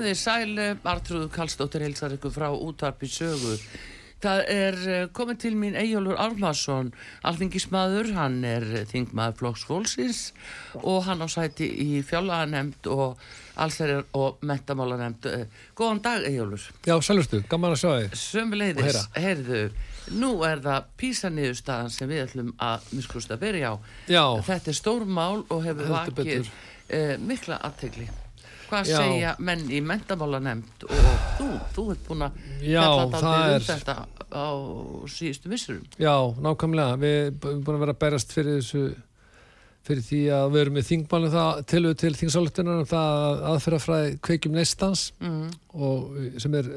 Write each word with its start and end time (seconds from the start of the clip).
Komið 0.00 0.14
þið 0.14 0.20
sæl, 0.24 0.60
Artrúð 0.88 1.24
Kallstóttir 1.28 1.82
heilsar 1.84 2.14
ykkur 2.14 2.32
frá 2.32 2.46
útvarpi 2.56 3.04
sögu. 3.04 3.50
Það 4.24 4.38
er 4.48 4.76
eh, 4.88 5.02
komið 5.12 5.40
til 5.42 5.50
mín 5.60 5.74
Eyjólfur 5.76 6.16
Ármarsson, 6.24 6.88
alþingismadur, 7.28 8.08
hann 8.16 8.38
er 8.48 8.64
þingmaður 8.88 9.36
Flóks 9.36 9.64
Fólksins 9.68 10.20
og 10.80 11.04
hann 11.04 11.20
á 11.20 11.28
sæti 11.28 11.68
í 11.84 12.00
fjálaganemnd 12.08 12.88
og 12.94 13.20
allsherjar 13.60 14.06
og 14.16 14.40
mentamálanemnd. 14.40 15.28
Góðan 15.76 16.00
dag 16.08 16.24
Eyjólfur. 16.30 16.64
Já, 16.88 16.96
sælurstu, 17.04 17.42
gaman 17.52 17.76
að 17.76 17.82
sjá 17.82 17.90
þig. 17.90 18.16
Sömuleiðis, 18.22 19.02
heyrðu, 19.20 19.62
nú 20.16 20.32
er 20.48 20.64
það 20.64 20.88
písaniðurstaðan 21.04 21.92
sem 21.92 22.08
við 22.08 22.24
ætlum 22.24 22.56
að 22.56 22.88
misklústa 22.96 23.36
að 23.36 23.44
byrja 23.44 23.76
á. 23.76 23.92
Já. 24.16 24.24
Þetta 24.48 24.72
er 24.72 24.80
stór 24.80 25.04
mál 25.04 25.44
og 25.44 25.60
hefur 25.68 25.92
vakið 25.92 26.48
uh, 26.48 27.16
mikla 27.20 27.60
aðtegli. 27.68 28.08
Hvað 28.70 28.86
Já. 28.86 28.96
segja 29.02 29.34
menn 29.42 29.66
í 29.70 29.80
mentamála 29.82 30.38
nefnd 30.46 30.84
og 30.86 31.12
þú, 31.40 31.46
þú 31.74 31.84
ert 31.96 32.02
búin 32.08 32.24
að 32.28 32.40
það 32.62 33.14
dálítið 33.16 33.54
um 33.58 33.68
þetta 33.70 33.94
á 34.30 34.46
síðustu 35.10 35.50
missurum. 35.50 35.84
Já, 35.98 36.14
nákvæmlega. 36.38 36.98
Við 37.02 37.16
erum 37.20 37.62
búin 37.66 37.78
að 37.80 37.84
vera 37.86 37.94
að 37.96 38.02
berast 38.06 38.34
fyrir 38.36 38.60
þessu 38.60 38.82
fyrir 39.80 40.04
því 40.04 40.18
að 40.36 40.50
við 40.52 40.60
erum 40.60 40.74
með 40.76 40.84
þingmálum 40.90 41.30
það 41.32 41.60
tilöðu 41.72 41.96
til 42.02 42.10
þingsálutunar 42.20 42.82
það 42.90 43.12
að 43.24 43.38
aðferðafræði 43.50 44.10
kveikjum 44.28 44.56
neistans 44.58 45.04
Mm. 45.24 45.46
og 45.72 46.18
sem 46.44 46.54
er 46.58 46.68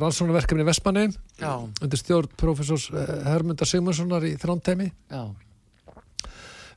rannsóknarverkefni 0.00 0.64
Vestmanneim 0.68 1.12
Já, 1.42 1.50
undir 1.82 1.98
stjórn 1.98 2.30
professors 2.38 2.86
Hermundar 3.26 3.66
Sigmundssonar 3.66 4.22
í 4.30 4.36
þrántæmi 4.38 4.86
já, 5.10 5.24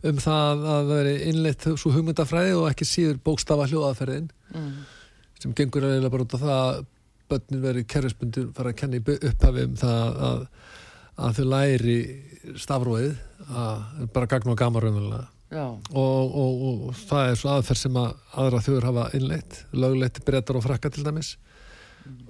um 0.04 0.20
það 0.22 0.52
að 0.52 0.68
það 0.68 0.92
veri 0.92 1.16
innleitt 1.32 1.68
svo 1.74 1.94
hugmyndafræði 1.96 2.54
og 2.58 2.68
ekki 2.72 2.88
síður 2.88 3.18
bókstafa 3.26 3.68
hljóðaðferðin 3.72 4.30
mm. 4.54 4.70
sem 5.42 5.56
gengur 5.58 5.88
eiginlega 5.88 6.14
bara 6.14 6.28
út 6.28 6.38
á 6.38 6.40
það 6.44 6.58
að 6.58 6.84
börnin 7.28 7.64
veri 7.64 7.86
kerfisbundur 7.90 8.52
fara 8.56 8.74
að 8.74 9.00
bu- 9.08 9.20
upphafi 9.32 9.66
um 9.68 9.80
það 9.80 10.22
að, 10.30 10.44
að 11.18 11.40
þau 11.40 11.48
læri 11.54 11.98
stafróið 12.56 13.18
að 13.48 14.06
bara 14.14 14.30
gagn 14.32 14.54
og 14.54 14.60
gama 14.60 14.84
raunverulega. 14.84 15.28
Já, 15.48 15.64
og, 15.64 16.34
og, 16.36 16.64
og, 16.68 16.96
það 17.08 17.30
er 17.30 17.38
svo 17.40 17.52
aðferð 17.54 17.80
sem 17.80 18.00
að 18.00 18.08
aðra 18.44 18.64
þjóður 18.66 18.88
hafa 18.90 19.06
innleitt 19.16 19.60
lögleitt 19.72 20.20
brettar 20.28 20.60
og 20.60 20.66
frakka 20.66 20.92
til 20.92 21.06
dæmis. 21.08 21.38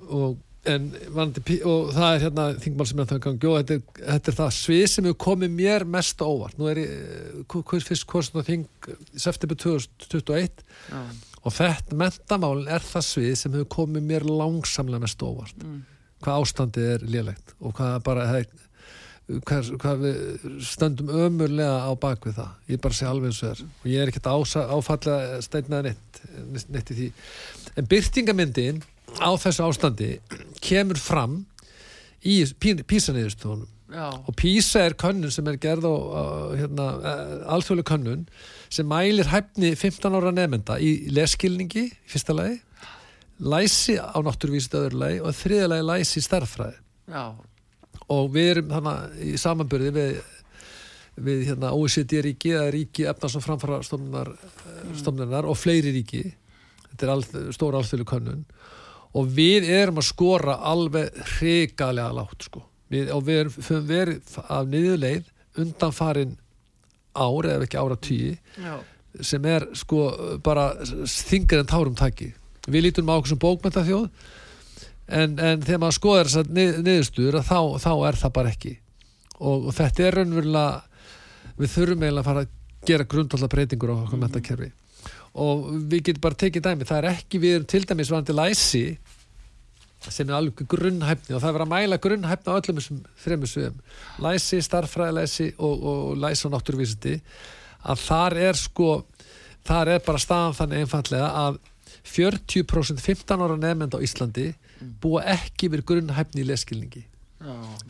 Og, 0.06 0.38
en, 0.68 0.88
og 1.18 1.92
það 1.96 2.08
er 2.08 2.24
hérna 2.26 2.48
þingmál 2.64 2.88
sem 2.90 3.02
er 3.02 3.10
það 3.12 3.22
gangi 3.26 3.50
og 3.50 3.58
þetta 3.62 3.78
þetta 3.98 4.32
er 4.32 4.38
það 4.40 4.52
svið 4.58 4.86
sem 4.92 5.08
hefur 5.08 5.20
komið 5.28 5.56
mér 5.58 5.88
mest 5.98 6.24
óvart. 6.24 6.58
Nú 6.60 6.70
er 6.72 6.82
ég 6.84 6.94
eh, 7.46 7.88
fyrst 7.88 8.08
kosin 8.10 8.42
á 8.42 8.48
þing 8.48 8.68
september 9.16 9.60
2021 9.64 10.64
já, 10.92 11.02
og 11.44 11.56
þetta 11.56 12.00
mentamál 12.04 12.66
er 12.66 12.84
það 12.84 13.10
svið 13.12 13.36
sem 13.42 13.58
hefur 13.58 13.74
komið 13.78 14.10
mér 14.12 14.28
langsamlega 14.28 15.06
mest 15.06 15.24
óvart. 15.24 15.64
Mm. 15.64 15.86
hvað 16.18 16.44
ástandið 16.44 16.88
er 16.96 17.04
lélegt 17.06 17.52
og 17.62 17.76
hvað 17.78 18.00
bara 18.08 18.24
hvað, 19.46 19.72
hvað 19.82 20.04
við 20.04 20.46
stöndum 20.66 21.12
ömurlega 21.12 21.84
á 21.84 21.92
bakvið 22.00 22.38
það. 22.40 22.52
Ég 22.72 22.82
bara 22.84 22.98
sé 22.98 23.08
alveg 23.08 23.32
eins 23.32 23.42
og 23.44 23.50
er. 23.52 23.64
Og 23.68 23.90
ég 23.92 24.04
er 24.04 24.12
ekkert 24.12 24.30
áfallega 24.32 25.42
steinnaði 25.46 25.94
neitt, 25.94 26.22
neitt 26.72 26.94
í 26.94 26.98
því. 27.02 27.10
En 27.78 27.90
byrtingamyndin 27.92 28.82
á 29.16 29.30
þessu 29.40 29.66
ástandi 29.68 30.12
kemur 30.64 31.00
fram 31.02 31.42
í 32.28 32.42
písaniðustofunum 32.60 33.68
já, 33.94 34.08
og 34.12 34.36
PISA 34.36 34.86
er 34.88 34.96
könnun 35.00 35.32
sem 35.34 35.48
er 35.48 35.60
gerð 35.62 35.88
á, 35.88 35.96
hérna, 36.60 36.88
alþjóðlega 37.56 37.92
könnun 37.94 38.26
sem 38.70 38.88
mælir 38.88 39.30
hæfni 39.32 39.74
15 39.80 40.18
ára 40.18 40.34
nefnda 40.36 40.80
í 40.84 41.10
leskilningi 41.14 41.86
í 41.88 41.94
fyrsta 42.10 42.36
lagi, 42.36 42.60
læsi 43.40 43.98
á 44.02 44.18
náttúruvísið 44.18 44.80
öðru 44.82 45.04
lagi 45.04 45.22
og 45.22 45.38
þriða 45.38 45.70
lagi 45.74 45.88
læsi 45.92 46.20
í 46.20 46.26
starffræði 46.26 46.82
já, 47.14 47.24
og 48.14 48.34
við 48.34 48.52
erum 48.56 48.74
þannig 48.76 49.22
í 49.24 49.38
samanbyrði 49.42 49.94
við, 49.96 50.20
við 51.28 51.46
hérna, 51.52 51.72
OECD 51.76 52.20
ríki 52.28 52.54
eða 52.56 52.74
ríki 52.76 53.08
efnars 53.10 53.38
og 53.40 53.46
framfara 53.46 53.80
stofnunar, 53.86 54.34
stofnunar 54.98 55.48
og 55.50 55.58
fleiri 55.60 55.92
ríki. 55.96 56.24
Þetta 56.92 57.08
er 57.08 57.12
alð, 57.14 57.34
stóra 57.56 57.82
alþjóðlega 57.82 58.12
könnun 58.14 58.46
og 59.16 59.30
við 59.38 59.68
erum 59.72 60.02
að 60.02 60.10
skora 60.10 60.58
alveg 60.68 61.22
hrikalega 61.38 62.16
lágt 62.16 62.48
sko. 62.48 62.64
við, 62.92 63.12
og 63.14 63.24
við 63.28 63.40
erum 63.44 63.88
verið 63.88 64.38
af 64.48 64.68
niðurleið 64.72 65.32
undanfarin 65.58 66.36
ár 67.18 67.50
eða 67.50 67.66
ekki 67.66 67.80
ára 67.82 67.98
tíu 67.98 68.36
já, 68.36 68.74
sem 69.22 69.46
er 69.50 69.66
sko 69.78 70.02
bara 70.44 70.70
þingar 70.86 71.64
en 71.64 71.72
tárum 71.72 71.96
taki. 71.98 72.34
Við 72.68 72.90
lítum 72.90 73.10
á 73.10 73.18
okkur 73.18 73.32
sem 73.32 73.42
bókmenta 73.42 73.86
þjóð 73.88 74.10
en, 75.08 75.38
en 75.40 75.64
þegar 75.64 75.82
maður 75.82 75.98
skoðar 75.98 76.30
þessar 76.30 76.52
nið, 76.52 76.82
niðurstur 76.84 77.40
þá, 77.42 77.60
þá 77.82 77.92
er 78.10 78.20
það 78.22 78.36
bara 78.36 78.54
ekki. 78.54 78.74
Og, 79.38 79.70
og 79.70 79.74
þetta 79.78 80.04
er 80.04 80.20
raunverulega 80.20 81.56
við 81.58 81.74
þurfum 81.74 82.04
eiginlega 82.04 82.24
að 82.24 82.30
fara 82.30 82.44
að 82.46 82.54
gera 82.88 83.10
grundvallar 83.10 83.52
breytingur 83.52 83.94
á 83.94 83.96
okkur 84.04 84.22
mentakerfi 84.22 84.72
og 85.38 85.68
við 85.92 86.10
getum 86.10 86.24
bara 86.24 86.40
tekið 86.44 86.66
dæmi. 86.66 86.88
Það 86.90 87.00
er 87.02 87.10
ekki 87.14 87.42
við 87.44 87.58
erum 87.58 87.70
til 87.74 87.84
dæmis 87.86 88.12
varandi 88.14 88.36
læsi 88.38 88.84
sem 90.08 90.30
er 90.30 90.38
alveg 90.38 90.68
grunnhæfni 90.70 91.36
og 91.36 91.42
það 91.42 91.50
er 91.50 91.56
verið 91.58 91.66
að 91.66 91.74
mæla 91.74 92.00
grunnhæfni 92.02 92.54
á 92.54 92.58
öllum 92.58 92.80
þessum 92.80 93.00
þremur 93.24 93.52
sviðum. 93.52 93.80
Læsi, 94.24 94.60
starffræðilæsi 94.64 95.48
og, 95.58 95.88
og 95.92 96.20
læsi 96.22 96.48
og 96.48 96.54
náttúruvísindi. 96.54 97.18
Að 97.88 98.04
þar 98.06 98.38
er 98.50 98.60
sko 98.60 98.92
þar 99.68 99.94
er 99.96 100.06
bara 100.06 100.22
staðan 100.22 100.56
þannig 100.58 100.86
einfallega 100.86 101.32
að 101.46 101.60
40% 102.08 103.04
15 103.04 103.44
ára 103.44 103.58
nefnend 103.60 103.98
á 103.98 104.00
Íslandi 104.04 104.48
búa 105.02 105.24
ekki 105.34 105.70
við 105.74 105.86
grunnhæfni 105.90 106.44
í 106.44 106.48
leskilningi 106.48 107.04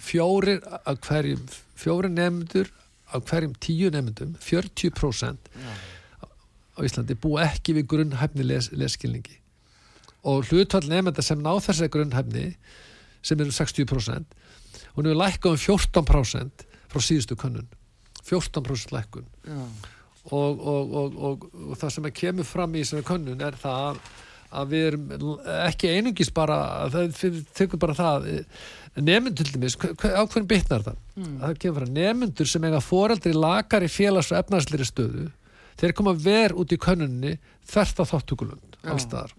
fjórir 0.04 0.64
af 0.84 1.00
hverjum 1.06 1.44
fjórir 1.78 2.12
nefnendur 2.12 2.72
af 3.16 3.24
hverjum 3.30 3.54
tíu 3.64 3.92
nefnendum 3.94 4.36
40% 4.44 5.52
já, 5.54 5.70
á 6.78 6.80
Íslandi 6.86 7.18
búa 7.18 7.48
ekki 7.50 7.74
við 7.80 7.88
grunnhæfni 7.94 8.46
les, 8.46 8.70
leskilningi 8.72 9.40
og 10.28 10.46
hlutvall 10.50 10.88
nefnda 10.92 11.24
sem 11.26 11.42
ná 11.42 11.54
þessari 11.64 11.90
grunnhæfni 11.94 12.46
sem 13.26 13.40
eru 13.42 13.54
60% 13.54 14.38
hún 14.98 15.10
hefur 15.10 15.20
lækkað 15.22 15.54
um 15.54 15.62
14% 15.62 16.66
frá 16.88 17.04
síðustu 17.04 17.36
könnun. 17.38 17.68
14% 18.28 18.94
lækkun. 18.96 19.26
Og, 20.32 20.60
og, 20.60 20.96
og, 21.00 21.18
og, 21.24 21.46
það 21.80 21.92
sem 21.94 22.08
kemur 22.16 22.48
fram 22.48 22.74
í 22.76 22.82
þessari 22.84 23.06
könnun 23.08 23.44
er 23.48 23.56
það 23.62 24.00
að, 24.52 24.72
við 24.74 24.88
erum 24.90 25.06
ekki 25.68 25.92
einungis 25.94 26.32
bara 26.36 26.58
það 26.92 27.14
fyrir- 27.16 27.46
tekur 27.56 27.80
bara 27.80 27.96
það 27.96 28.28
nefndur 28.98 29.46
til 29.48 29.56
dæmis, 29.56 29.78
á 29.80 30.24
hvernig 30.26 30.50
bitnar 30.52 30.84
það? 30.88 30.98
Mm. 31.16 31.34
það 31.44 31.60
kemur 31.64 31.86
frá 31.86 31.94
nefndur 32.00 32.52
sem 32.52 32.68
eiga 32.68 32.82
foreldri 32.84 33.34
lakari 33.38 33.92
félags 33.92 34.32
og 34.34 34.42
efnarsleiri 34.42 34.88
stöðu 34.90 35.28
þeir 35.78 35.94
koma 35.98 36.14
ver 36.18 36.54
út 36.58 36.72
í 36.74 36.78
könnunni 36.82 37.36
þvert 37.70 38.02
á 38.02 38.06
þáttukulund 38.14 38.78
allstaðar 38.88 39.34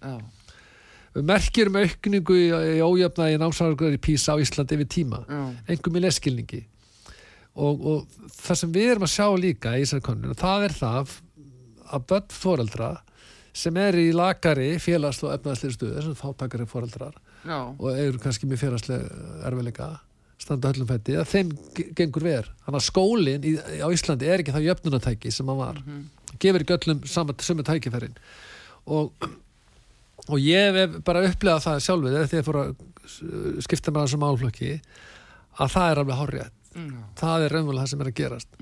merkjum 1.18 1.72
um 1.72 1.78
aukningu 1.82 2.34
í, 2.38 2.48
í 2.78 2.80
ójöfna 2.84 3.30
í 3.32 3.38
námsargur 3.40 3.94
í 3.96 4.00
PISA 4.02 4.36
á 4.36 4.40
Íslandi 4.42 4.76
yfir 4.76 4.90
tíma 4.92 5.22
engum 5.72 5.96
í 5.98 6.02
leskilningi 6.04 6.60
og, 7.58 7.80
og 7.80 8.28
það 8.38 8.58
sem 8.60 8.72
við 8.76 8.90
erum 8.92 9.06
að 9.08 9.14
sjá 9.16 9.26
líka 9.40 9.72
í 9.74 9.82
þessari 9.82 10.04
könnun, 10.06 10.36
það 10.38 10.66
er 10.68 10.74
það 10.78 11.14
að 11.88 12.04
börn 12.12 12.28
foreldra 12.30 12.90
sem 13.58 13.76
er 13.80 13.96
í 13.98 14.10
lakari 14.14 14.76
félags 14.78 15.22
og 15.24 15.32
efnaðslega 15.34 15.74
stöðu, 15.74 15.94
þessum 15.96 16.18
fátakari 16.20 16.66
foreldrar 16.70 17.16
já, 17.48 17.56
og 17.58 17.88
eru 17.98 18.20
kannski 18.22 18.46
með 18.46 18.60
félagslega 18.62 19.08
erfiðleika 19.48 19.88
standa 20.38 20.70
höllum 20.70 20.86
fætti, 20.86 21.16
að 21.18 21.26
þeim 21.32 21.48
ge- 21.74 21.88
gengur 21.98 22.22
ver. 22.22 22.46
Þannig 22.62 22.78
að 22.78 22.84
skólinn 22.86 23.46
á 23.82 23.88
Íslandi 23.90 24.28
er 24.30 24.44
ekki 24.44 24.52
það 24.54 24.68
jöfnunatæki 24.68 25.32
sem 25.34 25.48
hann 25.50 25.58
var. 25.58 25.80
Mhm, 25.82 26.04
gefur 26.42 26.64
ekki 26.64 26.76
öllum 26.78 27.02
sama, 27.08 27.34
sömu 27.44 27.64
tækifærin. 27.66 28.14
Og, 28.88 29.28
og 30.28 30.38
ég 30.42 30.76
hef 30.78 30.98
bara 31.06 31.24
upplegað 31.28 31.64
það 31.66 31.82
sjálfur 31.86 32.14
þegar 32.18 32.38
ég 32.40 32.46
fór 32.48 32.60
að 32.62 32.70
uh, 32.74 33.58
skipta 33.66 33.92
með 33.94 34.06
þessum 34.06 34.24
málflokki 34.26 34.72
að 35.58 35.74
það 35.74 35.90
er 35.92 36.02
alveg 36.04 36.22
horrið 36.22 36.54
það 37.18 37.44
er 37.48 37.52
raunverulega 37.56 37.82
það 37.84 37.90
sem 37.90 38.02
er 38.04 38.08
að 38.12 38.18
gerast. 38.20 38.52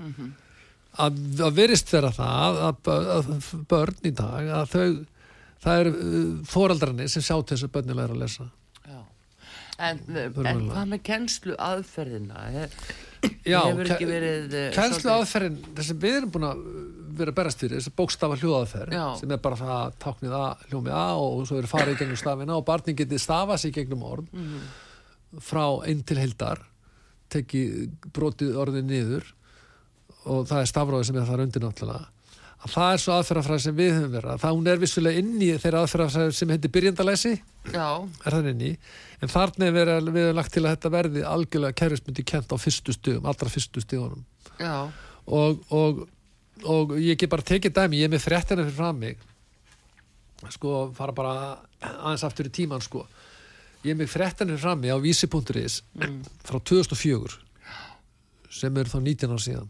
Að, 0.97 1.17
að 1.45 1.57
verist 1.59 1.91
vera 1.93 2.09
það 2.15 2.55
að, 2.65 2.87
að 3.13 3.27
börn 3.69 4.07
í 4.09 4.11
dag 4.17 4.47
að 4.57 4.71
þau 4.71 4.85
það 5.67 5.81
eru 5.83 5.91
fóraldrarnir 6.49 7.11
sem 7.13 7.21
sjá 7.25 7.35
til 7.43 7.53
þess 7.57 7.67
að 7.67 7.73
börnin 7.75 7.99
læra 7.99 8.15
að 8.15 8.23
lesa. 8.23 8.47
Já. 8.87 8.99
En, 9.89 10.01
en 10.17 10.63
hvað 10.71 10.89
með 10.95 11.03
kennslu 11.11 11.57
aðferðina? 11.61 12.47
Já, 13.45 13.59
Hefur 13.67 13.91
ekki 13.91 13.99
ke- 14.05 14.09
verið 14.09 14.55
eh, 14.57 14.67
Kennslu 14.73 15.13
aðferðin, 15.13 15.59
þess 15.77 15.93
að 15.93 16.01
við 16.07 16.17
erum 16.23 16.33
búin 16.33 16.47
að 16.49 16.65
vera 17.21 17.31
að 17.33 17.37
berast 17.39 17.59
fyrir, 17.63 17.77
þessi 17.81 17.93
bókstafa 17.97 18.37
hljóðaðferð 18.41 18.95
sem 19.19 19.31
er 19.35 19.41
bara 19.43 19.55
það 19.59 19.73
að 19.77 19.95
táknið 20.05 20.35
A, 20.37 20.43
hljómið 20.69 20.93
A 20.97 21.05
og 21.21 21.45
svo 21.49 21.57
er 21.61 21.69
farið 21.71 21.95
í 21.95 21.99
gegnum 22.01 22.19
stafina 22.21 22.57
og 22.57 22.65
barnin 22.67 22.97
getið 22.99 23.23
stafað 23.23 23.61
sér 23.63 23.73
gegnum 23.79 24.03
orð 24.07 24.27
Mhm. 24.33 24.59
frá 25.43 25.63
einn 25.87 26.03
til 26.07 26.17
heildar 26.17 26.61
tekið 27.29 27.89
brotið 28.15 28.55
orðið 28.55 28.85
niður 28.87 29.25
og 30.27 30.45
það 30.47 30.61
er 30.61 30.69
stafróðið 30.71 31.05
sem 31.09 31.17
er 31.21 31.27
þar 31.27 31.43
undir 31.43 31.61
náttúrulega. 31.63 32.05
Að 32.57 32.71
það 32.73 32.93
er 32.93 32.97
svo 33.03 33.13
aðferðafræði 33.13 33.61
sem 33.67 33.75
við 33.77 33.91
höfum 33.93 34.13
verið 34.15 34.39
það 34.41 34.55
hún 34.57 34.67
er 34.71 34.79
vissulega 34.81 35.19
inn 35.21 35.33
í 35.45 35.49
þeirra 35.61 35.81
aðferðafræði 35.85 36.33
sem 36.33 36.49
heitir 36.55 36.71
byrjandalæsi 36.73 37.33
er 38.25 38.33
en 39.21 39.29
þarna 39.29 39.67
er 39.67 39.75
verið, 39.75 40.07
við 40.15 40.23
höfum 40.25 40.35
lagt 40.39 40.53
til 40.55 40.63
að 40.65 40.71
þetta 40.73 40.91
verði 40.95 41.23
algjörlega 41.27 41.77
kerfismyndi 41.83 42.25
kent 42.25 42.49
á 42.49 42.57
fyrstu 42.57 42.95
stugum 42.97 43.25
allra 43.29 43.49
fyrstu 43.53 43.83
stugunum 43.83 44.23
og, 45.27 45.61
og, 45.71 46.07
og 46.65 46.95
ég 46.99 47.17
get 47.19 47.29
bara 47.29 47.45
tekið 47.45 47.73
dæmi, 47.75 47.99
ég 48.01 48.07
er 48.09 48.13
með 48.15 48.23
fréttina 48.25 48.63
fyrir 48.65 48.77
fram 48.77 48.99
mig. 48.99 49.17
Sko 50.53 50.91
fara 50.97 51.13
bara 51.17 51.33
aðeins 51.81 52.23
aftur 52.27 52.47
í 52.49 52.53
tíman 52.53 52.81
sko. 52.85 53.05
Ég 53.85 53.93
er 53.93 53.99
með 53.99 54.11
fréttina 54.13 54.53
fyrir 54.53 54.63
fram 54.63 54.79
mig 54.81 54.93
á 54.93 54.97
vísi.is 55.01 55.81
frá 56.47 56.57
2004 56.59 57.37
sem 58.57 58.77
eru 58.79 58.89
þá 58.89 58.99
19 59.03 59.33
ára 59.35 59.43
síðan. 59.43 59.67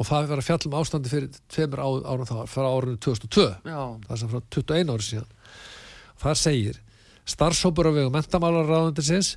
Og 0.00 0.06
það 0.08 0.28
var 0.30 0.40
að 0.40 0.46
fjalla 0.46 0.68
um 0.70 0.76
ástandi 0.80 1.10
fyrir 1.12 1.32
tveimur 1.50 1.80
á- 1.82 2.04
árum 2.12 2.28
þá, 2.28 2.36
frá 2.48 2.66
árinu 2.68 2.96
2002 3.02 3.46
já, 3.66 3.80
það 4.06 4.18
sem 4.22 4.28
frá 4.30 4.40
21 4.54 4.92
ári 4.94 5.06
síðan. 5.08 5.30
Þar 6.20 6.38
segir 6.40 6.78
starfshópur 7.30 7.88
á 7.90 7.92
vegum 7.96 8.14
mentamálaráðundisins 8.14 9.34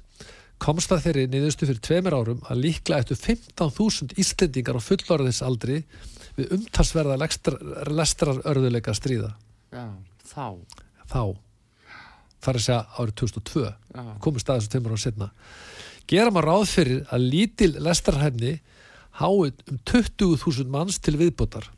komst 0.64 0.92
að 0.94 1.02
þeirri 1.08 1.26
niðurstu 1.34 1.68
fyrir 1.68 1.82
tveimur 1.84 2.16
árum 2.16 2.44
að 2.48 2.62
líklega 2.64 3.04
eftir 3.04 3.20
15.000 3.20 4.16
Íslendingar 4.22 4.78
á 4.80 4.82
fullorðinsaldri 4.88 5.82
við 6.38 6.54
umtalsverða 6.58 7.18
lestrarörðuleika 7.94 8.96
stríða. 8.98 9.34
Já, 9.74 9.86
þá, 10.30 10.58
þá. 11.10 11.24
Þar 12.44 12.58
að 12.60 12.66
segja 12.66 12.82
árið 13.00 13.16
2002 13.22 13.62
já, 13.64 14.04
komið 14.24 14.44
staðis 14.44 14.66
og 14.68 14.74
tveimur 14.74 14.96
ára 14.96 15.04
setna 15.04 15.30
gera 16.10 16.34
maður 16.34 16.50
ráð 16.50 16.66
fyrir 16.72 17.02
að 17.14 17.26
lítil 17.32 17.72
lestrarhæfni 17.84 18.54
háið 19.20 19.64
um 19.70 19.80
20.000 19.88 20.70
manns 20.74 21.00
til 21.00 21.16
viðbótar. 21.20 21.70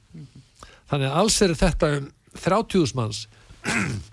Þannig 0.89 1.09
að 1.09 1.17
alls 1.21 1.39
eru 1.43 1.57
þetta 1.59 1.91
um 1.99 2.09
30.000 2.39 2.99
manns. 2.99 3.25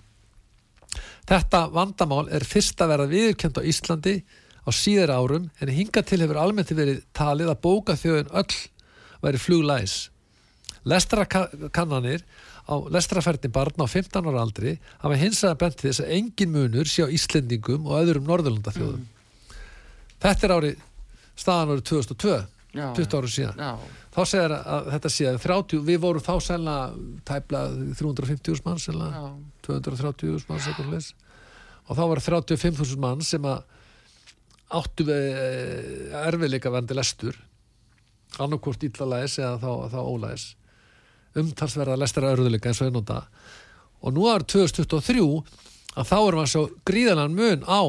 Þetta 1.29 1.59
vandamál 1.71 2.25
er 2.35 2.43
fyrst 2.43 2.81
að 2.83 2.89
verða 2.91 3.11
viðurkend 3.13 3.55
á 3.55 3.67
Íslandi 3.69 4.15
á 4.67 4.69
síðara 4.75 5.21
árum 5.21 5.45
en 5.63 5.71
hinga 5.71 6.03
til 6.03 6.19
hefur 6.19 6.39
almennt 6.41 6.73
verið 6.75 6.99
talið 7.15 7.51
að 7.53 7.61
bóka 7.63 7.95
þjóðin 7.99 8.33
öll 8.41 8.57
væri 9.23 9.39
fluglæs 9.39 9.93
lestrakannanir 10.89 12.23
á 12.67 12.75
lestraferðin 12.91 13.53
barna 13.53 13.87
á 13.87 13.91
15 13.91 14.29
ára 14.29 14.43
aldri 14.43 14.77
hafa 15.03 15.19
hins 15.19 15.41
vegar 15.43 15.59
bent 15.61 15.83
þess 15.83 16.03
að 16.03 16.13
engin 16.17 16.53
munur 16.53 16.89
sé 16.89 17.07
á 17.07 17.11
Íslendingum 17.11 17.87
og 17.87 17.99
öðrum 18.01 18.27
Norðurlandaþjóðum. 18.29 19.05
Þetta 20.23 20.47
er 20.47 20.55
árið 20.57 20.85
staðan 21.39 21.73
árið 21.73 21.85
2002 21.91 22.37
já, 22.73 22.87
20 22.99 23.17
ára 23.19 23.31
síðan. 23.33 23.59
Já, 23.59 23.99
þá 24.13 24.21
segir 24.31 24.55
að 24.57 24.89
þetta 24.95 25.13
sé 25.15 25.27
að 25.29 25.41
30, 25.45 25.83
við 25.89 26.01
vorum 26.03 26.23
þá 26.23 26.33
sennilega 26.47 27.19
tæpla 27.27 27.63
350.000 27.99 28.67
manns 28.67 28.87
sennilega, 28.87 29.21
já, 29.23 29.29
230.000 29.67 30.51
manns 30.51 30.67
eitthvað 30.69 30.91
leis. 30.95 31.13
og 31.87 31.97
þá 31.99 32.03
var 32.13 32.23
35.000 32.23 33.03
manns 33.03 33.31
sem 33.33 33.47
að 33.47 33.63
áttu 34.73 35.05
við 35.05 35.25
eh, 35.37 36.21
erfiðleika 36.23 36.71
vendi 36.73 36.95
lestur 36.97 37.37
annarkvort 38.41 38.83
illalæs 38.87 39.37
eða 39.41 39.57
þá, 39.61 39.71
þá 39.93 39.99
ólæs 40.01 40.45
umtalsverða 41.39 41.99
lestara 41.99 42.33
örðuleika 42.35 42.71
eins 42.71 42.81
og 42.81 42.89
ég 42.89 42.97
nota. 42.97 43.23
Og 44.03 44.15
nú 44.15 44.27
árið 44.29 44.49
2023 44.57 45.23
að 45.93 46.09
þá 46.09 46.17
erum 46.19 46.39
við 46.39 46.43
að 46.43 46.51
sjá 46.53 46.63
gríðanan 46.89 47.37
mun 47.37 47.65
á 47.69 47.81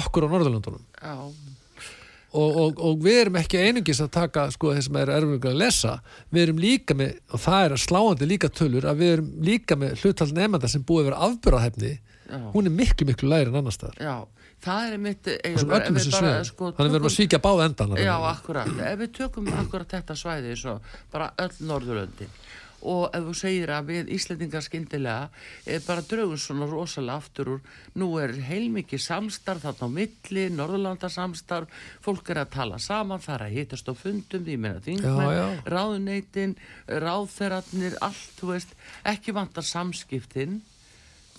okkur 0.00 0.26
á 0.26 0.32
Norðurlöndunum. 0.32 0.84
Já, 1.00 1.16
og, 2.30 2.58
og, 2.62 2.82
og 2.86 3.00
við 3.02 3.20
erum 3.24 3.38
ekki 3.40 3.60
einungis 3.60 4.00
að 4.02 4.12
taka 4.14 4.46
sko 4.54 4.74
þeir 4.74 4.84
sem 4.86 4.98
er 5.00 5.12
erfiðlega 5.16 5.50
að 5.50 5.60
lesa 5.64 5.94
við 6.30 6.44
erum 6.44 6.60
líka 6.62 6.96
með, 6.98 7.16
og 7.34 7.42
það 7.42 7.64
er 7.64 7.82
sláandi 7.84 8.28
líka 8.30 8.50
tölur 8.54 8.86
að 8.86 9.02
við 9.02 9.14
erum 9.16 9.32
líka 9.48 9.78
með 9.80 10.04
hlutall 10.04 10.30
nefnda 10.36 10.70
sem 10.70 10.84
búið 10.86 11.02
að 11.02 11.08
vera 11.10 11.22
afbyrðahefni 11.26 11.92
já, 11.96 12.38
hún 12.54 12.70
er 12.70 12.76
miklu 12.76 13.08
miklu 13.08 13.32
læri 13.32 13.50
en 13.50 13.58
annar 13.60 13.74
staðar. 13.74 13.98
Já, 13.98 14.39
það 14.64 14.92
er 14.92 15.02
mitt, 15.06 15.30
sem 15.44 15.74
öllum 15.78 15.98
þessum 15.98 16.16
sviðum 16.16 16.48
sko, 16.50 16.70
þannig 16.76 16.94
við 16.94 17.00
erum 17.00 17.10
að 17.10 17.16
svíkja 17.16 17.42
báða 17.44 17.68
endana 17.70 18.00
Já, 18.00 18.14
akkurat. 18.30 18.72
Ef 18.90 18.98
við 19.00 19.12
tökum 19.20 19.52
akkurat 19.60 19.98
þetta 19.98 20.16
svæði 20.18 20.56
svo 20.60 20.78
bara 21.12 21.32
öll 21.40 21.54
Norðurlöndin 21.70 22.40
og 22.80 23.10
ef 23.16 23.26
þú 23.26 23.34
segir 23.36 23.70
að 23.74 23.90
við 23.90 24.10
Íslendingar 24.16 24.64
skyndilega 24.64 25.28
er 25.68 25.82
bara 25.84 26.04
draugun 26.06 26.40
svona 26.40 26.68
rosalega 26.70 27.20
aftur 27.20 27.50
úr 27.56 27.74
nú 28.00 28.08
er 28.20 28.32
heilmikið 28.46 29.02
samstarf 29.04 29.66
þarna 29.66 29.88
á 29.88 29.96
milli, 29.98 30.46
Norðurlandasamstarf 30.56 31.82
fólk 32.04 32.32
er 32.32 32.42
að 32.44 32.54
tala 32.56 32.78
saman, 32.80 33.20
það 33.20 33.34
er 33.36 33.46
að 33.46 33.56
hitast 33.58 33.90
á 33.92 33.94
fundum, 33.94 34.48
ég 34.48 34.62
meina 34.62 34.84
þingmenn 34.84 35.60
ráðuneytin, 35.68 36.56
ráðferarnir 36.88 37.98
allt, 38.00 38.32
þú 38.40 38.54
veist, 38.54 38.72
ekki 39.04 39.36
vantar 39.36 39.66
samskiptin 39.66 40.62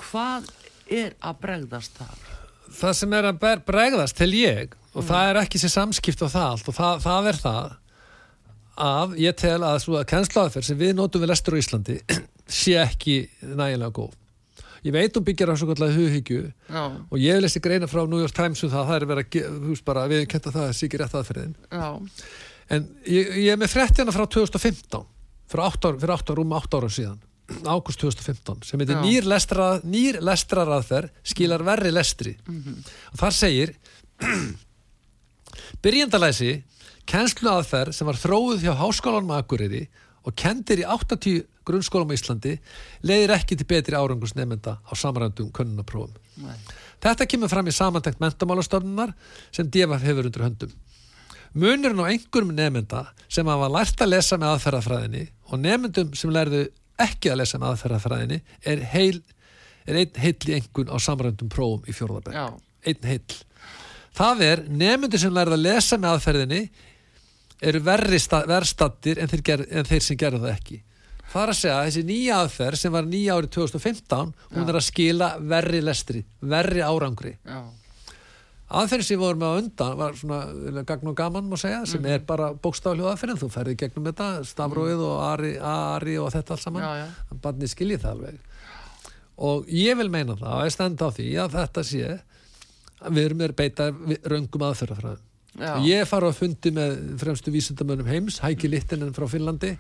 hvað 0.02 0.52
er 0.92 1.18
að 1.26 1.42
bregðast 1.42 1.98
þar? 1.98 2.41
Það 2.76 2.96
sem 2.98 3.14
er 3.18 3.28
að 3.30 3.44
bregðast 3.68 4.18
til 4.20 4.32
ég 4.36 4.76
og 4.92 5.06
það 5.08 5.30
er 5.30 5.40
ekki 5.44 5.62
sér 5.62 5.74
samskipt 5.76 6.24
á 6.24 6.28
það 6.28 6.48
allt 6.48 6.72
og 6.72 6.78
það, 6.78 7.04
það 7.06 7.30
er 7.32 7.40
það 7.42 7.78
að 8.82 9.14
ég 9.22 9.38
tel 9.40 9.60
að 9.68 9.78
svo 9.84 10.00
að 10.00 10.10
kennsluaðferð 10.12 10.68
sem 10.68 10.80
við 10.80 10.96
notum 10.98 11.24
við 11.24 11.32
lestur 11.32 11.58
á 11.58 11.62
Íslandi 11.62 11.98
sé 12.62 12.76
ekki 12.82 13.16
nægilega 13.44 13.94
góð. 13.96 14.18
Ég 14.82 14.96
veit 14.96 15.14
hún 15.14 15.26
byggjar 15.28 15.52
á 15.54 15.56
svo 15.62 15.68
kallega 15.70 15.94
hughyggju 15.94 16.40
Já, 16.50 16.84
og 16.90 17.18
ég 17.22 17.36
hef 17.36 17.44
lesið 17.44 17.64
greina 17.68 17.90
frá 17.90 18.02
New 18.10 18.18
York 18.18 18.34
Times 18.34 18.64
um 18.66 18.72
það 18.72 18.88
það 18.90 18.96
er 18.96 19.08
verið 19.12 19.36
að, 19.94 20.00
við 20.10 20.24
kenta 20.32 20.54
það 20.56 20.64
að 20.66 20.72
sé 20.74 20.88
ekki 20.88 21.02
rétt 21.02 21.18
aðferðin. 21.20 21.52
Já, 21.70 21.90
en 22.74 22.88
ég, 23.06 23.36
ég 23.44 23.52
er 23.54 23.60
með 23.62 23.76
fréttina 23.76 24.16
frá 24.16 24.26
2015 24.26 25.06
fyrir 25.52 25.68
8 25.68 25.92
ára, 25.92 26.02
fyrir 26.02 26.16
8 26.16 26.34
ára, 26.34 26.40
rúm 26.40 26.56
8 26.58 26.80
ára 26.82 26.90
síðan 26.96 27.22
ágúst 27.68 28.00
2015 28.02 28.66
sem 28.68 28.82
heitir 28.82 29.00
nýr, 29.04 29.28
lestrara, 29.28 29.80
nýr 29.84 30.22
lestraraðferð 30.24 31.12
skilar 31.34 31.64
verri 31.68 31.92
lestri. 31.92 32.36
Og 33.12 33.20
þar 33.20 33.38
segir 33.38 33.74
byrjendalæsi 35.84 36.54
kennsluaðferð 37.10 37.96
sem 37.98 38.08
var 38.08 38.20
þróuð 38.20 38.66
hjá 38.66 38.74
háskólanum 38.80 39.36
Akureyri 39.36 39.88
og 40.24 40.36
kendir 40.38 40.84
í 40.84 40.88
80 40.88 41.48
grunnskólum 41.66 42.14
á 42.14 42.18
Íslandi 42.18 42.56
leiðir 43.06 43.36
ekki 43.36 43.58
til 43.58 43.68
betri 43.70 43.98
árangus 43.98 44.36
nefnda 44.38 44.78
á 44.82 44.92
samrændum 44.98 45.52
könnunaprófum 45.54 46.18
Þetta 47.02 47.26
kemur 47.26 47.50
fram 47.50 47.70
í 47.70 47.74
samantækt 47.74 48.22
mentamálastofnunar 48.22 49.14
sem 49.54 49.70
DFF 49.70 50.04
hefur 50.06 50.28
undir 50.30 50.44
höndum. 50.46 50.74
Munurinn 51.58 52.00
á 52.00 52.06
einhverjum 52.08 52.54
nefnda 52.56 53.08
sem 53.28 53.48
hafa 53.50 53.70
lært 53.74 54.04
að 54.04 54.14
lesa 54.14 54.38
með 54.40 54.54
aðferðafræðinni 54.56 55.24
og 55.50 55.64
nefndum 55.64 56.14
sem 56.16 56.32
lærðu 56.32 56.68
ekki 57.06 57.32
að 57.34 57.40
lesa 57.42 57.60
með 57.62 57.74
aðferðafræðinni 57.76 58.42
er, 58.74 58.84
heil, 58.94 59.22
er 59.88 60.00
einn 60.04 60.22
heill 60.24 60.50
í 60.52 60.56
einhvern 60.60 60.94
á 60.94 60.98
samrændum 61.02 61.50
prófum 61.52 61.84
í 61.90 61.96
fjórðabæk. 61.98 62.34
já, 62.38 62.46
Einn 62.88 63.04
heill. 63.06 63.36
Það 64.18 64.42
er 64.48 64.62
nefndur 64.68 65.20
sem 65.22 65.34
lærðu 65.34 65.54
að 65.58 65.62
lesa 65.68 65.98
með 66.02 66.16
aðferðinni 66.18 66.62
eru 67.62 67.80
verri 67.86 68.18
sta- 68.20 68.46
verr 68.50 68.66
stattir 68.66 69.20
en 69.22 69.30
en 69.30 69.86
þeir 69.86 70.02
sem 70.02 70.18
gerðu 70.18 70.42
það 70.46 70.56
ekki. 70.56 70.82
Það 71.32 71.44
er 71.44 71.52
að 71.54 71.60
segja 71.62 71.76
að 71.80 71.86
þessi 71.88 72.02
nýja 72.10 72.38
aðferð 72.44 72.76
sem 72.82 72.92
var 72.92 73.06
nýja 73.08 73.36
árið 73.38 73.52
2015 73.56 74.34
hún 74.52 74.66
Já. 74.66 74.70
er 74.70 74.76
að 74.76 74.84
skila 74.90 75.30
verri 75.40 75.80
lestri, 75.82 76.26
verri 76.42 76.82
árangri. 76.84 77.38
já, 77.46 77.62
Aðferðin 78.72 79.04
sem 79.04 79.18
við 79.18 79.24
vorum 79.26 79.42
á 79.44 79.52
undan 79.60 79.98
var 80.00 80.14
svona 80.16 80.84
gagn 80.88 81.10
og 81.12 81.16
gaman 81.20 81.50
má 81.52 81.58
segja, 81.60 81.86
sem 81.86 82.02
Mhm. 82.02 82.12
er 82.14 82.20
bara 82.20 82.54
bókstafljóð 82.54 83.12
aðferðin, 83.12 83.40
þú 83.42 83.50
ferði 83.52 83.76
gegnum 83.78 84.06
þetta, 84.08 84.28
stafróið 84.48 85.02
og 85.04 85.18
ari, 85.24 85.58
ari 85.60 86.18
og 86.18 86.32
þetta 86.32 86.52
allt 86.52 86.62
saman, 86.62 86.82
Mhm. 86.82 86.90
já, 86.90 87.06
já. 87.06 87.40
barnið 87.42 87.74
skiljið 87.76 88.00
það 88.00 88.12
alveg. 88.16 88.38
Og 89.38 89.66
ég 89.68 89.98
vil 89.98 90.10
meina 90.10 90.36
það, 90.36 90.54
og 90.54 90.64
ég 90.66 90.72
stend 90.72 90.98
á 91.02 91.10
því 91.12 91.28
að 91.34 91.52
þetta 91.52 91.84
sé 91.84 92.22
að 93.02 93.12
við 93.12 93.26
erum 93.26 93.38
með 93.38 93.50
að 93.50 93.56
beita 93.56 93.92
röngum 94.24 94.62
aðferðafræðum. 94.72 95.20
já. 95.60 95.76
Ég 95.84 96.08
fara 96.08 96.30
á 96.30 96.34
fundi 96.34 96.72
með 96.72 97.18
fremstu 97.20 97.52
vísindamönnum 97.52 98.08
heims, 98.08 98.40
Hæki 98.40 98.70
Littinen 98.70 99.12
frá 99.14 99.28
Finnlandi, 99.28 99.78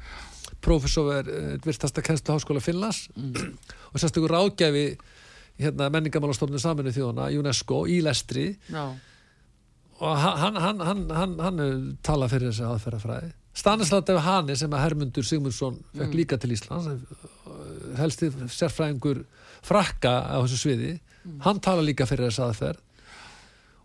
prófessor 0.61 1.13
er 1.19 1.23
virtasta 1.59 2.01
kennslu 2.01 2.35
háskóla 2.35 2.59
Finnlands 2.61 3.07
Mm. 3.15 3.57
og 3.93 4.01
sérstakur 4.01 4.27
ráðgæfi 4.29 4.97
hérna, 5.61 5.89
menningamálastofnun 5.93 6.61
saminu 6.61 6.93
þjóðana, 6.95 7.29
UNESCO, 7.39 7.85
í 7.89 8.01
lestri. 8.05 8.51
Já, 8.71 8.85
og 10.01 10.17
hann, 10.17 10.57
hann, 10.57 10.79
hann, 10.81 11.03
hann, 11.13 11.37
hann 11.45 11.61
tala 12.01 12.29
fyrir 12.31 12.49
þessi 12.49 12.65
aðferðafræði. 12.65 13.35
Stanislav 13.53 14.05
Def 14.07 14.21
Hani 14.25 14.55
sem 14.57 14.73
að 14.73 14.85
Hermundur 14.85 15.27
Sigmundsson 15.27 15.77
fekk 15.93 16.15
líka 16.15 16.37
til 16.39 16.53
Íslands 16.55 16.87
helsti 17.99 18.29
sérfræðingur 18.49 19.25
frakka 19.65 20.13
á 20.31 20.39
þessu 20.39 20.61
sviði 20.61 20.93
hann 21.45 21.59
tala 21.61 21.83
líka 21.85 22.07
fyrir 22.09 22.29
þessi 22.29 22.45
aðferð. 22.45 22.87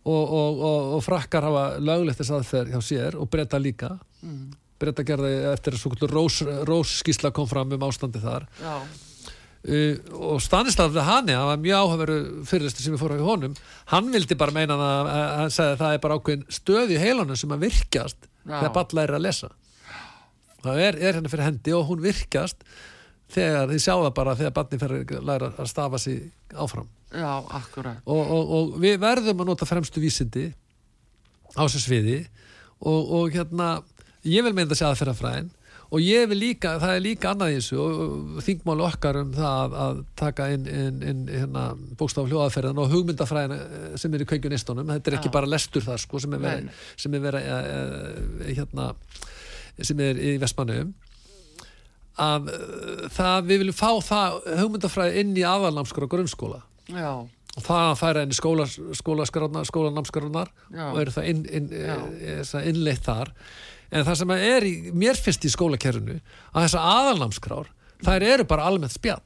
Og, 0.07 0.23
og, 0.23 0.61
og, 0.63 0.93
og 0.97 1.03
frakkar 1.03 1.49
hafa 1.49 1.65
löglegt 1.83 2.21
þessi 2.21 2.37
aðferð 2.37 2.77
hjá 2.77 2.85
sér 2.85 3.19
og 3.19 3.29
breyta 3.31 3.59
líka. 3.59 3.97
Mm. 4.23 4.55
breyta 4.79 5.03
gerði 5.07 5.33
eftir 5.51 5.75
að 5.77 6.07
rós, 6.13 6.43
rós 6.69 6.99
skísla 7.01 7.33
kom 7.35 7.49
fram 7.49 7.73
um 7.73 7.85
ástandi 7.89 8.21
þar. 8.23 8.47
Já, 8.61 8.75
Uh, 9.67 9.97
og 10.15 10.43
Stanislav 10.45 10.95
Lehani, 10.95 11.35
hann 11.35 11.49
var 11.49 11.59
mjög 11.59 11.81
áhugaveru 11.83 12.17
fyrirlistur 12.47 12.85
sem 12.85 12.95
við 12.95 13.01
fórum 13.03 13.23
á 13.23 13.27
honum 13.27 13.55
hann 13.91 14.11
vildi 14.15 14.37
bara 14.39 14.55
meina 14.55 14.77
það 14.79 15.09
að 15.11 15.31
hann 15.41 15.55
sagði 15.57 15.73
að 15.73 15.81
það 15.81 15.95
er 15.95 16.03
bara 16.05 16.19
ákveðin 16.21 16.45
stöð 16.55 16.93
í 16.95 16.99
heilanum 17.03 17.41
sem 17.41 17.55
að 17.57 17.65
virkjast 17.67 18.29
þegar 18.45 18.75
balla 18.77 19.03
er 19.03 19.15
að 19.17 19.25
lesa. 19.25 19.51
Það 20.63 20.83
er, 20.85 21.01
er 21.03 21.19
henni 21.19 21.33
fyrir 21.33 21.49
hendi 21.49 21.75
og 21.75 21.89
hún 21.89 22.05
virkjast 22.05 22.63
þegar 23.35 23.73
þið 23.73 23.83
sjá 23.83 23.93
það 23.95 24.13
bara 24.21 24.37
þegar 24.39 24.55
barni 24.61 24.81
fyrir 24.85 25.19
að 25.19 25.27
læra 25.33 25.51
að 25.59 25.73
stafa 25.73 26.01
sig 26.03 26.23
áfram. 26.55 26.89
Já, 27.11 27.33
akkurat. 27.59 28.01
og, 28.05 28.23
og, 28.23 28.55
og 28.57 28.79
við 28.83 28.97
verðum 29.03 29.43
að 29.43 29.51
nota 29.51 29.67
fremstu 29.69 30.03
vísindi 30.03 30.49
á 31.55 31.63
þessu 31.63 31.83
sviði 31.85 32.17
og, 32.83 33.13
og 33.19 33.35
hérna 33.35 33.69
ég 34.27 34.47
vil 34.47 34.55
meina 34.55 34.71
að 34.71 34.83
það 34.83 34.99
fyrir 35.01 35.15
að 35.15 35.21
fræðin 35.21 35.53
og 35.87 36.03
ég 36.03 36.27
vil 36.31 36.39
líka, 36.41 36.77
það 36.83 36.95
er 36.95 37.05
líka 37.05 37.33
annað 37.33 37.53
í 37.53 37.59
þessu 37.61 37.79
og 37.83 38.41
þingmáli 38.47 38.85
okkar 38.89 39.21
um 39.21 39.33
það 39.37 39.77
að, 39.85 40.03
taka 40.19 40.49
inn, 40.55 40.67
inn, 40.67 40.99
inn 41.13 41.23
hérna, 41.31 41.67
bókstaf 41.99 42.27
hljóðaferðin 42.31 42.83
og 42.83 42.91
hugmyndafræðin 42.95 43.57
eh, 43.57 43.89
sem 44.01 44.17
er 44.17 44.25
í 44.25 44.29
kveikjunistunum, 44.33 44.91
þetta 44.97 45.13
er 45.13 45.19
ekki 45.21 45.31
Já. 45.31 45.37
bara 45.39 45.51
lestur 45.51 45.87
það 45.87 46.03
sko 46.03 46.23
sem 46.23 46.37
er 46.37 46.45
verið, 46.47 46.83
sem 47.05 47.17
er 47.17 47.25
verið 47.29 47.51
e, 47.51 47.61
e, 47.61 48.57
hérna 48.59 48.89
sem 49.77 50.03
er 50.03 50.19
í 50.19 50.35
Vestmannum 50.43 50.93
að 52.27 52.51
e, 52.51 52.61
það, 53.13 53.39
við 53.53 53.65
viljum 53.65 53.79
fá 53.79 53.91
það 54.11 54.41
hugmyndafræði 54.65 55.23
inn 55.23 55.35
í 55.37 55.47
aðalnámskóla 55.47 56.11
grunnskóla. 56.11 56.63
Já, 56.91 57.13
og 57.57 57.65
það 57.65 57.87
að 57.87 57.97
færa 58.01 58.25
inn 58.25 58.35
í 58.35 58.37
skóla, 58.37 58.67
skólanámskránar 58.99 60.51
Já. 60.75 60.85
og 60.91 61.01
eru 61.01 61.15
það 61.15 61.31
inn, 61.31 61.47
innleitt 62.75 63.07
þar 63.07 63.33
en 63.91 64.07
það 64.07 64.21
sem 64.21 64.37
er 64.37 64.67
í, 64.67 64.75
mér 64.97 65.19
finnst 65.21 65.47
í 65.47 65.53
skólakerfinu 65.53 66.19
að 66.53 66.67
þessar 66.67 66.89
aðalnámskrár 66.93 67.73
þær 68.05 68.27
eru 68.27 68.47
bara 68.49 68.69
almennt 68.71 68.95
spjall 68.95 69.23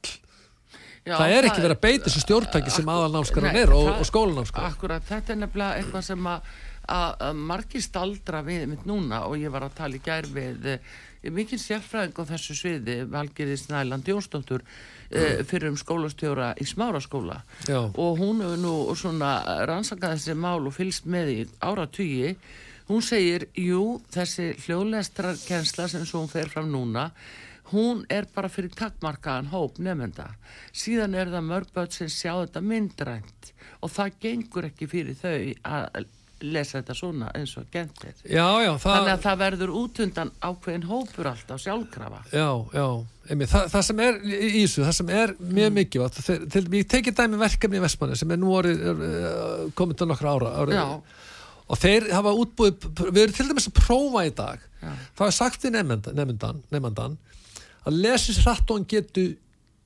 já, 1.05 1.15
það 1.15 1.35
er 1.35 1.47
ekki 1.49 1.63
verið 1.63 1.77
að 1.77 1.85
beita 1.85 2.07
þessu 2.07 2.25
stjórntæki 2.25 2.73
sem 2.73 2.91
aðalnámskránar 2.95 3.61
er 3.63 3.75
og, 3.75 3.93
og 3.97 4.09
skólanámskránar 4.09 4.75
Akkurat, 4.75 5.07
þetta 5.07 5.33
er 5.33 5.41
nefnilega 5.43 5.79
eitthvað 5.81 6.07
sem 6.07 6.31
að, 6.31 6.51
að, 6.97 7.23
margir 7.51 7.85
staldra 7.85 8.43
við 8.45 8.67
mitt 8.73 8.89
núna 8.89 9.23
og 9.27 9.39
ég 9.41 9.53
var 9.53 9.67
að 9.67 9.77
tala 9.81 9.97
í 9.97 10.03
gær 10.05 10.29
við 10.31 10.69
eh, 10.75 10.91
mikið 11.29 11.61
sérfræðing 11.61 12.17
á 12.21 12.23
þessu 12.31 12.57
sviði 12.57 12.97
Valgeri 13.11 13.57
Snæland 13.59 14.07
Jónsdóttur 14.09 14.63
mm. 14.65 15.45
fyrir 15.49 15.69
um 15.69 15.77
skólastjóra 15.77 16.53
í 16.57 16.65
smáraskóla 16.69 17.41
Já. 17.67 17.79
og 17.89 18.21
hún 18.21 18.41
hefur 18.41 18.61
nú 18.61 18.75
svona 18.97 19.35
rannsakað 19.69 20.17
þessi 20.17 20.37
mál 20.37 20.61
og 20.65 20.75
fylgst 20.77 21.09
með 21.09 21.33
í 21.35 21.39
áratugi 21.61 22.35
hún 22.89 23.01
segir, 23.05 23.47
jú, 23.57 24.01
þessi 24.13 24.51
hljóðlestrarkensla 24.65 25.87
sem 25.91 26.05
svo 26.05 26.23
hún 26.23 26.31
fer 26.31 26.49
fram 26.51 26.71
núna 26.71 27.09
hún 27.71 28.01
er 28.11 28.25
bara 28.35 28.49
fyrir 28.51 28.73
takkmarkaðan 28.75 29.51
hóp 29.53 29.77
nefnda 29.79 30.31
síðan 30.75 31.15
er 31.15 31.29
það 31.31 31.45
mörg 31.51 31.69
börn 31.75 31.93
sem 31.95 32.09
sjá 32.11 32.33
þetta 32.41 32.63
myndrænt 32.65 33.53
og 33.81 33.93
það 33.93 34.17
gengur 34.25 34.67
ekki 34.71 34.89
fyrir 34.91 35.15
þau 35.21 35.37
að 35.63 36.09
lesa 36.41 36.79
þetta 36.79 36.95
svona 36.97 37.27
eins 37.37 37.51
og 37.61 37.67
gentir 37.71 38.15
já, 38.25 38.45
já, 38.65 38.71
það, 38.81 38.95
þannig 38.95 39.11
að 39.13 39.25
það 39.27 39.41
verður 39.43 39.73
útundan 39.77 40.31
ákveðin 40.41 40.87
hópur 40.89 41.27
alltaf 41.29 41.61
sjálfkrafa. 41.61 42.21
Já, 42.33 42.47
já 42.73 42.85
einmitt, 43.29 43.51
það, 43.51 43.67
það 43.75 43.83
sem 43.85 44.01
er 44.07 44.17
í 44.25 44.39
í 44.49 44.63
þessu, 44.63 44.85
það 44.87 44.95
sem 44.97 45.11
er 45.21 45.33
mjög 45.37 45.69
Mm. 45.71 45.77
mikið 45.77 46.79
ég 46.81 46.87
tekið 46.95 47.19
dæmi 47.21 47.37
verkefni 47.43 47.77
í 47.77 47.83
Vestmanni 47.85 48.17
sem 48.17 48.33
er 48.33 48.41
nú 48.41 48.55
orðið 48.57 48.81
er, 48.89 49.03
komið 49.77 50.01
til 50.01 50.07
nokkra 50.09 50.33
ára, 50.33 50.55
ára 50.63 50.79
já, 50.79 50.87
og 51.71 51.79
þeir 51.79 52.09
hafa 52.11 52.33
útbúið, 52.35 52.87
við 53.15 53.21
erum 53.23 53.35
til 53.37 53.47
dæmis 53.51 53.69
að 53.69 53.77
prófa 53.79 54.25
í 54.27 54.33
dag. 54.35 54.59
Já. 54.81 54.91
þá 55.17 55.21
er 55.27 55.35
sagt 55.37 55.63
við 55.63 55.75
nefndan, 55.77 56.61
nefndan, 56.73 57.17
að 57.87 57.99
lesis 58.03 58.39
hratt 58.43 58.65
og 58.73 58.79
hann 58.79 58.87
getu 58.91 59.27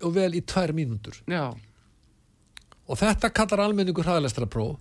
og 0.05 0.13
vel 0.15 0.31
í 0.35 0.41
tvær 0.47 0.71
mínútur. 0.75 1.17
Já, 1.29 1.51
og 2.85 2.99
þetta 3.01 3.29
kallar 3.33 3.63
almenningur 3.65 4.05
hraðalestra 4.05 4.47
próf 4.51 4.77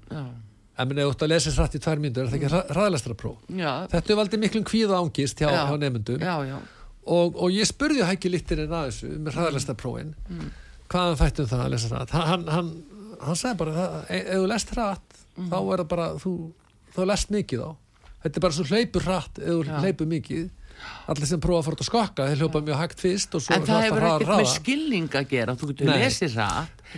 en 0.74 0.88
minni, 0.90 1.04
ef 1.06 1.14
þú 1.20 1.28
lesis 1.30 1.54
hratt 1.58 1.76
í 1.78 1.80
tvær 1.82 2.00
mínútur 2.02 2.24
er 2.26 2.32
það 2.32 2.38
ekki 2.40 2.62
hraðalestra 2.74 3.14
próf 3.18 3.44
þetta 3.92 4.12
er 4.14 4.18
valdið 4.20 4.42
miklum 4.42 4.64
kvíða 4.68 4.98
ángist 5.00 5.38
hjá, 5.40 5.48
Já. 5.54 5.60
hjá 5.70 5.76
nefndum 5.84 6.24
og, 6.24 7.36
og 7.36 7.52
ég 7.54 7.68
spurði 7.68 8.04
hækki 8.08 8.32
littirinn 8.32 8.72
að 8.74 8.88
þessu 8.90 9.12
með 9.26 9.38
hraðalestra 9.38 9.76
prófin 9.80 10.14
Mm. 10.28 10.50
hvað 10.88 11.06
hann 11.08 11.20
þætti 11.22 11.42
um 11.44 11.48
það 11.52 11.62
að 11.64 11.70
lesa 11.74 11.88
hratt? 11.94 12.10
Hann, 12.14 12.26
hann, 12.28 12.44
hann, 12.54 12.68
hann 13.24 13.38
sagði 13.40 13.58
bara 13.62 13.72
það, 13.78 13.94
e- 14.10 14.24
ef 14.24 14.38
þú 14.42 14.48
lest 14.52 14.74
hratt 14.76 15.20
Mm. 15.34 15.48
þá 15.50 15.56
er 15.58 15.80
það 15.82 15.88
bara 15.90 16.04
þú, 16.22 16.32
þá 16.94 17.00
lest 17.10 17.30
mikið 17.34 17.64
á. 17.66 17.70
Þetta 18.24 18.36
er 18.38 18.44
bara 18.46 18.56
svo 18.56 18.64
hleypur 18.70 19.02
hratt 19.04 19.34
þú 19.40 19.56
Já. 19.66 19.80
hleypur 19.82 20.06
mikið. 20.08 20.44
Allir 21.08 21.26
sem 21.30 21.40
prófa 21.40 21.60
að 21.60 21.64
fara 21.64 21.76
út 21.76 21.82
að 21.84 21.86
skokka 21.88 22.24
þeir 22.28 22.40
hljópa 22.42 22.60
mjög 22.66 22.78
hægt 22.80 23.00
fyrst 23.00 23.34
en 23.54 23.62
það 23.64 23.82
hefur 23.86 24.06
ekkert 24.08 24.32
með 24.34 24.48
skilning 24.50 25.08
að 25.14 25.28
gera. 25.30 25.54
Þú 25.54 25.68
getur 25.70 25.92
lesið 25.92 26.34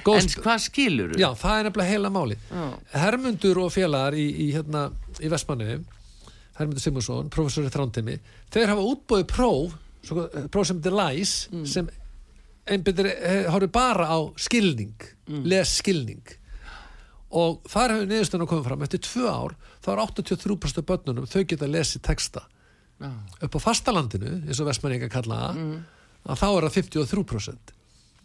Góð 0.05 0.19
en 0.21 0.31
hvað 0.45 0.59
skilur 0.65 1.13
Já, 1.17 1.29
það 1.41 1.59
er 1.59 1.67
nefnilega 1.69 1.91
heila 1.93 2.11
máli 2.13 2.37
Já. 2.51 2.65
Hermundur 3.05 3.61
og 3.63 3.71
félagar 3.73 4.17
í, 4.17 4.25
í, 4.45 4.47
hérna, 4.53 4.91
í 5.21 5.29
Vestmannu 5.33 5.69
Hermundur 6.59 6.83
Sigmundsson, 6.83 7.29
professor 7.33 7.65
í 7.69 7.71
þrántimi 7.73 8.19
þeir 8.53 8.73
hafa 8.73 8.85
útbúið 8.91 9.25
próf 9.31 9.77
svo, 10.05 10.27
próf 10.53 10.67
sem 10.69 10.81
þetta 10.81 10.93
er 10.93 10.99
læs 11.01 11.35
Mm. 11.53 11.67
sem 11.67 11.89
einbyrðir 12.67 13.13
horfið 13.53 13.73
bara 13.73 14.09
á 14.09 14.19
skilning 14.41 14.95
Mm. 15.27 15.43
les 15.45 15.77
skilning 15.81 16.23
og 17.31 17.63
þar 17.69 17.95
hefur 17.97 18.07
niðurstöðan 18.11 18.49
komið 18.51 18.69
fram. 18.69 18.83
Eftir 18.87 19.01
tvö 19.03 19.27
ár 19.33 19.55
þá 19.83 19.89
er 19.93 20.03
83% 20.07 20.79
af 20.83 20.87
börnunum 20.87 21.27
þau 21.27 21.43
geta 21.45 21.67
lesið 21.71 22.03
texta. 22.07 22.45
Já. 22.97 23.11
upp 23.45 23.53
á 23.53 23.61
fastalandinu 23.61 24.31
eins 24.49 24.61
og 24.63 24.67
Vestmanninga 24.71 25.11
kalla 25.13 25.37
það 25.37 25.57
Mm. 25.61 25.81
að 26.33 26.39
þá 26.41 26.47
er 26.49 26.65
það 26.65 26.77
53% 26.77 27.73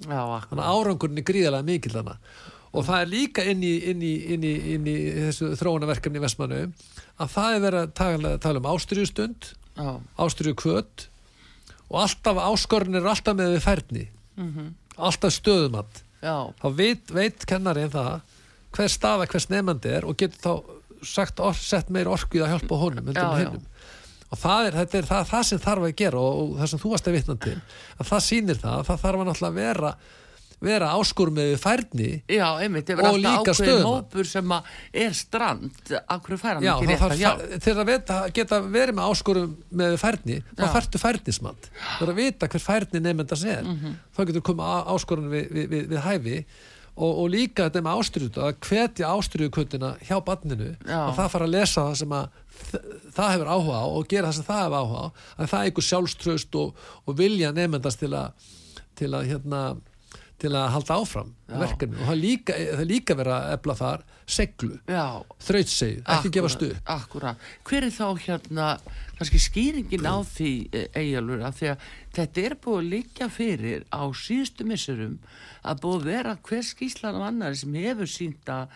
Já, 0.07 0.21
þannig 0.47 0.61
að 0.63 0.69
árangurinn 0.71 1.17
er 1.19 1.25
gríðarlega 1.27 1.65
mikill 1.67 1.91
þarna. 1.91 2.13
Og 2.73 2.85
það 2.87 3.01
er 3.01 3.09
líka 3.11 3.43
inn 3.51 3.61
í, 3.67 3.73
inn 3.91 4.01
í, 4.01 4.13
inn 4.33 4.43
í, 4.47 4.53
inn 4.75 4.85
í 4.87 4.95
þessu 5.27 5.49
þróunaverkefni 5.59 6.17
í 6.17 6.23
Vestmannu 6.23 6.61
að 7.19 7.33
það 7.35 7.55
er 7.57 7.59
verið 7.65 7.81
að 7.83 7.93
tala, 7.99 8.31
tala 8.37 8.59
um 8.63 8.69
ástyrjustund 8.71 9.49
Já, 9.75 9.99
ástyrju 10.23 10.55
kvöt 10.55 11.07
og 11.91 11.99
alltaf 12.05 12.39
áskorinn 12.47 12.95
er 12.95 13.05
alltaf 13.11 13.35
með 13.35 13.57
við 13.57 13.65
færni. 13.67 14.05
Alltaf 14.97 15.33
stöðumat. 15.35 16.01
Já, 16.23 16.47
þá 16.63 16.67
veit, 16.79 17.11
veit 17.11 17.43
kennari 17.45 17.83
en 17.89 17.91
það 17.91 18.21
hver 18.77 18.87
staða 18.93 19.27
hvers 19.31 19.49
nefnandi 19.51 19.89
er 19.97 20.05
og 20.07 20.17
getur 20.21 20.39
þá 20.45 20.79
sagt, 21.03 21.39
or, 21.41 21.53
sett 21.57 21.89
meir 21.89 22.07
orku 22.11 22.37
í 22.37 22.43
að 22.45 22.53
hjálpa 22.55 22.77
honum 22.77 23.11
Já, 23.15 23.27
já. 23.41 23.51
og 24.31 24.37
það 24.39 24.67
er, 24.69 24.79
er 24.85 25.05
það, 25.09 25.27
það 25.33 25.43
sem 25.49 25.59
þarf 25.63 25.87
að 25.89 25.95
gera 26.03 26.21
og, 26.21 26.41
og 26.53 26.57
það 26.61 26.69
sem 26.75 26.81
þú 26.85 26.91
varst 26.95 27.07
að 27.11 27.15
vitna 27.19 27.35
til 27.41 27.55
að 27.97 28.09
það 28.13 28.25
sýnir 28.29 28.59
það, 28.61 28.83
það 28.89 29.01
þarf 29.05 29.23
að 29.23 29.29
náttúrulega 29.31 29.57
vera 29.61 29.93
vera 30.61 30.91
áskur 30.93 31.31
með 31.33 31.55
færni 31.57 32.07
já, 32.29 32.45
einmitt, 32.61 32.89
Og 32.93 33.15
líka 33.17 33.53
stöðumat. 33.57 33.87
hópur 34.13 34.27
sem 34.29 34.51
er 34.93 35.15
strand, 35.17 35.71
akkur 36.05 36.37
fær 36.37 36.59
hann 36.59 36.67
Já, 36.67 36.75
ekki 36.77 37.15
rétt 37.17 37.55
til 37.65 37.73
að 37.81 37.87
vita, 37.89 38.17
geta 38.29 38.59
verið 38.61 38.93
með 38.99 39.07
áskorum 39.09 39.55
með 39.73 39.95
færni, 39.97 40.35
þá 40.53 40.61
Já. 40.61 40.69
þarftu 40.75 41.01
færnismat 41.01 41.65
þú 41.73 42.03
þarf 42.03 42.11
að 42.13 42.19
vita 42.21 42.51
hver 42.53 42.61
færni 42.67 43.01
nefndas 43.07 43.41
er 43.49 43.63
Mhm. 43.65 43.95
þá 44.13 44.21
getur 44.29 44.45
komið 44.51 44.85
áskorun 44.93 45.31
við, 45.33 45.49
við, 45.57 45.65
við, 45.73 45.89
við 45.95 46.05
hæfi 46.05 46.37
og, 46.95 47.11
og 47.11 47.27
líka 47.33 47.67
þetta 47.67 47.83
með 47.85 48.01
ástriðu 48.01 48.45
að 48.45 48.57
hvetja 48.67 49.11
ástriðuköttina 49.15 49.91
hjá 50.07 50.17
barninu. 50.25 50.71
Já. 50.85 50.99
og 51.07 51.13
það 51.19 51.31
fara 51.35 51.47
að 51.47 51.55
lesa 51.55 51.85
það 51.87 51.99
sem 52.01 52.17
að 52.17 52.39
það 53.15 53.31
hefur 53.35 53.51
áhuga 53.51 53.77
á 53.81 53.85
og 53.89 54.09
gera 54.11 54.31
það 54.31 54.39
sem 54.39 54.49
það 54.49 54.63
hefur 54.63 54.79
áhuga 54.81 55.01
á. 55.01 55.07
Að 55.37 55.53
það 55.53 55.61
er 55.61 55.71
ykkur 55.71 55.87
sjálfströst 55.89 56.59
og, 56.61 56.83
og 57.05 57.17
vilja 57.21 57.53
nefndast 57.55 58.03
til 58.03 58.13
að 58.17 58.49
til 59.01 59.09
að 59.17 59.31
hérna 59.31 59.61
til 60.41 60.51
að 60.57 60.71
halda 60.73 60.97
áfram 60.97 61.29
verkefni 61.51 61.99
og 61.99 62.07
það 62.09 62.19
líka, 62.21 62.55
það 62.79 62.87
líka 62.89 63.17
verið 63.19 63.35
að 63.35 63.51
efla 63.55 63.75
þar 63.77 64.03
seglu, 64.31 64.77
þrautsegju, 65.45 66.01
ekki 66.15 66.31
gefast 66.33 66.63
upp. 66.65 66.79
Akkurat, 66.95 67.49
hver 67.67 67.87
er 67.87 67.93
þá 67.93 68.07
hérna 68.25 68.67
kannski 69.21 69.39
skýringin 69.45 70.03
á 70.09 70.17
því 70.25 70.51
eigalur 70.97 71.45
að 71.47 71.57
því 71.61 71.69
að 71.75 71.87
þetta 72.17 72.43
er 72.49 72.55
búið 72.65 72.79
að 72.81 72.89
liggja 72.91 73.27
fyrir 73.31 73.85
á 73.93 74.01
síðustu 74.17 74.65
missurum 74.67 75.15
að 75.61 75.81
búið 75.83 75.99
að 76.01 76.05
vera 76.09 76.31
hver 76.49 76.63
skýslan 76.65 77.17
af 77.19 77.25
annari 77.27 77.57
sem 77.59 77.75
hefur 77.77 78.09
sínt 78.09 78.49
að, 78.49 78.71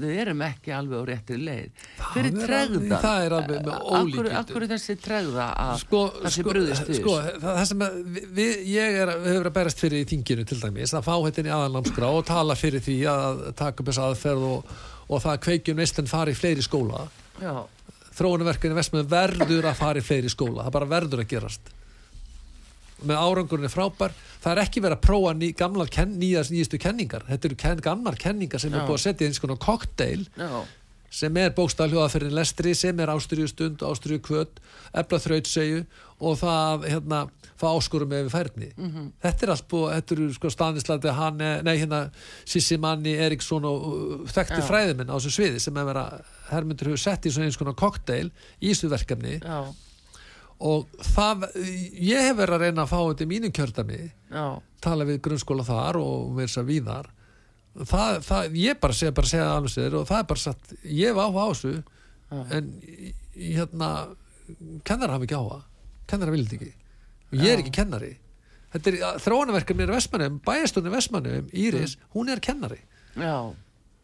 við 0.00 0.14
erum 0.22 0.40
ekki 0.46 0.72
alveg 0.72 0.96
á 0.96 1.04
réttri 1.10 1.36
leið 1.36 1.82
tregðan? 2.14 2.56
alveg- 2.56 3.04
það 3.04 3.26
er 3.26 3.34
alveg 3.36 3.60
með 3.66 3.72
Akkur, 3.76 4.00
ólíkindum. 4.00 4.38
akkur 4.40 4.64
er 4.66 4.70
þessi 4.72 4.96
tregða 5.04 5.46
að 5.66 5.74
sko, 5.84 6.00
það 6.16 6.32
sé 6.32 6.46
sko, 6.46 6.96
sko 7.02 7.16
það, 7.44 7.60
sem 7.70 7.84
að 7.86 7.98
við, 8.40 8.56
ég 8.72 8.98
er, 9.04 9.12
við 9.26 9.30
hefur 9.36 9.50
að 9.52 9.56
berast 9.60 9.84
fyrir 9.84 10.00
í 10.02 10.08
þinginu 10.14 10.48
til 10.48 10.60
dæmis 10.64 10.96
að 10.96 11.06
fá 11.10 11.14
þetta 11.26 11.42
inn 11.44 11.50
í 11.52 11.54
aðalnámskrá 11.60 12.10
og 12.16 12.24
tala 12.32 12.56
fyrir 12.58 12.84
því 12.88 12.96
að 13.12 13.44
taka 13.60 13.84
upp 13.84 13.92
þessa 13.92 14.08
aðferð 14.10 14.48
og, 14.54 14.74
og 15.12 15.22
það 15.26 15.34
að 15.36 15.44
kveikjum 15.50 15.80
neistin 15.84 16.08
fari 16.10 16.32
í 16.32 16.40
fleiri 16.40 16.64
skóla 16.64 17.04
Já, 17.44 17.54
þróunverkefni 18.16 18.76
Vestmann 18.78 19.10
verður 19.10 19.68
að 19.70 19.80
fara 19.80 20.00
í 20.00 20.06
fleiri 20.06 20.30
skóla. 20.32 20.64
Það 20.66 20.76
bara 20.78 20.88
verður 20.94 21.22
að 21.24 21.30
gerast. 21.34 21.72
Með 23.06 23.20
árangurinn 23.20 23.68
er 23.68 23.72
frábær. 23.74 24.14
Það 24.40 24.52
er 24.54 24.62
ekki 24.62 24.82
verið 24.84 24.96
að 24.96 25.04
prófa 25.04 25.34
ný, 25.36 25.50
gamlar 25.58 25.90
ken, 25.92 26.14
nýjast 26.20 26.52
nýjastu 26.54 26.80
kenningar. 26.80 27.26
Þetta 27.28 27.48
eru 27.50 27.58
ken, 27.60 27.82
gamlar 27.84 28.16
kenningar 28.20 28.62
sem 28.62 28.72
Já. 28.72 28.78
er 28.80 28.88
búið 28.88 28.98
að 28.98 29.04
setja 29.04 29.26
í 29.26 29.30
eins 29.30 29.42
konar 29.42 29.60
kokteil 29.60 30.24
sem 31.16 31.36
er 31.40 31.54
bókstafljóða 31.56 32.10
fyrir 32.12 32.34
lestri 32.36 32.74
sem 32.76 32.98
er 33.00 33.12
ástriðu 33.12 33.48
stund, 33.48 33.84
ástriðu 33.86 34.20
kvöt 34.26 34.60
efla 34.96 35.20
þrautsegju 35.22 35.86
og 36.26 36.36
það 36.40 36.84
hérna, 36.90 37.22
fá 37.56 37.66
áskorum 37.70 38.10
með 38.12 38.28
færni. 38.32 38.68
Mhm. 38.76 39.08
þetta 39.24 39.46
er 39.46 39.52
allt 39.54 39.68
búið, 39.72 39.94
þetta 39.96 40.16
eru 40.16 40.28
sko 40.36 40.52
Stanislandi 40.52 41.14
hann, 41.16 41.40
nei 41.64 41.74
hérna 41.76 42.02
Sissi 42.44 42.76
Manni 42.80 43.16
Eriksson 43.16 43.64
og 43.68 43.88
uh, 43.88 44.28
þekkti 44.28 44.60
Já. 44.60 44.66
fræðiminn 44.68 45.12
á 45.12 45.16
þessu 45.16 45.34
sviði 45.38 45.60
sem 45.64 45.76
er 45.80 45.88
vera 45.88 46.06
Hermundur 46.50 46.92
hefur 46.92 47.04
sett 47.06 47.26
í 47.26 47.32
svona 47.32 47.48
eins 47.48 47.58
konar 47.60 47.76
kokteil 47.76 48.30
í 48.60 48.70
þessu 48.72 48.92
verkefni. 48.92 49.38
Já, 49.40 49.60
og 50.66 50.86
það, 51.12 51.48
ég 52.00 52.30
hef 52.30 52.38
verið 52.38 52.54
að 52.56 52.62
reyna 52.64 52.84
að 52.86 52.92
fá 52.92 52.98
þetta 53.02 53.24
í 53.26 53.28
mínum 53.28 53.52
kjördami 53.52 53.98
já, 54.32 54.44
tala 54.80 55.04
við 55.08 55.20
grunnskóla 55.26 55.66
þar 55.66 55.98
og 56.00 56.38
þess 56.38 56.60
að 56.62 56.70
víðar 56.70 57.10
það, 57.84 58.20
það, 58.26 58.58
ég 58.62 58.80
bara 58.80 58.96
segja 58.96 59.14
bara 59.16 59.30
segja 59.30 59.48
alveg 59.54 59.74
sér 59.74 59.96
og 59.98 60.06
það 60.08 60.22
er 60.22 60.28
bara 60.32 60.42
satt 60.42 60.76
ég 60.84 61.10
hef 61.10 61.20
áhuga 61.20 61.44
á 61.44 61.48
þessu 61.52 61.74
Já. 62.26 62.38
en 62.56 62.70
hérna 63.36 63.90
kennar 64.86 65.12
hafa 65.14 65.26
ekki 65.26 65.36
áhuga. 65.36 65.60
Kennar 66.06 66.32
vildi 66.34 66.58
ekki. 66.58 66.72
Og 67.32 67.42
ég 67.42 67.52
er 67.52 67.62
ekki 67.62 67.74
kennari. 67.74 68.14
Þetta 68.74 68.92
er 68.92 69.20
þróunarverkefni 69.24 69.86
er 69.86 69.92
Vestmannum 69.94 70.40
bæjastunni 70.44 70.92
Vestmannum, 70.92 71.46
Íris, 71.54 71.96
hún 72.14 72.30
er 72.30 72.42
kennari. 72.44 72.80
Já, 73.16 73.54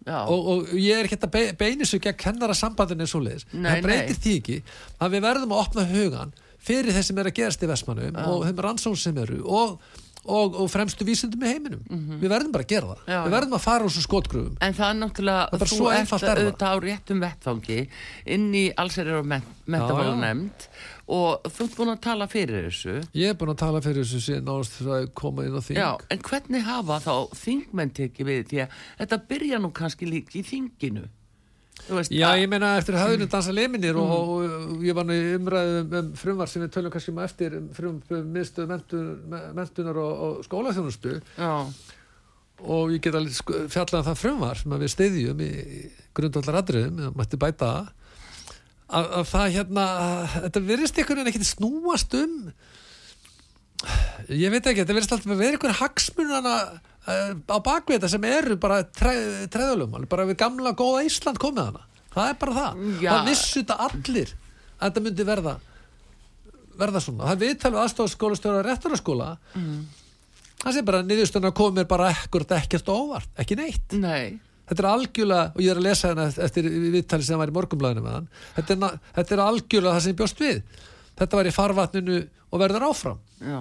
já, 0.07 0.19
og, 0.25 0.47
og 0.49 0.71
ég 0.79 0.99
er 0.99 1.09
ekki 1.09 1.19
að 1.19 1.33
be, 1.35 1.43
beini 1.59 1.87
svo 1.87 2.01
gegn 2.03 2.17
kennara 2.19 2.55
sambandinu 2.57 3.05
eins 3.05 3.13
og 3.15 3.27
leiðis 3.27 3.45
það 3.53 3.83
breytir 3.85 4.15
nei. 4.17 4.23
því 4.25 4.33
ekki 4.39 4.57
að 4.97 5.13
við 5.13 5.27
verðum 5.27 5.53
að 5.53 5.61
opna 5.67 5.85
hugan 5.91 6.33
fyrir 6.63 6.97
þeir 6.97 7.05
sem 7.05 7.21
er 7.21 7.29
að 7.29 7.37
gerast 7.37 7.67
í 7.67 7.69
Vestmannum 7.69 8.17
og 8.23 8.47
þeim 8.47 8.63
rannsókn 8.67 9.03
sem 9.03 9.21
eru 9.21 9.43
og, 9.45 9.77
og, 10.25 10.55
og 10.63 10.71
fremstu 10.71 11.07
vísindum 11.07 11.43
í 11.43 11.51
heiminum. 11.51 11.83
Við 12.21 12.31
verðum 12.31 12.53
bara 12.55 12.67
að 12.67 12.73
gera 12.73 12.91
það. 12.93 13.03
Já, 13.11 13.19
við 13.27 13.37
verðum 13.37 13.57
að 13.59 13.65
fara 13.65 13.87
úr 13.87 13.95
svo 13.95 14.03
skotgröfum. 14.05 14.57
En 14.63 14.77
það 14.79 14.89
er 14.89 14.99
náttúrulega, 15.01 15.47
Það 15.53 15.65
er 15.67 15.73
þú 15.73 15.89
ert 15.93 16.27
er 16.29 16.43
auðvitað 16.43 16.75
á 16.75 16.77
réttum 16.87 17.23
vettfangi 17.25 17.79
inn 18.37 18.49
í 18.55 18.65
allsherjar 18.79 19.23
og 19.23 19.31
mentamála 19.33 20.17
nefnd 20.23 20.69
og 21.13 21.49
þú 21.51 21.65
ert 21.67 21.79
búin 21.79 21.93
að 21.93 22.03
tala 22.07 22.29
fyrir 22.31 22.69
þessu. 22.69 22.95
ég 23.19 23.33
er 23.33 23.39
búin 23.41 23.53
að 23.53 23.63
tala 23.65 23.81
fyrir 23.85 24.07
þessu 24.07 24.21
síðan 24.23 24.69
fyrir 24.69 24.93
að 24.97 25.09
koma 25.19 25.47
inn 25.49 25.59
á 25.59 25.63
þing. 25.67 25.81
Já, 25.81 25.91
en 26.15 26.23
hvernig 26.29 26.69
hafa 26.69 27.01
þá 27.03 27.15
þingmenn 27.43 27.97
tekið 27.99 28.31
við 28.31 28.47
því 28.53 28.63
að 28.63 28.79
þetta 29.03 29.21
byrja 29.33 29.59
nú 29.59 29.73
kannski 29.75 30.09
líka 30.09 30.39
í 30.39 30.45
þinginu. 30.47 31.09
Veist, 31.89 32.13
Já, 32.15 32.29
að- 32.31 32.41
ég 32.45 32.49
meina 32.53 32.69
eftir 32.79 32.95
höfðinu 32.95 33.27
dansa 33.33 33.53
leminir 33.55 33.97
og, 33.99 34.13
Mm. 34.13 34.69
og 34.77 34.85
ég 34.87 34.95
var 34.95 35.05
nú 35.09 35.17
í 35.17 35.33
umræðu 35.39 35.81
um, 35.81 35.97
um 35.99 36.13
frumvar 36.21 36.49
sem 36.53 36.63
við 36.63 36.71
tölum 36.77 36.93
kannski 36.95 37.11
um 37.15 37.19
á 37.19 37.25
eftir 37.27 37.57
um 37.59 37.67
frum, 37.75 37.97
um 38.11 38.29
miðstöð 38.37 38.71
mentunar, 38.71 39.99
og, 39.99 40.13
og 40.29 40.45
skólaþjónustu 40.47 41.17
og 42.63 42.93
ég 42.95 43.01
get 43.03 43.17
sko- 43.35 43.65
fjallað 43.73 43.99
um 44.05 44.07
það 44.13 44.21
frumvar 44.23 44.61
sem 44.61 44.73
að 44.77 44.85
við 44.85 44.93
styðjum 44.95 45.41
í 45.43 45.51
grundvallar 46.15 46.61
atriðum, 46.61 47.01
það 47.03 47.17
mætti 47.19 47.41
bæta 47.43 47.71
að, 48.93 49.09
að 49.19 49.27
það 49.33 49.49
hérna 49.57 49.87
að, 50.05 50.37
þetta 50.47 50.63
virðist 50.69 50.99
einhvern 51.03 51.19
veginn 51.25 51.33
ekkert 51.33 51.51
snúast 51.51 52.15
um 52.21 52.37
ég 54.31 54.53
veit 54.55 54.63
ekki, 54.71 54.85
þetta 54.85 54.95
virðist 54.95 55.15
alltaf 55.17 55.33
að 55.35 55.41
vera 55.43 55.57
einhver 55.59 55.79
hagsmunana 55.81 56.55
á 57.03 57.57
bakvið 57.67 57.97
þetta 57.99 58.11
sem 58.13 58.25
eru 58.29 58.57
bara 58.63 58.83
tre, 58.87 59.13
treðulum, 59.51 59.97
bara 60.11 60.27
við 60.29 60.39
gamla 60.43 60.73
góða 60.79 61.03
Ísland 61.09 61.41
komið 61.43 61.65
hana, 61.71 61.83
það 62.15 62.29
er 62.31 62.37
bara 62.45 62.55
það. 62.59 62.85
Það 63.03 63.27
vissu 63.31 63.63
þetta 63.63 63.79
allir 63.89 64.33
að 64.33 64.85
þetta 64.87 65.03
myndi 65.07 65.27
verða 65.27 65.57
verða 66.83 67.03
svona, 67.05 67.27
það 67.27 67.35
er 67.35 67.43
viðtalið 67.43 67.83
aðstofskólastjóra 67.83 68.63
réttaraskóla 68.67 69.27
Mm. 69.55 69.83
það 70.63 70.73
sé 70.77 70.83
bara 70.87 71.03
koma 71.59 71.81
mér 71.81 71.89
bara 71.91 72.09
ekkert 72.15 72.55
ekkert 72.57 72.89
á 72.89 72.95
óvart, 72.95 73.29
ekki 73.37 73.57
neitt. 73.59 73.93
Nei, 73.93 74.39
þetta 74.71 74.83
er 74.83 74.89
algjörlega, 74.93 75.53
og 75.57 75.61
ég 75.61 75.71
er 75.75 75.77
að 75.83 75.87
lesa 75.89 76.09
hérna 76.09 76.29
eftir 76.47 76.65
viðtalið 76.71 77.27
sem 77.27 77.39
var 77.39 77.51
í 77.51 77.57
morgunblæðinu 77.59 78.03
með 78.07 78.13
hann 78.17 78.29
þetta 78.57 78.73
er, 78.79 78.99
þetta 79.19 79.35
er 79.37 79.45
algjörlega 79.49 79.95
það 79.99 80.03
sem 80.07 80.17
bjóst 80.17 80.39
við. 80.41 80.63
Þetta 81.19 81.37
var 81.37 81.47
í 81.47 81.53
farvatninu 81.53 82.19
og 82.53 82.61
verður 82.63 82.87
áfram. 82.89 83.19
Já. 83.43 83.59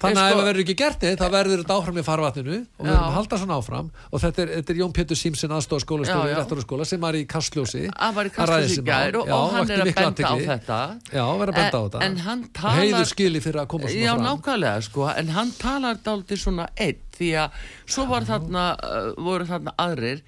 Þannig 0.00 0.10
En 0.10 0.16
að 0.16 0.26
ef 0.26 0.32
sko- 0.32 0.38
það 0.40 0.46
verður 0.46 0.62
ekki 0.62 0.74
gert 0.80 1.02
neitt 1.02 1.18
þá 1.20 1.28
verður 1.34 1.60
þetta 1.62 1.76
áfram 1.80 1.96
í 1.98 2.04
farvatninu 2.06 2.56
og 2.56 2.86
við 2.86 2.86
Já. 2.86 2.96
verðum 2.96 3.08
að 3.10 3.16
halda 3.16 3.38
svona 3.42 3.56
áfram 3.60 3.88
og 4.12 4.20
þetta 4.22 4.42
er, 4.44 4.52
þetta 4.56 4.72
er 4.72 4.78
Jón 4.80 4.92
Pétur 4.96 5.18
Símsen 5.20 5.54
aðstofa 5.56 5.80
Já, 5.80 5.84
skólastjóri 5.86 6.30
já. 6.30 6.32
í 6.32 6.38
réttarskóla 6.40 6.86
sem 6.86 7.00
var 7.02 7.14
í 7.18 7.24
Kastljósi 7.26 7.82
Hann 7.96 8.14
var 8.14 8.24
í 8.30 8.32
kastljósi 8.36 8.78
í 8.78 8.84
gær 8.86 9.10
mál. 9.12 9.20
og, 9.20 9.26
Já, 9.26 9.34
og 9.36 9.52
hann 9.56 9.70
er 9.70 9.82
að 9.82 9.94
benda 9.96 10.30
á 10.30 10.34
þetta. 10.46 10.78
Já, 11.12 11.24
verður 11.26 11.52
að 11.52 11.60
benda 11.60 11.76
á 11.76 11.82
En- 11.82 12.16
þetta 12.16 12.30
en 12.30 12.44
Og 12.46 12.52
talar- 12.60 12.80
heiður 12.80 13.06
skili 13.10 13.40
fyrir 13.42 13.60
að 13.64 13.68
koma 13.74 13.88
svona 13.90 14.06
Já, 14.06 14.14
fram 14.14 14.26
nákvæmlega 14.30 14.82
sko, 14.86 15.08
en 15.16 15.28
hann 15.28 15.50
talar 15.58 15.94
dálítið 16.06 16.38
svona 16.46 16.68
einn 16.78 17.02
því 17.16 17.30
að 17.42 17.50
svo 17.86 18.06
var 18.06 18.22
þarna, 18.28 18.64
uh, 18.76 19.12
voru 19.18 19.44
þarna 19.48 19.72
aðrir 19.78 20.20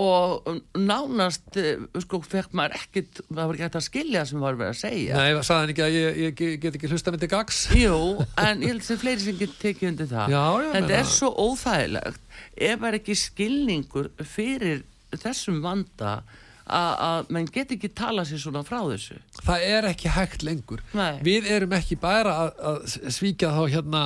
og 0.00 0.46
nánast, 0.78 1.44
uh, 1.60 1.82
sko, 2.00 2.20
fekk 2.24 2.54
maður 2.56 2.78
ekkit, 2.78 3.20
það 3.28 3.40
var 3.42 3.56
ekki 3.58 3.64
hægt 3.66 3.78
að 3.80 3.84
skilja 3.86 4.22
sem 4.30 4.40
var 4.40 4.56
verið 4.56 4.72
að 4.72 4.78
segja. 4.80 5.18
Nei, 5.18 5.42
sagði 5.44 5.58
hann 5.60 5.72
ekki 5.74 5.84
að 5.84 5.96
ég, 5.98 6.20
ég, 6.22 6.42
ég 6.46 6.60
get 6.62 6.78
ekki 6.78 6.90
hlusta 6.92 7.12
til 7.20 7.28
gags 7.32 7.58
Jú, 7.76 7.98
en 8.40 8.62
ég 8.64 8.72
held 8.72 8.86
sem 8.86 9.00
fleiri 9.02 9.20
sem 9.26 9.36
getur 9.36 9.58
tekið 9.66 9.90
undir 9.92 10.08
það. 10.14 10.32
Já, 10.32 10.44
já, 10.64 10.70
Þetta 10.72 10.86
meina- 10.88 11.00
er 11.02 11.10
svo 11.12 11.30
óþægilegt 11.44 12.38
ef 12.72 12.86
er 12.88 12.98
ekki 13.02 13.18
skilningur 13.20 14.08
fyrir 14.32 14.82
þessum 15.12 15.60
vanda 15.64 16.14
að 16.72 17.32
menn 17.34 17.48
get 17.52 17.72
ekki 17.76 17.90
tala 17.96 18.24
sér 18.28 18.40
svona 18.42 18.62
frá 18.66 18.80
þessu. 18.88 19.18
það 19.42 19.66
er 19.68 19.88
ekki 19.90 20.12
hægt 20.12 20.44
lengur 20.46 20.82
Nei. 20.96 21.20
við 21.24 21.48
erum 21.52 21.74
ekki 21.76 21.98
bara 22.00 22.34
að, 22.44 22.62
að 22.70 23.12
svíkja 23.16 23.52
þá 23.54 23.62
hérna 23.74 24.02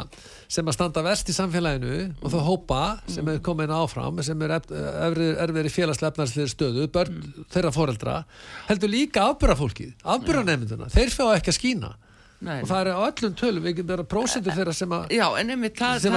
sem 0.46 0.66
að 0.66 0.76
standa 0.76 1.02
verst 1.06 1.30
í 1.30 1.36
samfélaginu 1.36 1.98
og 2.20 2.32
þá 2.32 2.38
hópa 2.46 2.80
sem 3.10 3.28
er 3.32 3.42
komin 3.44 3.74
áfram 3.74 4.22
sem 4.26 4.42
er 4.46 4.56
erfiðir 4.58 5.70
félagslega 5.74 6.12
efnarsliðir 6.14 6.52
stöðu 6.52 6.88
börn 6.94 7.22
þeirra 7.52 7.74
foreldra 7.74 8.16
heldur 8.70 8.92
líka 8.92 9.28
afbyrra 9.30 9.58
fólkið, 9.58 9.94
afbyrra 10.06 10.44
nefnduna 10.46 10.90
þeir 10.92 11.14
fá 11.14 11.24
ekki 11.34 11.52
að 11.54 11.58
skína 11.60 11.94
Nei, 12.44 12.58
og 12.60 12.68
það 12.68 12.80
er 12.82 12.88
á 12.92 13.00
öllum 13.00 13.36
tölum, 13.40 13.64
við 13.64 13.78
getum 13.78 13.92
vera 13.94 14.04
prósendur 14.12 14.56
þeirra 14.56 14.74
sem 14.76 14.92
að 14.92 15.14
Já, 15.16 15.24
en 15.40 15.52
einmitt 15.54 15.78
það... 15.78 16.00
sem 16.04 16.16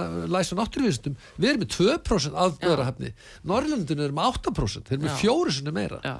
að 0.00 0.16
læsa 0.34 0.58
náttúruvístum 0.58 1.14
við 1.36 1.52
erum 1.52 1.62
með 1.62 1.76
2% 1.76 2.40
aðbörahafni 2.46 3.12
Norrlundinu 3.46 4.08
erum 4.08 4.18
með 4.18 4.40
8% 4.40 4.90
þeir 4.90 4.98
eru 4.98 5.04
með 5.04 5.14
Já. 5.14 5.20
fjóru 5.20 5.54
sinni 5.54 5.76
meira 5.76 6.00
Já. 6.02 6.16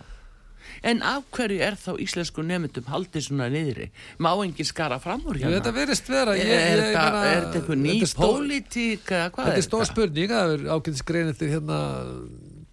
En 0.86 1.02
af 1.06 1.24
hverju 1.34 1.62
er 1.62 1.76
þá 1.78 1.96
íslensku 2.02 2.42
nefndum 2.44 2.86
haldið 2.90 3.28
svona 3.28 3.48
niðri? 3.50 3.88
Má 4.22 4.30
engin 4.34 4.68
skara 4.68 4.98
fram 5.02 5.22
úr 5.26 5.38
hérna? 5.40 5.58
þetta 5.58 5.72
verðist 5.74 6.10
vera 6.10 6.34
ég, 6.38 6.50
er, 6.52 6.82
þetta, 6.92 7.22
eitthvað 7.54 7.80
ný 7.82 7.96
pólitík 8.18 9.06
Þetta 9.06 9.54
er 9.54 9.64
stór 9.64 9.86
spurning, 9.88 10.30
það 10.30 10.54
er 10.56 10.66
ágætis 10.74 11.04
grein 11.06 11.32
eftir 11.32 11.54
hérna 11.54 11.80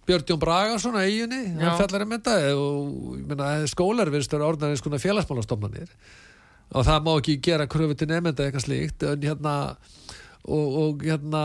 Björn 0.04 0.26
Jón 0.28 0.40
Bragason 0.42 0.96
á 0.98 1.02
eiginni, 1.04 1.42
Já. 1.54 1.64
hann 1.64 1.78
fjallar 1.80 2.04
um 2.04 2.14
þetta 2.16 2.34
og 2.60 3.18
ég 3.18 3.28
meina, 3.30 3.50
skólar 3.70 4.10
verðist 4.12 4.34
vera 4.34 4.48
orðnar 4.50 4.74
eins 4.74 4.84
konar 4.84 5.02
félagsmálastofnanir 5.02 5.92
og 6.74 6.86
það 6.88 7.06
má 7.06 7.12
ekki 7.18 7.38
gera 7.44 7.68
kröfu 7.70 7.96
til 7.96 8.10
nefnda 8.10 8.46
eitthvað 8.48 8.66
slíkt 8.66 9.06
en 9.08 9.24
hérna 9.24 9.54
og, 10.44 10.76
og 10.82 11.06
hérna 11.06 11.44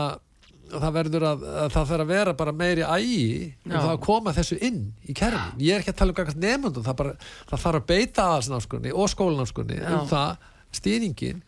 og 0.70 0.78
það 0.78 0.94
verður 0.94 1.26
að, 1.26 1.44
að 1.48 1.72
það 1.74 1.88
þarf 1.90 2.04
að 2.04 2.10
vera 2.12 2.34
bara 2.38 2.54
meiri 2.54 2.84
ægi 2.86 3.22
um 3.66 3.72
Já. 3.72 3.78
það 3.78 3.92
að 3.92 4.02
koma 4.06 4.34
þessu 4.36 4.58
inn 4.68 4.80
í 5.02 5.16
kerfin, 5.18 5.62
ég 5.64 5.74
er 5.74 5.82
ekki 5.82 5.94
að 5.94 6.00
tala 6.00 6.14
um 6.14 6.20
eitthvað 6.20 6.44
nefndum, 6.44 6.84
það, 6.86 6.98
bara, 7.00 7.14
það 7.50 7.64
þarf 7.64 7.80
að 7.80 7.88
beita 7.90 8.26
aðalsnámskunni 8.28 8.92
og 8.94 9.10
skólanámskunni 9.14 9.80
Já. 9.80 9.88
um 9.96 10.06
það, 10.10 10.46
stýringin 10.80 11.42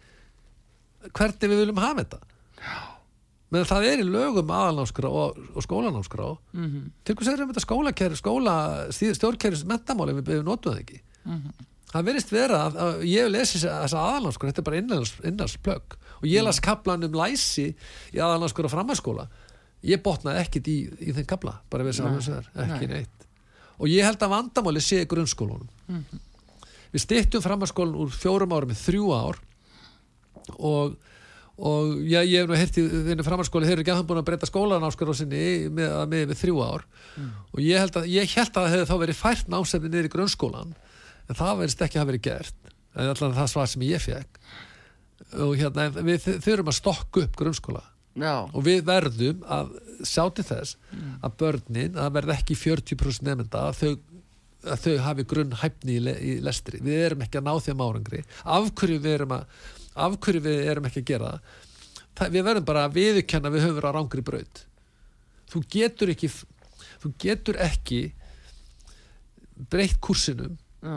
hvernig 1.13 1.53
við 1.53 1.63
viljum 1.63 1.83
hafa 1.83 2.03
þetta 2.03 2.23
menn 3.53 3.67
það 3.69 3.87
er 3.91 4.01
í 4.03 4.07
lögum 4.09 4.49
aðalnámskrá 4.57 5.11
og, 5.13 5.39
og 5.55 5.67
skólanámskrá 5.67 6.29
mm 6.31 6.61
Mhm. 6.63 6.71
-hmm. 6.73 6.91
til 7.05 7.15
hvers 7.17 7.29
er 7.29 7.43
þetta 7.47 7.65
skólakerfi 7.67 8.17
skóla, 8.23 8.55
stjórnkerfi 8.93 9.67
mentamáli 9.69 10.13
við, 10.19 10.25
við 10.33 10.43
notum 10.45 10.73
það 10.73 10.81
ekki 10.81 11.01
Mhm. 11.25 11.53
það 11.93 12.05
verðist 12.09 12.31
vera 12.33 12.59
að, 12.67 12.77
að 12.77 13.03
ég 13.05 13.21
hef 13.23 13.33
lesið 13.33 13.61
þessa 13.69 13.99
aðalnámskrá 14.09 14.49
þetta 14.49 14.59
er 14.59 14.69
bara 14.71 14.77
innans, 14.81 15.13
innans 15.25 15.57
plögg 15.57 15.97
og 16.23 16.25
ég 16.29 16.43
las 16.45 16.61
kaplan 16.61 17.05
um 17.05 17.13
læsi 17.13 17.75
í 18.13 18.19
aðalnámskrá 18.19 18.69
framhanskóla 18.69 19.29
ég 19.85 20.03
botnaði 20.03 20.39
ekkit 20.41 20.67
í, 20.69 20.77
í 21.09 21.13
þeim 21.13 21.27
kapla 21.27 21.61
bara 21.71 21.85
við 21.85 21.99
þess 22.01 22.29
að 22.29 22.47
ekki 22.57 22.87
nei. 22.89 22.97
neitt 22.97 23.27
og 23.79 23.89
ég 23.89 24.05
held 24.05 24.19
að 24.23 24.31
vandamáli 24.31 24.81
sé 24.81 25.05
grunnskólunum 25.05 25.69
við 26.93 27.01
stýttum 27.01 27.43
framhanskólan 27.43 27.95
úr 27.97 28.09
fjórum 28.11 28.53
árum 28.53 28.71
í 28.71 28.75
þrjú 28.79 29.13
ár 29.13 29.37
og 30.59 30.97
og 31.63 32.01
já, 32.11 32.19
ég 32.27 32.43
hef 32.43 32.49
nú 32.51 32.59
hirti 32.59 32.85
þinni 32.91 33.27
framhalskóli 33.27 33.69
þeir 33.69 33.77
eru 33.77 33.85
ekki 33.85 33.93
að 33.95 34.01
hann 34.01 34.09
búin 34.09 34.21
að 34.23 34.29
breyta 34.31 34.49
skólanáskar 34.49 35.13
á 35.13 35.15
sinni 35.15 35.45
með, 35.71 35.95
með, 36.11 36.25
með 36.33 36.41
þrjú 36.41 36.59
ár? 36.67 36.87
Og 37.53 37.63
ég 37.63 37.79
held 37.79 38.01
að, 38.01 38.09
ég 38.11 38.35
held 38.35 38.51
að 38.51 38.67
það 38.67 38.75
hefði 38.75 38.89
þá 38.91 38.97
verið 39.05 39.21
fært 39.21 39.53
námsefni 39.53 39.93
niður 39.93 40.09
í 40.09 40.13
grunnskólan 40.17 40.75
en 41.29 41.39
það 41.39 41.61
verðist 41.63 41.85
ekki 41.87 41.99
að 41.99 42.03
hafa 42.03 42.11
verið 42.11 42.27
gert. 42.27 42.73
En 42.93 43.13
allan 43.13 43.37
það 43.39 43.51
svar 43.55 43.71
sem 43.71 43.87
ég 43.87 44.03
fekk 44.03 44.43
og 45.41 45.55
hérna 45.57 45.89
við 46.03 46.27
þurfum 46.45 46.71
að 46.73 46.79
stokka 46.79 47.23
upp 47.25 47.37
grunnskóla. 47.39 47.83
Já, 48.19 48.45
og 48.45 48.65
við 48.67 48.83
verðum 48.85 49.45
að 49.49 49.71
sjá 50.05 50.27
til 50.37 50.45
þess 50.45 50.77
að 51.25 51.37
börnin, 51.41 51.95
að 51.95 52.03
það 52.03 52.17
verði 52.19 52.35
ekki 52.35 52.57
40% 52.61 53.29
nefnda 53.29 53.63
að 53.71 53.79
þau, 53.79 53.93
að 54.75 54.83
þau 54.83 54.97
hafi 55.07 55.25
grunn 55.31 55.55
hæfni 55.63 55.97
í, 55.97 56.03
le, 56.03 56.17
í 56.21 56.35
lestri. 56.45 56.83
Við 56.85 57.07
erum 57.07 57.25
ekki 57.25 57.41
að 57.41 57.47
ná 57.49 57.55
þeim 57.65 57.85
árangri. 57.87 58.21
Af 58.45 58.69
hverju 58.77 58.99
við 59.01 59.17
erum, 59.17 59.33
að, 59.39 59.71
af 59.95 60.17
hverju 60.25 60.43
við 60.45 60.71
erum 60.73 60.89
ekki 60.89 61.03
að 61.03 61.11
gera 61.13 61.31
það? 61.33 61.61
við 62.33 62.45
verðum 62.47 62.67
bara 62.69 62.85
að 62.87 62.97
viðurkenna 62.99 63.49
að 63.49 63.55
við 63.57 63.65
höfum 63.65 63.79
verið 63.79 63.91
á 63.91 63.97
rangri 63.97 64.23
braut. 64.23 64.63
Þú 65.53 65.63
getur 65.75 66.13
ekki 66.13 66.29
þú 67.03 67.13
getur 67.25 67.59
ekki 67.61 68.01
breytt 69.73 69.99
kursinum 70.05 70.55
já, 70.83 70.97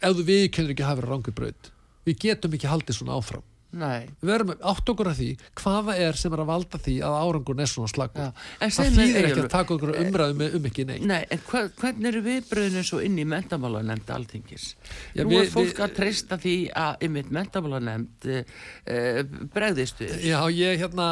ef 0.00 0.16
þú 0.16 0.24
viðurkennir 0.30 0.74
ekki 0.74 0.84
að 0.84 0.90
hafa 0.90 1.00
verið 1.00 1.10
á 1.10 1.14
rangri 1.14 1.36
braut. 1.40 1.70
Við 2.06 2.20
getum 2.24 2.56
ekki 2.56 2.70
haldið 2.70 3.00
svona 3.00 3.18
áfram 3.18 3.49
nei. 3.72 4.08
Við 4.20 4.30
verðum 4.32 4.52
átt 4.72 4.90
okkur 4.92 5.10
að 5.12 5.18
því 5.20 5.28
hvaða 5.60 5.94
er 6.06 6.18
sem 6.20 6.32
er 6.36 6.42
að 6.42 6.48
valda 6.50 6.80
því 6.82 6.94
að 7.06 7.16
árangurinn 7.20 7.62
er 7.64 7.70
svona 7.70 7.90
slagur 7.92 8.30
það 8.60 8.90
þýðir 8.96 9.28
ekki 9.30 9.42
að 9.44 9.48
taka 9.54 9.74
okkur 9.76 9.92
umræðum 10.00 10.44
um 10.58 10.68
ekki 10.70 10.86
neitt. 10.88 11.04
Nei, 11.06 11.20
en 11.30 11.42
hva, 11.50 11.62
hvernig 11.80 12.10
eru 12.10 12.22
viðbröðinu 12.26 12.84
svo 12.86 13.00
inn 13.06 13.18
í 13.20 13.26
mentamálanemnd 13.30 14.10
alþingis? 14.16 14.66
Já, 15.14 15.22
Nú 15.24 15.30
við- 15.34 15.44
er 15.46 15.52
fólk 15.54 15.70
við- 15.70 15.82
að 15.86 15.94
treysta 16.00 16.38
því 16.42 16.54
að 16.84 17.06
ymmit 17.08 17.30
mentamálanemnd 17.38 18.28
uh, 18.30 18.42
uh, 18.90 19.20
bregðist 19.54 20.02
við. 20.02 20.16
Já, 20.30 20.38
ég 20.54 20.80
hérna, 20.84 21.08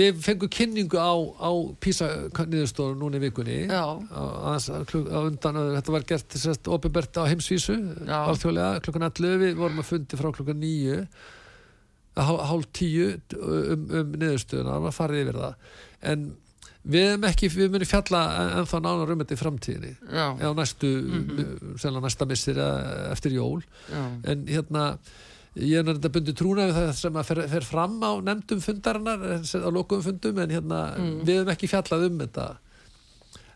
við 0.00 0.20
fengum 0.24 0.50
kynningu 0.50 0.98
á, 1.00 1.12
á 1.40 1.50
PISA 1.80 2.10
niðurstofu 2.50 2.96
núna 2.98 3.20
í 3.20 3.24
vikunni. 3.28 3.60
Já. 3.70 3.84
á, 4.10 4.58
kluk, 4.90 5.06
á 5.10 5.18
undan, 5.30 5.60
þetta 5.78 5.92
var 5.94 6.06
gert 6.08 6.38
sérst, 6.40 6.66
opinbert 6.72 7.14
á 7.20 7.24
heimsvísu 7.30 7.76
alþjóðlega, 8.10 8.80
klukkan 8.84 9.06
11, 9.10 9.36
við 9.44 9.54
vorum 9.60 9.82
að 9.82 9.88
fundi 9.92 10.18
frá 10.20 10.30
klukkan 10.34 10.60
9 10.60 10.96
hál, 11.00 11.06
hálf 12.16 12.66
10 12.72 13.20
um, 13.38 13.88
um 14.00 14.12
niðurstöðuna, 14.18 14.76
það 14.76 14.86
var 14.88 14.96
farið 14.96 15.22
yfir 15.24 15.38
það. 15.40 15.54
En 16.02 16.24
við 16.90 17.06
erum 17.10 17.24
ekki, 17.28 17.48
við 17.52 17.70
munum 17.74 17.86
fjalla 17.90 18.20
ennþá 18.60 18.80
nánar 18.82 19.10
um 19.14 19.18
þetta 19.22 19.36
í 19.36 19.40
framtíðinni. 19.40 19.90
Eða 20.40 20.54
næstu, 20.58 20.90
mm 21.00 21.26
Mhm. 21.30 21.74
sennilega 21.78 22.06
næsta 22.06 22.26
missir 22.26 22.58
eftir 23.12 23.32
jól. 23.36 23.62
Já, 23.92 24.04
en 24.32 24.46
hérna 24.46 24.98
ég 25.56 25.78
er 25.78 25.82
náttúrulega 25.84 26.14
bundið 26.14 26.36
trúna 26.38 26.66
við 26.70 26.74
það 26.78 26.92
sem 26.94 27.12
að 27.20 27.24
fer, 27.26 27.40
fer 27.48 27.60
fram 27.66 28.00
á 28.00 28.12
nefndum 28.22 28.60
fundarinnar 28.62 29.18
á 29.42 29.70
lokum 29.70 30.02
fundum 30.02 30.38
en 30.38 30.48
hérna 30.50 30.80
Mm. 30.96 31.24
við 31.26 31.40
hefum 31.40 31.52
ekki 31.54 31.68
fjallað 31.68 32.06
um 32.06 32.18
þetta 32.18 32.56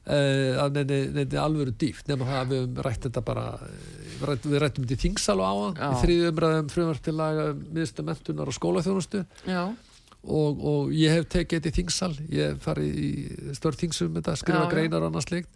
að 0.05 0.75
neini, 0.77 0.99
neini 1.17 1.39
alvöru 1.41 1.73
dýft 1.81 2.09
nema 2.11 2.27
það 2.29 2.41
að 2.43 2.51
við 2.53 2.59
hefum 2.61 2.83
rætt 2.85 3.07
þetta 3.09 3.23
bara 3.25 3.45
eh, 3.65 3.79
við 4.21 4.27
rættum, 4.29 4.51
við 4.53 4.63
rættum 4.65 4.85
þetta 4.85 4.99
í 4.99 5.03
þingsal 5.05 5.37
og 5.41 5.47
áðan 5.49 5.79
Já. 5.81 5.87
í 5.89 6.01
þriði 6.03 6.27
umræðum 6.33 6.69
frumvart 6.75 7.03
til 7.07 7.15
laga 7.17 7.47
um 7.55 7.63
miðstu 7.79 8.05
mentunar 8.05 8.51
og 8.53 8.57
skólaþjónustu 8.59 9.23
já, 9.49 9.63
og, 10.25 10.61
og 10.75 10.93
ég 10.97 11.17
hef 11.17 11.27
tekið 11.33 11.57
þetta 11.65 11.73
í 11.73 11.77
þingsal 11.81 12.13
ég 12.29 12.53
hef 12.53 12.69
farið 12.69 13.01
í 13.01 13.11
störð 13.57 13.81
þingsum 13.85 14.15
þetta, 14.21 14.37
skrifa 14.43 14.61
Já, 14.61 14.67
já. 14.69 14.73
greinar 14.77 15.03
og 15.07 15.11
annað 15.13 15.27
slikt 15.31 15.51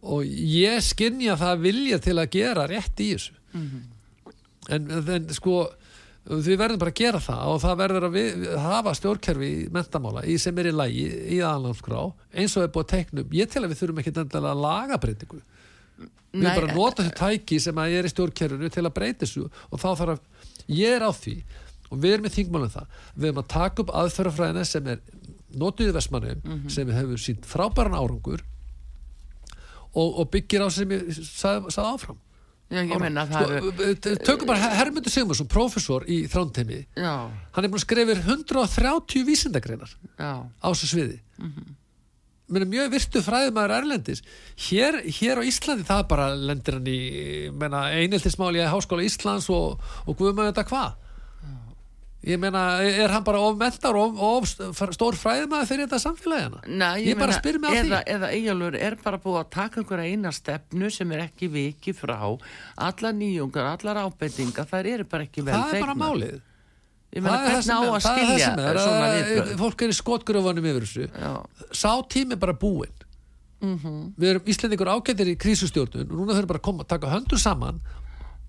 og 0.00 0.24
ég 0.24 0.80
skinja 0.86 1.36
það 1.36 1.64
vilja 1.66 1.98
til 2.00 2.16
að 2.16 2.30
gera 2.38 2.66
rétt 2.70 3.04
í 3.04 3.10
þessu 3.14 3.36
Mhm. 3.50 3.80
en, 4.70 4.84
en 5.10 5.24
sko 5.34 5.64
við 6.28 6.58
verðum 6.60 6.78
bara 6.82 6.92
að 6.92 6.98
gera 7.00 7.20
það 7.24 7.46
og 7.54 7.60
það 7.62 7.78
verður 7.80 8.04
að 8.06 8.16
við, 8.18 8.42
hafa 8.60 8.92
stjórnkerfi 8.98 9.46
í 9.50 9.68
mentamála 9.72 10.24
í 10.28 10.34
sem 10.38 10.58
er 10.60 10.68
í 10.68 10.74
lægi 10.76 11.06
í 11.36 11.38
aðalandskrá 11.40 12.02
eins 12.36 12.56
og 12.60 12.66
er 12.66 12.72
búið 12.74 12.90
teiknum 12.92 13.32
ég 13.38 13.48
tel 13.50 13.64
að 13.64 13.72
við 13.72 13.80
þurfum 13.80 14.02
ekki 14.02 14.12
endilega 14.14 14.52
að 14.52 14.60
laga 14.66 14.98
breytingu. 15.00 15.40
Við 16.30 16.44
Nei, 16.44 16.52
bara 16.54 16.68
en- 16.68 16.76
nota 16.76 17.02
þessu 17.02 17.16
tæki 17.18 17.58
sem 17.60 17.74
að 17.82 17.96
er 17.98 18.04
í 18.06 18.12
stjórnkerfinu 18.12 18.70
til 18.70 18.84
að 18.86 18.94
breyta 19.00 19.24
þessu 19.26 19.48
og 19.48 19.80
þá 19.80 19.88
þarf 19.98 20.12
að 20.14 20.20
ég 20.76 20.92
er 21.00 21.02
á 21.02 21.10
því 21.10 21.34
og 21.90 21.98
við 22.04 22.12
erum 22.14 22.24
með 22.28 22.36
þingmálum 22.36 22.70
það 22.76 22.86
við 23.16 23.28
erum 23.32 23.40
að 23.42 23.48
taka 23.56 23.82
upp 23.82 23.90
aðferðafræðina 24.02 24.64
sem 24.70 24.86
er 24.92 25.00
notuð 25.58 25.88
í 25.90 25.96
Vestmannum 25.96 26.42
Mhm. 26.44 26.68
sem 26.70 26.86
við 26.86 27.00
hefur 27.00 27.18
sínt 27.24 27.48
frábæran 27.50 27.96
árangur 27.98 28.44
og, 29.94 30.18
og 30.20 30.30
byggir 30.30 30.62
á 30.62 30.68
sem 30.70 30.88
ég 30.94 31.08
sagði 31.18 31.74
áfram 31.82 32.20
já, 32.70 32.80
ég 32.84 33.02
menna 33.02 33.26
það 33.28 33.56
eru, 33.56 33.72
sko, 33.74 34.14
tökum 34.28 34.50
bara 34.50 34.70
Hermundur 34.78 35.12
Sigmarsson, 35.12 35.50
prófessor 35.50 36.06
í 36.10 36.22
þrántemi 36.30 36.84
já, 36.94 37.12
hann 37.56 37.66
er 37.66 37.72
búin 37.72 37.80
að 37.80 37.84
skrifa 37.86 38.14
yfir 38.14 38.22
130 38.38 39.26
vísindagreinar 39.28 39.92
já, 40.14 40.32
á 40.46 40.66
þessu 40.70 40.90
sviði. 40.94 41.20
Mm. 41.40 41.52
-hmm. 41.52 42.66
mjög 42.70 42.90
virtu 42.94 43.22
fræðumæður 43.26 43.76
erlendis. 43.76 44.24
Hér, 44.68 45.02
hér 45.18 45.38
á 45.38 45.42
Íslandi 45.46 45.86
það 45.86 46.08
bara 46.08 46.32
lendir 46.34 46.78
hann 46.78 46.90
í 46.90 47.00
eineltismáli 47.50 48.62
í 48.62 48.70
Háskóla 48.70 49.06
Íslands 49.06 49.50
og, 49.50 49.80
og 50.06 50.16
guðum 50.16 50.42
að 50.42 50.52
þetta 50.52 50.68
hvað 50.70 50.98
ég 52.26 52.36
meina, 52.36 52.62
er 52.84 53.08
hann 53.14 53.24
bara 53.24 53.40
of 53.40 53.56
mentar 53.56 53.96
og 53.96 54.18
of, 54.20 54.50
of 54.60 54.80
stór 54.92 55.16
fræðumæður 55.16 55.68
fyrir 55.70 55.86
þetta 55.86 56.00
samfélagina 56.02 56.60
Nei, 56.68 57.06
ég, 57.06 57.16
bara 57.18 57.32
spyr 57.38 57.56
mig 57.62 57.72
á 57.72 57.80
eða, 57.80 58.00
eða 58.16 58.28
eiginlega 58.34 58.82
er 58.90 58.96
bara 59.00 59.16
búið 59.22 59.38
að 59.40 59.48
taka 59.56 59.80
einhverja 59.80 60.12
eina 60.12 60.32
stefnu 60.36 60.90
sem 60.92 61.12
er 61.16 61.22
ekki 61.24 61.48
viki 61.48 61.94
frá. 61.96 62.18
Allar 62.76 63.16
nýjungar, 63.16 63.70
allar 63.72 64.02
ábendingar 64.04 64.68
þær 64.68 64.90
eru 64.92 65.08
bara 65.08 65.24
ekki 65.24 65.44
vel 65.46 65.54
það 65.56 65.74
er 65.78 65.84
bara 65.86 65.96
málið. 65.96 66.38
Ég 67.10 67.24
meina 67.24 67.38
Það 67.40 67.46
er 67.46 67.50
það 67.50 67.56
er- 67.56 67.90
að 67.90 68.02
það 68.04 68.18
er 68.20 68.26
það 68.28 68.40
sem 68.44 68.60
er, 68.60 68.76
að- 68.84 69.30
viðbröð 69.30 69.56
fólk 69.64 69.82
er 69.82 69.88
í 69.88 69.96
skotgröfunum 69.98 70.68
yfir 70.70 70.84
þessu. 70.86 71.06
Já, 71.10 71.32
sá 71.72 71.90
tími 72.06 72.36
er 72.36 72.42
bara 72.44 72.52
búinn. 72.54 72.92
Mhm. 73.60 74.14
við 74.16 74.28
erum 74.30 74.46
Íslendingur 74.48 74.88
ágættir 74.88 75.28
í 75.28 75.34
krísustjórnun 75.36 76.06
og 76.08 76.16
núna 76.16 76.32
þurfum 76.32 76.46
bara 76.48 76.58
að 76.60 76.64
koma, 76.64 76.84
taka 76.88 77.10
höndur 77.12 77.36
saman 77.38 77.80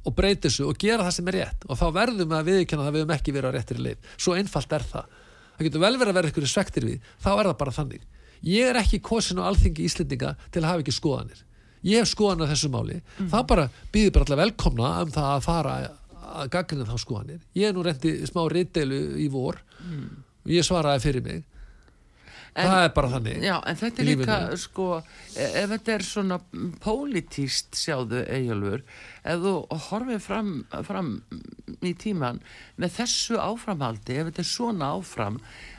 og 0.01 0.15
breyta 0.17 0.47
þessu 0.47 0.67
og 0.69 0.79
gera 0.81 1.05
það 1.05 1.15
sem 1.17 1.29
er 1.31 1.37
rétt. 1.37 1.67
Og 1.67 1.77
þá 1.79 1.85
verðum 1.97 2.31
við 2.31 2.37
að 2.37 2.49
viðkjanna 2.49 2.87
það 2.87 2.95
við 2.95 3.03
höfum 3.03 3.15
ekki 3.17 3.35
verið 3.35 3.51
á 3.51 3.55
réttir 3.57 3.81
leið. 3.85 4.09
Svo 4.17 4.35
einfalt 4.37 4.75
er 4.77 4.87
það. 4.91 5.13
Það 5.57 5.67
getur 5.67 5.83
vel 5.83 5.93
verið 6.01 6.11
að 6.11 6.17
vera 6.19 6.31
ykkur 6.31 6.49
svektir 6.49 6.87
við. 6.89 7.07
Þá 7.21 7.29
er 7.35 7.49
það 7.51 7.57
bara 7.61 7.75
þannig. 7.75 8.05
Ég 8.41 8.71
er 8.71 8.79
ekki 8.81 9.01
kosin 9.05 9.41
á 9.41 9.45
alþingi 9.45 9.85
Íslendinga 9.85 10.33
til 10.49 10.63
að 10.63 10.69
hafa 10.71 10.81
ekki 10.85 10.95
skoðanir. 10.95 11.43
Ég 11.85 12.01
hef 12.01 12.09
skoðanir 12.09 12.49
á 12.49 12.51
þessu 12.53 12.71
máli. 12.73 12.97
Þá 13.29 13.37
bara 13.49 13.67
býður 13.93 14.15
bara 14.17 14.25
allar 14.25 14.41
velkomna 14.41 14.91
um 15.03 15.13
það 15.13 15.29
að 15.35 15.45
fara 15.45 15.75
að 16.31 16.51
gaggrina 16.55 16.87
þá 16.89 16.97
skoðanir. 17.03 17.41
Ég 17.57 17.69
er 17.69 17.77
nú 17.77 17.85
reyndi 17.85 18.15
smá 18.29 18.41
rittdeilu 18.49 19.01
í 19.21 19.27
vor. 19.29 19.61
Og 20.41 20.49
ég 20.49 20.65
svaraði 20.65 21.03
fyrir 21.05 21.25
mig 21.25 21.43
En- 22.53 22.67
það 22.67 22.83
er 22.83 22.89
bara 22.95 23.07
þannig. 23.13 23.37
Já, 23.47 23.53
en 23.65 23.75
þetta 23.79 24.01
er 24.01 24.07
líka 24.09 24.37
sko, 24.59 24.85
e- 25.39 25.51
ef 25.63 25.69
þetta 25.71 25.93
er 25.93 26.03
svona 26.03 26.37
pólitíst 26.83 27.77
sjáðu 27.79 28.25
eiginlegur 28.27 28.81
ef 29.23 29.39
þú 29.39 29.53
horfið 29.87 30.19
fram, 30.25 30.49
fram 30.83 31.11
í 31.85 31.93
tíman 31.95 32.41
með 32.81 32.95
þessu 32.97 33.37
áframhaldi 33.39 34.17
ef 34.19 34.27
þetta 34.31 34.43
er 34.43 34.49
svona 34.49 34.89
áfram 34.97 35.37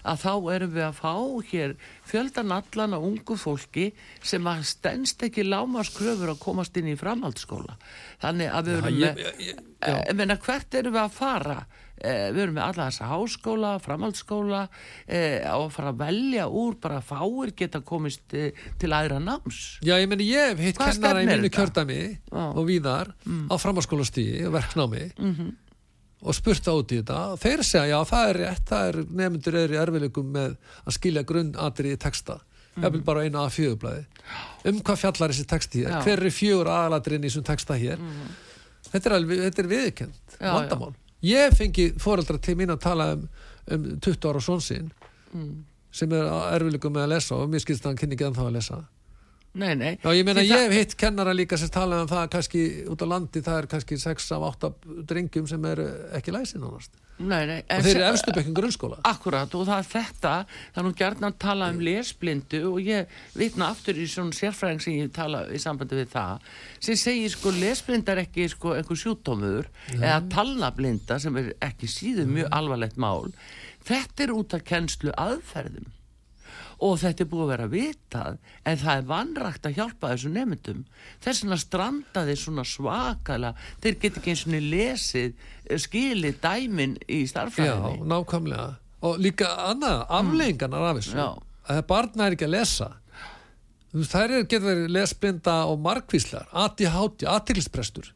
að 0.08 0.22
þá 0.24 0.32
erum 0.54 0.72
við 0.78 0.86
að 0.86 0.96
fá 1.02 1.12
hér 1.52 1.74
fjöldan 2.08 2.54
allan 2.56 2.96
á 2.96 3.00
ungu 3.04 3.36
fólki 3.38 3.90
sem 4.24 4.48
að 4.48 4.64
stendst 4.72 5.22
ekki 5.28 5.44
lámaskröfur 5.44 6.32
að 6.32 6.40
komast 6.42 6.76
inn 6.80 6.88
í 6.94 6.96
framhaldsskóla. 6.98 7.76
Þannig 8.22 8.48
að 8.48 8.64
við 8.64 8.72
Já, 8.72 8.80
erum 8.80 8.98
ég- 8.98 9.14
með 9.14 9.24
ég- 9.26 9.38
ég- 9.52 10.08
ég 10.08 10.14
meina, 10.16 10.36
hvert 10.40 10.74
erum 10.80 10.94
við 10.96 11.04
að 11.04 11.16
fara 11.20 11.60
við 12.02 12.42
erum 12.44 12.56
með 12.58 12.64
alla 12.66 12.88
þessa 12.90 13.08
háskóla 13.10 13.72
framhaldsskóla 13.82 14.62
eh, 15.06 15.40
á 15.46 15.54
að 15.54 15.72
fara 15.76 15.92
að 15.92 16.02
velja 16.02 16.46
úr 16.50 16.76
bara 16.82 17.00
fáir 17.04 17.54
geta 17.58 17.82
komist 17.86 18.36
eh, 18.36 18.52
til 18.80 18.92
aðra 18.92 19.20
náms. 19.22 19.62
Já, 19.86 19.96
ég 20.00 20.08
meni, 20.10 20.28
ég 20.32 20.52
hef 20.52 20.62
hitt 20.66 20.80
kennara 20.82 21.24
í 21.24 21.30
þetta? 21.30 21.52
kjördæmi 21.58 22.00
Já. 22.10 22.44
og 22.44 22.62
víðar 22.68 23.12
á 23.22 23.54
framháskólastíði 23.62 24.46
og 24.48 24.56
verknámi 24.56 25.08
og 26.22 26.38
spurt 26.38 26.68
á 26.70 26.72
út 26.74 26.94
í 26.94 27.00
þetta. 27.00 27.20
Og 27.34 27.42
þeir 27.42 27.66
segja, 27.66 27.96
já, 27.96 27.98
það 28.06 28.28
er 28.30 28.40
rétt, 28.44 28.64
það 28.70 28.88
er 28.88 29.02
nefndur 29.22 29.58
er 29.58 29.74
í 29.74 29.82
erfileikum 29.82 30.32
með 30.36 30.56
að 30.86 30.96
skilja 30.98 31.26
grunnatriði 31.26 31.98
texta, 32.02 32.38
mm. 32.76 32.86
ég 32.86 32.94
vil 32.96 33.04
bara 33.06 33.22
á 33.22 33.26
einu 33.26 33.42
að 33.42 33.54
fjögurblæði 33.58 34.06
um 34.68 34.80
hvað 34.84 35.00
fjallar 35.00 35.32
þessi 35.32 35.48
texti 35.50 35.82
hér, 35.82 35.92
Já. 35.96 36.00
hver 36.06 36.22
er 36.22 36.34
fjögur 36.34 36.70
aðalatriðin 36.70 37.26
í 37.26 37.30
þessum 37.30 37.46
texta 37.46 37.78
hér? 37.78 38.02
Þetta 38.92 39.08
er, 39.08 39.14
alveg, 39.16 39.42
þetta 39.46 39.62
er 39.62 39.70
viðkend 39.70 40.36
Já, 40.36 40.50
vandamál, 40.52 40.92
ég 41.22 41.54
fengi 41.58 41.92
foreldra 42.02 42.38
til 42.42 42.56
mín 42.58 42.72
að 42.74 42.82
tala 42.86 43.12
um, 43.16 43.28
um 43.70 43.86
20 43.98 44.28
ára 44.30 44.42
svonsinn 44.42 44.90
sem 45.92 46.12
er 46.12 46.26
á 46.28 46.52
erfileikum 46.56 46.92
með 46.92 47.06
að 47.06 47.14
lesa 47.14 47.36
og 47.36 47.48
mér 47.52 47.62
skilst 47.64 47.84
að 47.84 47.92
hann 47.92 48.00
kynni 48.00 48.16
ekki 48.16 48.26
ennþá 48.28 48.48
að 48.48 48.54
lesa. 48.56 48.82
Nei, 49.52 49.74
nei. 49.76 49.98
Já, 50.00 50.08
ég 50.16 50.24
meina, 50.24 50.40
Því 50.40 50.48
ég 50.48 50.62
hef 50.64 50.72
hitt 50.72 50.94
kennara 50.96 51.34
líka 51.36 51.58
sem 51.60 51.68
talaði 51.68 52.06
um 52.06 52.08
það 52.08 52.28
kannski 52.32 52.62
út 52.88 53.02
á 53.04 53.06
landi, 53.10 53.42
það 53.44 53.58
er 53.58 53.66
kannski 53.74 53.98
6 54.00 54.30
af 54.32 54.46
8 54.48 54.70
drengjum 55.10 55.48
sem 55.50 55.66
eru 55.68 55.88
ekki 56.16 56.32
læsin 56.32 56.64
ánast. 56.64 56.96
Nei, 57.22 57.42
nei, 57.48 57.58
Og 57.62 57.84
þeir 57.86 57.96
eru 57.96 58.06
efstu 58.08 58.34
bekkum 58.36 58.56
grunnskóla. 58.56 58.98
Akkurat 59.08 59.54
og 59.58 59.64
það 59.68 59.78
er 59.78 59.88
þetta 59.92 60.34
það 60.48 60.82
er 60.82 60.86
nú 60.86 60.92
gert 60.98 61.24
að 61.28 61.38
tala 61.44 61.70
um 61.72 61.80
lesblindu 61.86 62.60
og 62.72 62.90
ég 62.90 63.16
vitna 63.38 63.70
aftur 63.72 64.00
í 64.00 64.08
svona 64.10 64.36
sérfræðing 64.36 64.84
sem 64.84 64.98
ég 64.98 65.14
tala 65.14 65.44
í 65.52 65.62
sambandi 65.62 66.00
við 66.00 66.12
það 66.16 66.52
sem 66.82 67.00
segir 67.00 67.34
sko 67.34 67.54
lesblinda 67.56 68.16
er 68.16 68.24
ekki 68.26 68.48
sko 68.52 68.76
einhver 68.76 69.02
sjúkdómur 69.04 69.70
eða 69.98 70.20
talnablinda 70.32 71.18
sem 71.22 71.40
er 71.40 71.54
ekki 71.62 71.90
síður 71.90 72.30
mjög 72.30 72.52
alvarlegt 72.60 73.00
mál. 73.00 73.32
Þetta 73.86 74.26
er 74.26 74.36
út 74.36 74.54
af 74.56 74.64
kennslu 74.68 75.14
aðferðum 75.18 75.90
og 76.82 76.96
þetta 77.02 77.24
er 77.24 77.28
búið 77.30 77.44
að 77.44 77.50
vera 77.52 77.66
vitað 77.72 78.38
en 78.68 78.78
það 78.80 79.00
er 79.00 79.08
vannrægt 79.10 79.68
að 79.68 79.76
hjálpa 79.78 80.12
þessu 80.12 80.32
nefndum 80.34 80.80
þess 81.24 81.44
vegna 81.44 81.58
strandaði 81.62 82.36
svona 82.40 82.64
svakala 82.66 83.52
þeir 83.82 83.98
get 84.02 84.18
ekki 84.20 84.34
eins 84.34 84.46
og 84.48 84.56
lesið 84.72 85.28
eh, 85.32 85.82
skilið 85.84 86.40
dæmin 86.42 86.96
í 87.06 87.20
Já, 87.22 87.28
starffræðinni 87.34 88.08
nákvæmlega. 88.12 88.72
og 89.02 89.22
líka 89.22 89.52
annað, 89.68 90.02
afleggingarnar 90.08 90.88
af 90.90 90.98
þessu. 91.00 91.14
Já. 91.18 91.28
að 91.68 91.78
það 91.78 91.86
barna 91.92 92.26
er 92.26 92.36
ekki 92.36 92.48
að 92.48 92.54
lesa. 92.56 92.90
Þær 93.92 94.30
er, 94.32 94.44
getur 94.48 94.66
verið 94.66 94.92
lesblinda 94.94 95.56
og 95.68 95.80
markvíslar, 95.84 96.46
ADHD, 96.56 97.26
aðtilsprestur 97.28 98.12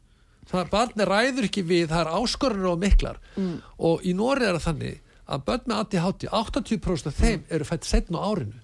það 0.47 0.69
barni 0.71 1.07
ræður 1.07 1.47
ekki 1.49 1.63
við 1.67 1.89
það 1.91 2.01
er 2.05 2.13
áskorunir 2.17 2.71
og 2.71 2.79
miklar. 2.81 3.19
Mm. 3.35 3.57
og 3.77 4.05
í 4.07 4.13
Nóri 4.17 4.47
er 4.47 4.57
það 4.57 4.67
þannig 4.69 5.03
að 5.27 5.43
börn 5.49 5.67
með 5.67 5.81
ADHD 5.83 6.27
80% 6.31 7.11
af 7.11 7.19
þeim 7.21 7.43
eru 7.49 7.67
fætt 7.67 7.85
setn 7.89 8.15
á 8.17 8.21
árinu. 8.23 8.59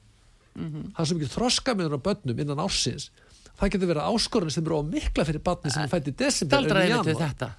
Það 0.53 0.99
er 1.01 1.09
svo 1.09 1.17
mikið 1.17 1.33
þroskamiður 1.35 1.97
á 1.97 2.05
börnum 2.07 2.39
innan 2.43 2.61
ársins. 2.63 3.09
Það 3.53 3.69
getur 3.73 3.89
verið 3.91 4.07
áskorunir 4.09 4.53
sem 4.53 4.65
eru 4.65 4.77
á 4.81 4.83
mikla 4.83 5.23
fyrir 5.27 5.41
barni 5.45 5.69
sem 5.71 5.83
er 5.85 5.89
fætt 5.91 6.07
í 6.09 6.13
desember 6.17 6.57
Staldraði 6.57 6.89
einmitt 6.89 7.09
við 7.11 7.19
þetta. 7.21 7.49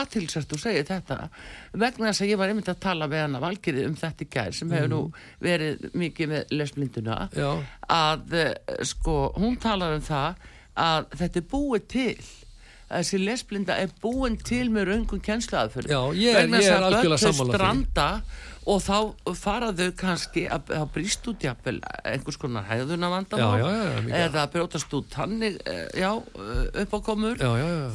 Aðtilsvært 0.00 0.48
þú 0.52 0.58
segir 0.62 0.86
þetta 0.88 1.18
vegna 1.82 2.08
þess 2.08 2.24
að 2.24 2.30
ég 2.32 2.40
var 2.40 2.52
einmitt 2.52 2.70
að 2.72 2.78
tala 2.80 3.08
við 3.12 3.20
hana 3.26 3.40
Valgeri 3.42 3.84
um 3.88 3.96
þetta 4.00 4.24
í 4.24 4.28
gær 4.32 4.56
sem 4.56 4.72
hefur 4.72 4.90
nú 4.92 5.00
verið 5.44 5.84
mikið 6.02 6.32
með 6.32 6.54
lesblinduna 6.56 7.18
Já. 7.36 7.50
að 7.88 8.36
eh, 8.40 8.54
sko 8.88 9.16
hún 9.36 9.58
talar 9.60 9.98
um 9.98 10.04
það 10.08 10.40
að 10.88 11.10
þetta 11.20 11.42
er 11.42 11.48
búið 11.52 11.86
til. 11.92 12.14
Að 12.92 13.04
þessi 13.04 13.20
lesblinda 13.24 13.76
er 13.80 13.92
búin 14.02 14.34
til 14.40 14.66
með 14.72 14.88
raungum 14.90 15.20
Já, 15.88 16.00
ég 16.16 16.34
er- 16.36 16.48
ég 16.48 16.66
er 16.68 16.82
algjörlega 16.88 17.22
sammála 17.28 17.52
því. 17.52 17.60
Og 18.62 18.78
þá 18.84 18.96
fara 19.34 19.72
þau 19.74 19.88
kannski 19.98 20.44
að, 20.46 20.68
að 20.76 20.84
brýst 20.94 21.24
út 21.26 21.42
jafnvel 21.42 21.80
einhvers 22.06 22.36
konar 22.38 22.66
hæðuna 22.68 23.08
vandamál 23.10 23.58
Já, 23.58 23.66
já, 23.66 23.86
já, 24.06 24.12
eða 24.20 24.42
að 24.44 24.52
brjótast 24.54 24.92
út 24.94 25.08
tannig 25.10 25.56
já, 25.98 26.10
upp 26.84 26.94
á 26.94 26.98
komur 27.02 27.42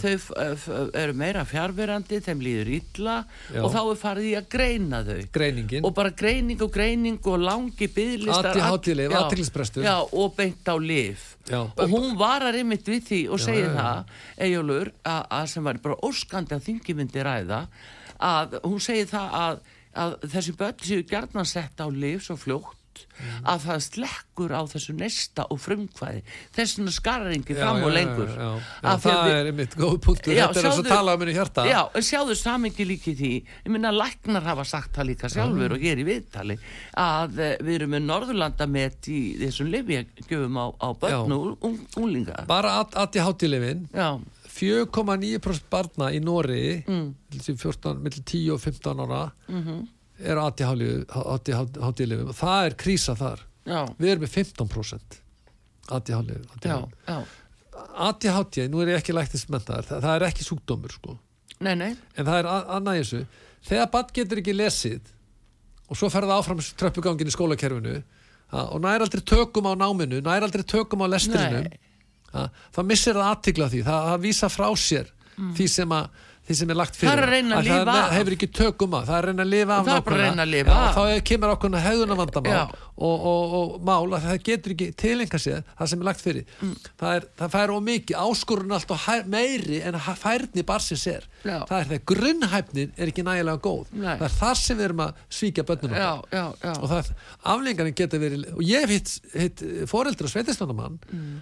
þau 0.02 0.12
f- 0.18 0.68
eru 1.00 1.16
meira 1.16 1.46
fjárverandi 1.48 2.20
þeim 2.26 2.44
líður 2.44 2.74
illa 2.82 3.16
og 3.62 3.70
þá 3.72 3.80
er 3.86 4.02
farið 4.02 4.28
í 4.28 4.34
að 4.42 4.50
greina 4.58 5.00
þau. 5.08 5.18
Greiningin. 5.38 5.88
Og 5.88 5.96
bara 5.96 6.12
greining 6.20 6.62
og 6.68 6.74
greining 6.76 7.20
og 7.32 7.40
langi 7.48 7.88
bygglistar 7.96 8.52
og 10.12 10.36
beint 10.36 10.68
á 10.68 10.76
lif 10.76 11.30
og 11.80 11.88
hún 11.96 12.18
varar 12.20 12.58
einmitt 12.60 12.84
við 12.92 13.06
því 13.08 13.22
og 13.32 13.40
segir 13.40 13.72
það, 13.72 14.12
að 15.32 15.48
sem 15.48 15.64
var 15.64 15.80
bara 15.80 15.96
óskandi 16.04 16.58
að 16.58 16.66
þingi 16.68 16.96
myndi 17.00 17.24
ræða 17.24 17.62
að 18.20 18.58
hún 18.66 18.80
segir 18.84 19.08
það 19.12 19.36
að, 19.40 19.60
að 19.98 20.18
þessi 20.32 20.58
börn 20.60 20.84
séu 20.92 21.04
gjarnan 21.10 21.46
sett 21.50 21.78
á 21.82 21.88
lif 21.92 22.28
svo 22.30 22.38
fljótt 22.40 22.74
Mm. 22.98 23.44
að 23.46 23.60
það 23.62 23.80
slekkur 23.86 24.52
á 24.58 24.62
þessu 24.66 24.94
nesta 24.98 25.44
og 25.54 25.60
frumkvæði. 25.62 26.24
Þess 26.56 26.72
vegna 26.80 26.94
skarar 26.96 27.30
engi 27.36 27.54
Já, 27.54 27.60
fram 27.62 27.84
og 27.86 27.92
lengur. 27.94 28.26
já, 28.26 28.38
já. 28.42 28.48
Að 28.82 28.96
Já, 28.98 28.98
það 29.04 29.20
við- 29.28 29.36
er 29.38 29.50
einmitt 29.52 29.76
góð 29.78 29.98
punktur. 30.02 30.34
Já, 30.34 30.48
þetta 30.48 30.58
er 30.58 30.66
þess 30.66 30.80
að 30.82 30.88
tala 30.90 31.14
um 31.14 31.22
henni 31.22 31.34
hjarta. 31.38 31.66
Já, 31.70 31.82
sjáðu 32.08 32.36
samingi 32.42 32.86
líki 32.90 33.14
því. 33.20 33.32
Ég 33.68 33.70
minna 33.76 33.92
læknar 33.94 34.42
hafa 34.50 34.66
sagt 34.66 34.98
það 34.98 35.06
líka 35.12 35.30
sjálfur 35.30 35.76
og 35.78 35.86
ég 35.86 35.92
er 35.94 36.02
í 36.02 36.08
viðtali 36.10 36.58
að 36.98 37.38
eh, 37.40 37.58
við 37.62 37.76
erum 37.78 37.94
með 37.94 38.04
Norðurlandamet 38.10 39.10
í 39.14 39.22
þessum 39.46 39.70
livjagjöfum 39.78 40.58
á, 40.58 40.66
á 40.82 40.90
börn 40.98 41.32
og 41.38 41.58
ung, 41.70 41.78
unglinga. 42.02 42.48
Bara 42.50 42.80
ADHD-lifin 42.82 43.88
Já, 43.94 44.18
4,9% 44.58 45.68
barna 45.70 46.10
í 46.12 46.20
Nóri 46.24 46.84
Mm. 46.88 47.14
millir 47.32 47.58
14, 47.58 48.00
millir 48.02 48.24
10 48.26 48.50
og 48.54 48.60
15 48.62 49.00
ára 49.06 49.32
Mhm. 49.48 49.88
eru 50.20 50.40
ADHD-lifin 50.42 52.28
og 52.32 52.36
það 52.36 52.66
er 52.66 52.76
krísa 52.76 53.16
þar. 53.16 53.40
Já, 53.68 53.86
við 54.00 54.10
erum 54.14 54.24
með 54.24 54.32
15% 54.34 55.20
ADHD 55.90 56.40
já, 56.64 56.88
já. 57.08 57.24
ADHD, 57.98 58.68
nú 58.72 58.82
er 58.82 58.88
ég 58.96 59.02
ekki 59.02 59.14
læktist 59.14 59.50
menn 59.50 59.62
það, 59.62 59.86
það 60.02 60.16
er 60.16 60.26
ekki 60.32 60.44
sjúkdómur 60.48 60.92
sko. 60.92 61.18
Nei, 61.60 61.76
nei, 61.76 61.96
en 62.18 62.26
það 62.26 62.40
er 62.40 62.46
annað 62.78 63.00
þessu. 63.02 63.22
Þegar 63.68 63.92
barn 63.92 64.12
getur 64.14 64.38
ekki 64.42 64.54
lesið 64.56 65.02
og 65.90 65.98
svo 65.98 66.10
ferða 66.14 66.38
áfram 66.40 66.60
tröppugangin 66.78 67.28
í 67.28 67.34
skólakerfinu 67.34 68.04
og 68.54 68.82
nær 68.82 69.02
aldrei 69.04 69.22
tökum 69.28 69.66
á 69.68 69.74
náminu 69.76 70.22
nær 70.24 70.42
aldrei 70.46 70.64
tökum 70.64 71.02
á 71.04 71.08
lestrinum 71.12 71.64
Nei. 71.68 71.80
Ha, 72.34 72.48
þá 72.76 72.80
missir 72.92 73.14
það 73.20 73.30
aðtikla 73.34 73.70
því 73.74 73.84
það, 73.88 74.08
það 74.12 74.26
vísa 74.28 74.50
frá 74.50 74.70
sér 74.76 75.14
því, 75.38 75.68
sem 75.70 75.92
að, 75.94 76.08
því 76.48 76.56
sem 76.58 76.70
er 76.74 76.78
lagt 76.80 76.96
fyrir 76.98 77.12
Það 77.12 77.18
er 77.20 77.24
að 77.28 77.32
reyna 77.36 77.56
að 77.60 77.68
það 77.68 77.78
lifa 77.78 77.94
af. 78.02 78.12
hefur 78.18 78.34
ekki 78.38 78.48
tökum 78.58 78.94
að 78.98 79.04
það 79.10 79.18
er 79.18 79.26
að 79.26 79.28
reyna 79.30 79.44
að 79.44 79.50
lifa 79.52 79.74
af 79.78 79.86
Það 79.86 79.94
að 79.94 80.00
nákvæmlega. 80.02 80.78
að 80.78 80.96
þá 80.98 81.26
kemur 81.30 81.52
ákveðna 81.54 81.82
hegðunavandamál 81.86 82.54
Já. 82.56 82.62
og, 82.98 83.26
og, 83.32 83.54
og 83.60 83.76
mál 83.86 84.16
að 84.18 84.24
það 84.26 84.40
getur 84.48 84.74
ekki 84.74 84.88
tilenga 84.98 85.40
sér 85.44 85.60
það 85.78 85.92
sem 85.92 86.00
er 86.02 86.08
lagt 86.10 86.24
fyrir 86.26 86.46
Mm. 86.58 86.72
það, 86.98 87.12
er, 87.20 87.28
það 87.38 87.52
fær 87.54 87.74
ómikið 87.76 88.18
áskorun 88.24 88.74
alltaf 88.80 89.04
hæ- 89.06 89.28
meiri 89.30 89.82
en 89.86 89.94
hæ- 90.08 90.16
færni 90.18 90.64
barsins 90.66 91.06
er 91.12 91.28
Já. 91.46 91.60
það 91.70 91.76
er 91.84 91.92
þegar 91.92 92.06
grunnhæfnin 92.14 92.96
er 92.98 93.12
ekki 93.14 93.28
nægilega 93.28 93.62
góð 93.68 93.92
Nei. 93.94 94.16
það 94.18 94.26
er 94.32 94.36
þar 94.40 94.56
sem 94.64 94.78
við 94.82 94.88
erum 94.90 95.04
að 95.06 95.22
svíkja 95.30 95.68
bönnum 95.70 95.94
já, 95.94 96.10
já, 96.34 96.46
og 96.82 96.90
það 96.90 97.12
aflengarinn 97.54 97.94
geta 98.02 98.18
verið 98.18 98.48
og 98.56 98.66
ég 98.66 98.88
hef 98.88 98.96
hitt, 98.96 99.14
hitt 99.38 99.64
foreldra 99.94 100.32
sveitistónamann 100.34 100.98
mm. 101.12 101.38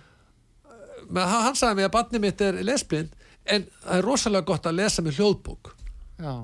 Hann, 1.14 1.56
sagði 1.58 1.80
mig 1.80 1.88
að 1.90 1.96
barni 1.96 2.22
mitt 2.24 2.44
er 2.44 2.62
lesblind 2.66 3.16
en 3.46 3.66
það 3.84 3.98
er 3.98 4.06
rosalega 4.06 4.48
gott 4.50 4.70
að 4.70 4.80
lesa 4.80 5.04
með 5.06 5.20
hljóðbók. 5.20 5.74
Já, 6.20 6.36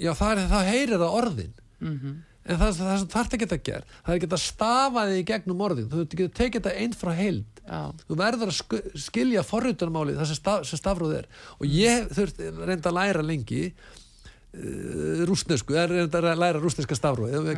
já 0.00 0.12
það, 0.16 0.30
er, 0.32 0.48
það 0.52 0.70
heyrir 0.70 1.02
það 1.02 1.18
orðin. 1.20 1.52
Mhm, 1.82 2.14
en 2.46 2.60
það, 2.60 2.78
það 2.78 2.96
sem 3.02 3.10
þarf 3.12 3.36
ekki 3.36 3.46
að 3.50 3.62
gera 3.66 3.96
það 3.98 4.12
er 4.12 4.16
ekki 4.20 4.30
að 4.30 4.42
stafa 4.44 5.04
þig 5.10 5.20
í 5.20 5.26
gegnum 5.30 5.62
orðin. 5.66 5.90
Þú 5.92 6.06
getur 6.06 6.32
tekið 6.40 6.62
þetta 6.62 6.82
einn 6.82 6.96
frá 6.96 7.12
heild. 7.18 7.60
Já, 7.66 7.80
þú 8.06 8.16
verður 8.20 8.52
að 8.52 8.90
skilja 9.02 9.42
forritunarmáli 9.46 10.16
það 10.16 10.30
sem, 10.30 10.38
staf, 10.38 10.66
sem 10.68 10.80
stafróð 10.80 11.16
er. 11.20 11.30
Og 11.58 11.70
ég 11.70 12.10
þurft 12.14 12.42
reynda 12.62 12.92
að 12.92 12.98
læra 13.00 13.24
lengi 13.26 13.62
uh, 13.72 15.24
rúsnesku 15.26 15.74
eða 15.74 15.88
reynda 15.92 16.22
að 16.22 16.42
læra 16.44 16.62
rúsneska 16.62 16.98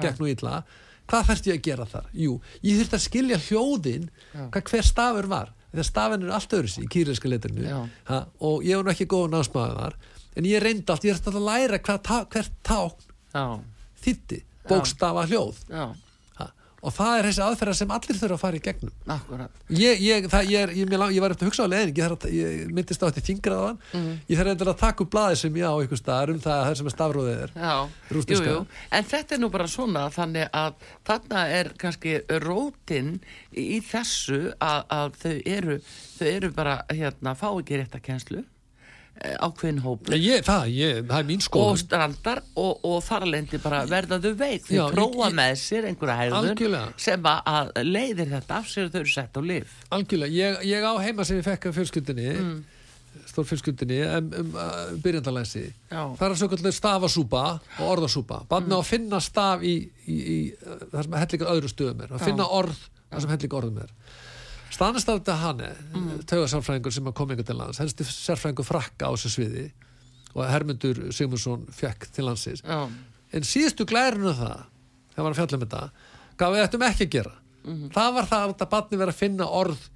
gekk 0.00 0.22
nú 0.22 0.30
illa. 0.32 0.62
Hvað 1.08 1.28
þarfst 1.30 1.46
ég 1.48 1.56
að 1.56 1.64
gera 1.64 1.86
þar? 1.88 2.08
Jú, 2.12 2.34
ég 2.64 2.80
þurft 2.80 2.96
að 2.98 3.04
skilja 3.06 3.38
hljóðin 3.46 4.10
hvað 4.34 4.72
hver 4.72 4.84
stafur 4.84 5.28
var 5.30 5.54
þegar 5.72 5.88
stafin 5.88 6.24
eru 6.24 6.34
allt 6.36 6.54
öðru 6.58 6.84
í 6.84 6.90
kýrilska 6.92 7.30
letrinu 7.30 7.64
ha, 8.08 8.20
og 8.40 8.64
ég 8.66 8.78
var 8.78 8.88
nú 8.88 8.94
ekki 8.94 9.08
góð 9.10 9.30
námsmaður 9.34 9.80
þar 9.82 9.98
en 10.38 10.48
ég 10.48 10.62
reyndi 10.62 10.92
allt, 10.92 11.06
ég 11.08 11.18
þurft 11.18 11.34
að 11.34 11.48
læra 11.48 11.80
hvað, 11.82 12.02
tá, 12.06 12.18
hvert 12.32 12.58
tákn 12.66 13.08
já, 13.34 13.44
þýtti 14.04 14.42
bókstafa 14.68 15.24
hljóð. 15.28 15.62
Já, 15.72 15.84
og 16.78 16.94
það 16.94 17.14
er 17.18 17.26
þessi 17.28 17.42
aðferða 17.44 17.74
sem 17.78 17.92
allir 17.94 18.18
þurfa 18.18 18.36
að 18.36 18.42
fara 18.42 18.58
í 18.58 18.62
gegnum. 18.62 18.92
Akkurat. 19.10 19.62
Ég, 19.74 20.02
ég, 20.04 20.28
það, 20.30 20.50
ég, 20.52 20.66
er, 20.66 20.72
ég, 20.78 20.90
mér 20.90 21.02
var 21.02 21.34
eftir 21.34 21.46
að 21.46 21.50
hugsa 21.50 21.66
á 21.66 21.72
leiðin 21.72 21.94
ég, 21.98 22.14
að- 22.14 22.74
myndist 22.76 23.02
á 23.02 23.08
þetta 23.08 23.24
þingraðan 23.28 23.80
mm. 23.92 24.12
ég 24.28 24.38
þarf 24.38 24.52
eitthvað 24.52 24.72
að 24.72 24.82
taka 24.84 25.04
upp 25.04 25.12
blaðið 25.14 25.40
sem 25.42 25.58
ég 25.58 25.66
á 25.66 25.74
einhver 25.74 26.02
staðar 26.02 26.34
um 26.34 26.42
það, 26.44 26.62
það 26.68 26.76
sem 26.80 26.90
er 26.90 26.94
stafróðið 26.94 27.40
er. 27.46 27.54
Já, 27.58 27.74
jú, 28.14 28.42
jú, 28.48 28.60
en 28.98 29.08
þetta 29.12 29.36
er 29.36 29.42
nú 29.42 29.50
bara 29.54 29.70
svona 29.70 30.04
þannig 30.14 30.52
að 30.62 30.86
þarna 31.08 31.46
er 31.58 31.72
kannski 31.82 32.14
rótin 32.44 33.10
í 33.58 33.80
þessu 33.88 34.40
að, 34.62 34.84
að 34.98 35.18
þau 35.24 35.34
eru 35.58 35.80
þau 35.88 36.28
eru 36.30 36.52
bara, 36.54 36.78
hérna, 36.92 37.34
fá 37.38 37.50
ekki 37.50 37.82
rétta 37.82 38.02
kjenslu 38.02 38.44
ákveðin 39.18 39.80
hóp 39.82 40.10
ég, 40.14 40.42
það, 40.46 40.68
ég, 40.70 40.98
það 41.08 41.18
er 41.18 41.26
mín 41.26 41.40
og 41.40 41.46
skoðun 41.46 41.80
strandar 41.80 42.40
og, 42.54 42.84
og 42.86 42.98
þar 43.02 43.26
lendi 43.26 43.58
bara 43.62 43.80
verða 43.88 44.20
þau 44.22 44.30
veik. 44.38 44.66
Þau 44.68 44.90
prófa 44.94 45.30
með 45.34 45.54
sér 45.62 45.88
einhverja 45.90 46.38
Algjörlega. 46.38 46.92
sem 47.02 47.28
að, 47.32 47.72
leiðir 47.82 48.30
þetta 48.36 48.58
af 48.60 48.68
sér 48.70 48.86
og 48.86 48.94
þau 48.94 49.00
eru 49.00 49.14
sett 49.14 49.38
á 49.38 49.42
lif 49.42 49.72
algjörlega, 49.94 50.34
ég, 50.36 50.60
ég 50.70 50.86
á 50.86 50.92
heima 51.02 51.26
sem 51.26 51.40
ég 51.40 51.46
fekk 51.46 51.70
af 51.70 51.78
fjölskyldinni 51.80 52.28
mm. 52.34 52.54
stór 53.32 53.48
fjölskyldinni 53.50 53.98
um, 54.06 54.30
um 54.42 54.54
uh, 54.54 54.84
byrjandalæsi 55.02 55.64
það 55.90 56.26
er 56.28 56.36
svo 56.38 56.50
kallir 56.52 56.76
stafasúpa 56.76 57.44
og 57.80 57.84
orðasúpa. 57.88 58.44
Barni 58.50 58.76
á 58.76 58.78
að 58.78 58.86
finna 58.92 59.22
staf 59.24 59.66
í, 59.66 59.80
í, 60.06 60.18
í 60.18 60.38
uh, 60.62 60.78
það 60.92 61.02
sem 61.02 61.18
hellingar 61.24 61.52
öðru 61.56 61.72
stöðum 61.74 62.06
er. 62.06 62.14
Að 62.14 62.26
finna 62.30 62.46
orð 62.60 62.86
það 63.08 63.24
sem 63.24 63.34
hellingar 63.34 63.62
orðum 63.64 63.82
er 63.82 63.92
Stanistaf 64.74 65.20
þetta 65.20 65.36
hann 65.42 65.62
mm. 65.64 66.08
taugasálfræðingur 66.28 66.94
sem 66.94 67.10
koma 67.10 67.34
einhvern 67.34 67.48
til 67.48 67.58
lands 67.58 67.82
helsti 67.82 68.06
sérfræðingur 68.08 68.68
frakka 68.68 69.08
á 69.08 69.12
þessu 69.14 69.34
sviði 69.34 69.66
og 70.34 70.42
Hermundur 70.44 71.06
Sigmundsson 71.14 71.66
fekk 71.72 72.10
til 72.14 72.28
landsins 72.28 72.64
Já, 72.64 72.84
en 73.32 73.48
síðustu 73.48 73.88
glærinu 73.88 74.34
það 74.36 74.64
þegar 75.14 75.24
var 75.24 75.32
að 75.32 75.38
fjalla 75.40 75.58
um 75.58 75.64
þetta 75.66 75.84
hvað 76.38 76.54
við 76.54 76.66
ættum 76.66 76.88
ekki 76.88 77.08
að 77.08 77.14
gera 77.16 77.36
það 77.94 78.12
var 78.16 78.28
það 78.28 78.52
að 78.52 78.68
barni 78.72 79.00
vera 79.00 79.14
að 79.14 79.20
finna 79.20 79.48
orð 79.58 79.88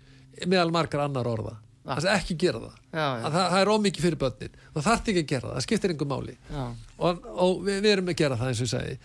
meðal 0.48 0.72
margar 0.74 1.04
annar 1.04 1.28
orða. 1.28 1.56
Það 1.82 2.04
er 2.06 2.12
ekki 2.14 2.36
gera 2.38 2.60
það. 2.62 2.74
Já, 2.92 3.02
já. 3.02 3.22
Að 3.26 3.36
það, 3.36 3.46
það 3.52 3.60
er 3.60 3.70
ómikið 3.72 4.04
fyrir 4.06 4.18
börnin. 4.20 4.58
Það 4.74 4.84
þarf 4.86 5.08
ekki 5.12 5.22
að 5.22 5.30
gera 5.32 5.48
það, 5.48 5.54
það 5.56 5.64
skiptir 5.66 5.94
einhver 5.94 6.10
máli. 6.12 6.34
Já, 6.52 6.66
og, 7.08 7.24
og 7.46 7.64
við, 7.66 7.80
við 7.82 7.94
erum 7.96 8.12
að 8.12 8.18
gera 8.20 8.38
það 8.38 8.52
eins 8.52 8.60
og 8.62 8.68
ég 8.68 8.72
segi. 8.72 8.98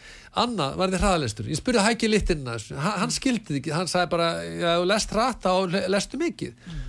Anna 0.44 0.68
var 0.78 0.94
þið 0.94 1.06
hraðalestur 1.06 1.50
ég 1.50 1.62
spurði 1.62 1.86
Hæki 1.88 2.12
Littin 2.12 2.44
hann, 2.52 2.78
hann 3.02 3.16
skildi 3.16 3.50
þið 3.50 3.60
ekki, 3.62 3.74
hann 3.74 3.90
sagði 3.90 4.12
bara 4.14 4.30
þú 4.44 4.86
lest 4.92 5.16
þá 5.18 5.52
le- 5.74 5.88
lestu 5.96 6.22
mikið. 6.22 6.54
Mm. 6.68 6.86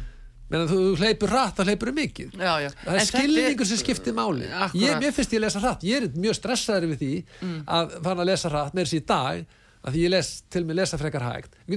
menn 0.48 0.64
þú 0.68 0.78
hleypur 0.96 1.32
hratt 1.32 1.58
þá 1.58 1.68
hleypur 1.68 1.90
mikið. 1.96 2.36
Já, 2.40 2.52
já. 2.64 2.68
það 2.84 3.00
er 3.00 3.08
skilningur 3.08 3.68
sem 3.68 3.80
skiptir 3.82 4.14
máli. 4.16 4.46
Ég, 4.80 4.94
mér 5.02 5.12
finnst 5.16 5.34
ég 5.36 5.42
lesa 5.44 5.60
hratt, 5.60 5.84
ég 5.84 6.04
er 6.04 6.06
mjög 6.16 6.38
stressaður 6.38 6.94
við 6.94 7.02
því 7.02 7.10
að 7.68 7.98
fara 8.06 8.24
að 8.24 8.30
lesa 8.30 8.52
hratt. 8.52 8.76
Með 8.76 8.88
þessi 8.88 9.02
dag 9.08 9.42
að 9.84 9.92
því 9.92 10.06
ég 10.06 10.14
les 10.14 10.30
til 10.48 10.64
mig 10.64 10.78
lesa 10.80 11.00
frekar 11.00 11.26
hægt. 11.28 11.60
Ég 11.68 11.76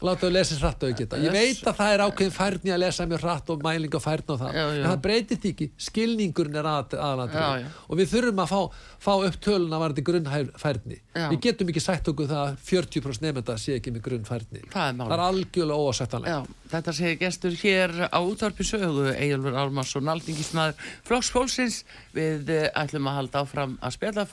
getur 0.00 0.16
þetta 0.16 0.26
ímyndað 0.26 0.26
þessi 0.26 0.26
próf 0.26 0.26
fyrir 0.26 0.26
börnin 0.26 0.26
Já, 0.26 0.26
láta 0.26 0.26
þau 0.26 0.32
lesa 0.32 0.56
hratt 0.60 0.82
og 0.82 0.96
geta. 0.96 1.16
Ég 1.16 1.32
veit 1.32 1.66
að 1.66 1.76
það 1.76 1.92
er 1.92 2.00
ákveðin 2.04 2.36
færni 2.36 2.70
að 2.70 2.80
lesa 2.80 3.06
mjög 3.06 3.20
hratt 3.20 3.50
og 3.50 3.62
mæling 3.62 3.94
og 3.94 4.02
færni 4.02 4.28
og 4.28 4.40
það 4.40 4.52
Já, 4.52 4.64
já. 4.66 4.82
en 4.82 4.90
það 4.90 5.00
breytir 5.02 5.36
því 5.40 5.50
ekki, 5.52 5.70
skilningurinn 5.76 6.56
er 6.56 6.66
að, 6.66 6.96
aðlandri 7.00 7.40
og 7.88 7.96
við 7.96 8.10
þurfum 8.12 8.42
að 8.42 8.52
fá, 8.52 8.60
fá 9.00 9.12
upp 9.16 9.40
töluna 9.40 9.80
varandi 9.80 10.02
grunnfærni 10.02 11.00
Já. 11.16 11.28
við 11.30 11.40
getum 11.40 11.68
ekki 11.68 11.80
sagt 11.80 12.08
okkur 12.08 12.26
það 12.28 12.42
að 12.44 12.56
40% 12.66 13.22
nefnda 13.22 13.56
sé 13.58 13.76
ekki 13.76 13.90
með 13.94 14.02
grunnfærni. 14.02 14.60
Það 14.72 14.88
er 14.88 14.94
það 15.00 15.16
er 15.16 15.24
algjörlega 15.26 15.80
óásættanlega 15.80 16.40
þetta 16.70 16.92
segir 16.92 17.18
gestur 17.20 17.54
hér 17.62 17.90
á 18.10 18.18
útvarpi 18.20 18.64
sögu 18.66 19.08
Egilfur 19.14 19.56
Ármarsson, 19.56 20.08
aldingismæður 20.08 20.74
Flokks 21.06 21.30
Fólksins. 21.32 21.84
Við 22.16 22.50
eh, 22.50 22.68
ætlum 22.74 23.08
að 23.08 23.16
halda 23.20 23.44
áfram 23.44 23.78
að 23.80 23.96
spjalla 23.96 24.26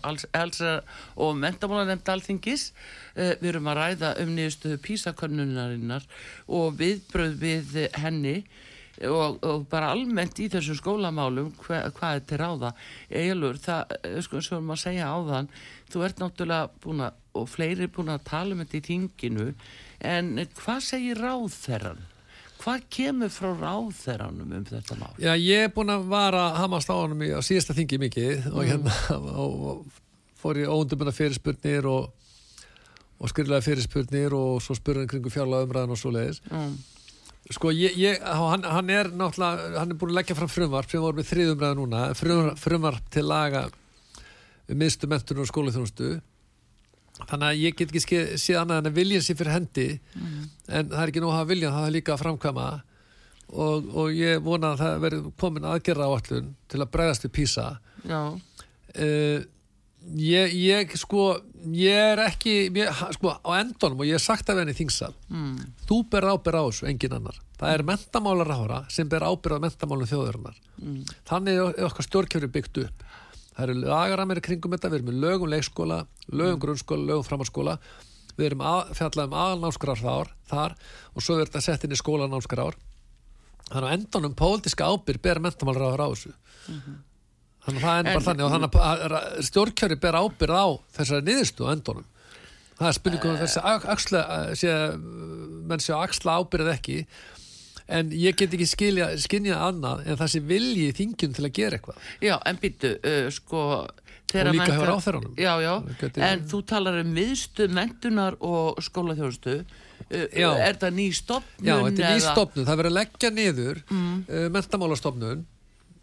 og 1.16 1.34
mentamálanemnd 1.34 2.08
alþingis. 2.14 2.72
Eh, 3.16 3.34
Við 3.40 3.48
erum 3.48 3.66
að 3.72 3.80
ræða 3.80 4.12
um 4.22 4.30
niðurstöðu 4.36 4.78
písakönnunarinnar 4.86 6.06
og 6.46 6.78
viðbröð 6.78 7.34
við 7.42 7.90
henni 7.98 8.44
og, 9.02 9.42
og 9.42 9.66
bara 9.66 9.90
almennt 9.90 10.38
í 10.38 10.46
þessum 10.46 10.78
skólamálum 10.78 11.50
hva, 11.58 11.90
hvað 11.90 12.14
er 12.20 12.24
til 12.30 12.38
ráða. 12.38 12.72
Egilur, 13.10 13.58
það, 13.58 13.98
eh, 13.98 14.22
sko, 14.22 14.38
erum 14.46 14.70
að 14.78 14.82
segja 14.86 15.10
áðan, 15.10 15.50
þú 15.90 16.06
ert 16.06 16.22
náttúrulega 16.22 16.70
búin 16.78 17.02
að, 17.02 17.18
og 17.34 17.50
fleiri 17.50 17.90
búin 17.90 18.14
að 18.14 18.26
tala 18.30 18.54
um 18.54 18.62
þetta 18.62 18.78
í 18.78 18.88
þinginu, 18.92 19.54
en 20.06 20.36
hvað 20.54 20.84
segir 20.94 21.18
ráðherran? 21.18 22.13
Hvað 22.64 22.85
kemur 22.96 23.29
frá 23.29 23.50
ráðherranum 23.53 24.53
um 24.57 24.64
þetta 24.64 24.96
mál? 24.96 25.11
Já, 25.20 25.35
ég 25.37 25.66
er 25.66 25.72
búin 25.74 25.92
að 25.92 26.07
vara 26.09 26.46
hamast 26.57 26.88
á 26.88 26.96
í, 26.96 27.29
á 27.37 27.40
síðasta 27.44 27.77
þingi 27.77 27.98
mikið 28.00 28.46
og 28.55 28.64
hérna 28.64 28.94
og, 29.18 29.66
og 29.68 30.00
fór 30.40 30.62
ég 30.62 30.72
óundumuna 30.72 31.12
fyrirspurnir 31.12 31.85
og, 31.90 32.09
og 33.20 33.33
skriflega 33.33 33.66
fyrirspurnir 33.66 34.33
og 34.38 34.64
svo 34.64 34.79
spurði 34.79 35.05
hann 35.05 35.12
kringu 35.12 35.33
fjárlega 35.35 35.68
umræðan 35.68 35.92
og 35.92 36.00
svo 36.00 36.14
leiðis. 36.14 36.40
Mm. 36.48 36.74
Sko, 37.53 37.74
ég, 37.77 37.98
ég, 38.00 38.22
hann, 38.24 38.64
hann 38.64 38.88
er 38.88 39.11
náttúrulega, 39.12 39.74
hann 39.77 39.92
er 39.92 40.00
búin 40.00 40.14
að 40.14 40.22
leggja 40.22 40.37
fram 40.38 40.48
frumvarp 40.48 40.88
sem 40.88 41.05
voru 41.05 41.20
með 41.20 41.29
þriðumræða 41.35 41.77
núna, 41.77 42.05
frumvarp, 42.16 43.11
til 43.12 43.27
laga 43.29 43.66
um 44.72 44.81
miðstu 44.81 45.11
mentunum 45.12 45.44
og 45.44 45.50
skólaþjónustu. 45.53 46.14
Þannig 47.14 47.46
að 47.46 47.61
ég 47.62 47.77
get 47.79 47.94
ekki 47.94 48.20
séð 48.42 48.61
annað 48.64 48.81
en 48.81 48.90
að 48.90 48.98
vilja 48.98 49.22
sér 49.22 49.38
fyrir 49.38 49.55
hendi, 49.55 49.87
en 50.66 50.90
það 50.90 51.00
er 51.03 51.12
ekki 51.12 51.22
nóg 51.22 51.31
að 51.31 51.38
hafa 51.38 51.50
vilja, 51.53 51.70
það 51.70 51.87
er 51.87 51.94
líka 51.94 52.14
að 52.14 52.22
framkvæma 52.24 52.68
og, 53.55 53.88
og 53.94 54.14
ég 54.18 54.42
vona 54.42 54.72
að 54.74 54.83
það 54.83 55.03
verði 55.05 55.33
komin 55.40 55.68
aðgerra 55.70 56.09
áallun 56.11 56.53
til 56.72 56.81
að 56.83 56.92
bregðast 56.96 57.27
við 57.29 57.35
písa. 57.38 57.66
Uh, 58.94 59.46
ég, 60.18 60.57
ég 60.59 60.96
sko, 60.98 61.29
ég 61.74 62.11
er 62.14 62.24
ekki, 62.27 62.57
ég, 62.74 63.03
sko, 63.16 63.37
á 63.38 63.50
endunum 63.61 64.03
og 64.03 64.11
ég 64.11 64.18
hef 64.18 64.27
sagt 64.27 64.50
af 64.50 64.59
henni 64.61 64.74
þingsal, 64.77 65.14
mm. 65.31 65.57
þú 65.88 66.03
ber 66.11 66.29
ábyrð 66.35 66.61
á 66.61 66.64
þessu, 66.66 66.88
engin 66.90 67.18
annar. 67.20 67.38
Það 67.61 67.77
er 67.77 67.87
mentamálarára 67.88 68.81
sem 68.90 69.09
ber 69.09 69.24
ábyrð 69.24 69.62
á 69.62 69.64
mentamálum 69.68 70.11
þjóðurinnar. 70.11 70.57
Þannig 71.31 71.61
er 71.62 71.87
okkar 71.87 72.09
stjórnkjöfri 72.09 72.50
byggt 72.59 72.83
upp. 72.88 73.05
Það 73.54 73.64
eru 73.68 73.74
lagaramir 73.84 74.40
kringum 74.42 74.72
þetta, 74.74 74.90
við 74.90 74.98
erum 74.98 75.08
með 75.12 75.20
lögum 75.22 75.50
leikskóla, 75.52 75.98
lögum 76.34 76.60
grunnskóla, 76.64 77.06
lögum 77.10 77.26
framhalskóla, 77.28 77.76
við 78.34 78.46
erum 78.48 78.64
að, 78.66 78.88
fjallað 78.98 79.28
um 79.30 79.36
aðalnámskrár 79.44 80.00
þar, 80.50 80.74
og 81.14 81.22
svo 81.22 81.36
er 81.38 81.46
þetta 81.46 81.62
sett 81.68 81.84
inn 81.86 81.94
í 81.94 82.00
skólanámskrár. 82.00 82.74
Þannig 83.70 83.86
að 83.88 83.94
endunum 83.98 84.34
pólitíska 84.36 84.88
ábyrð 84.90 85.22
ber 85.22 85.40
mentamálarára 85.44 86.08
á 86.08 86.12
þessu. 86.12 86.32
Þannig 87.64 87.78
að 87.78 87.84
það 87.86 87.94
er 87.94 87.98
En- 87.98 88.10
bara 88.10 88.24
þannig 88.26 88.44
og 88.44 88.50
þannig 88.54 88.74
að- 88.74 89.44
stjórnkjöfri 89.48 90.00
ber 90.02 90.18
ábyrð 90.20 90.58
á 90.58 90.66
þessari 90.98 91.24
niðurstu 91.30 91.64
á 91.64 91.72
endunum. 91.72 92.04
Það 92.74 92.88
er 92.88 92.92
spurningum 92.98 93.30
um 93.30 93.38
þessi 93.38 93.60
axla, 93.94 94.20
sé, 94.58 94.70
menn 94.98 95.78
sé 95.78 95.94
að 95.94 96.02
axla 96.08 96.34
ábyrð 96.42 96.72
ekki 96.74 97.06
en 97.88 98.12
ég 98.16 98.36
get 98.38 98.54
ekki 98.56 98.68
skilja, 98.68 99.10
skynja 99.20 99.58
annað 99.66 100.06
en 100.06 100.20
það 100.20 100.32
sé 100.32 100.40
vilji 100.48 100.88
þingjum 100.96 101.36
til 101.36 101.44
að 101.44 101.54
gera 101.58 101.78
eitthvað 101.78 102.08
já 102.24 102.38
en 102.38 102.62
býttu, 102.62 102.96
uh, 103.00 103.28
sko... 103.34 103.66
Og 104.34 104.48
líka 104.50 104.64
hjá 104.66 104.82
ráðherranum. 104.88 105.34
Já, 105.38 105.52
já, 105.62 105.74
gæti- 106.00 106.22
en 106.26 106.40
þú 106.50 106.58
talar 106.66 106.96
um 106.98 107.10
miðstu 107.14 107.68
mentunar 107.70 108.34
og 108.42 108.80
skólaþjónustu. 108.82 109.60
Uh, 110.10 110.26
Já. 110.34 110.48
er 110.58 110.74
það 110.80 110.96
ný 110.96 111.06
stopnun? 111.14 111.68
Já, 111.68 111.74
þetta 111.84 112.02
er 112.02 112.16
ný 112.16 112.24
stopnun, 112.24 112.66
það 112.66 112.80
verður 112.80 112.90
að 112.90 112.96
leggja 112.98 113.30
niður 113.30 113.78
mm. 113.86 114.16
uh, 114.26 114.48
mentamálastofnun 114.56 115.44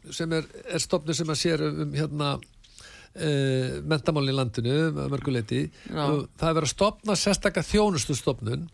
sem 0.09 0.33
er, 0.33 0.47
er 0.71 0.81
stopnun 0.81 1.17
sem 1.17 1.29
að 1.29 1.39
sér 1.41 1.63
um, 1.67 1.81
um 1.83 1.93
hérna 1.93 2.29
uh, 2.39 3.81
mentamálin 3.91 4.33
í 4.33 4.37
landinu 4.37 4.77
mörguleiti 5.11 5.65
það 5.91 6.47
er 6.47 6.55
verið 6.57 6.69
að 6.69 6.73
stopna 6.73 7.17
sérstakka 7.19 7.65
þjónustustofnun 7.67 8.65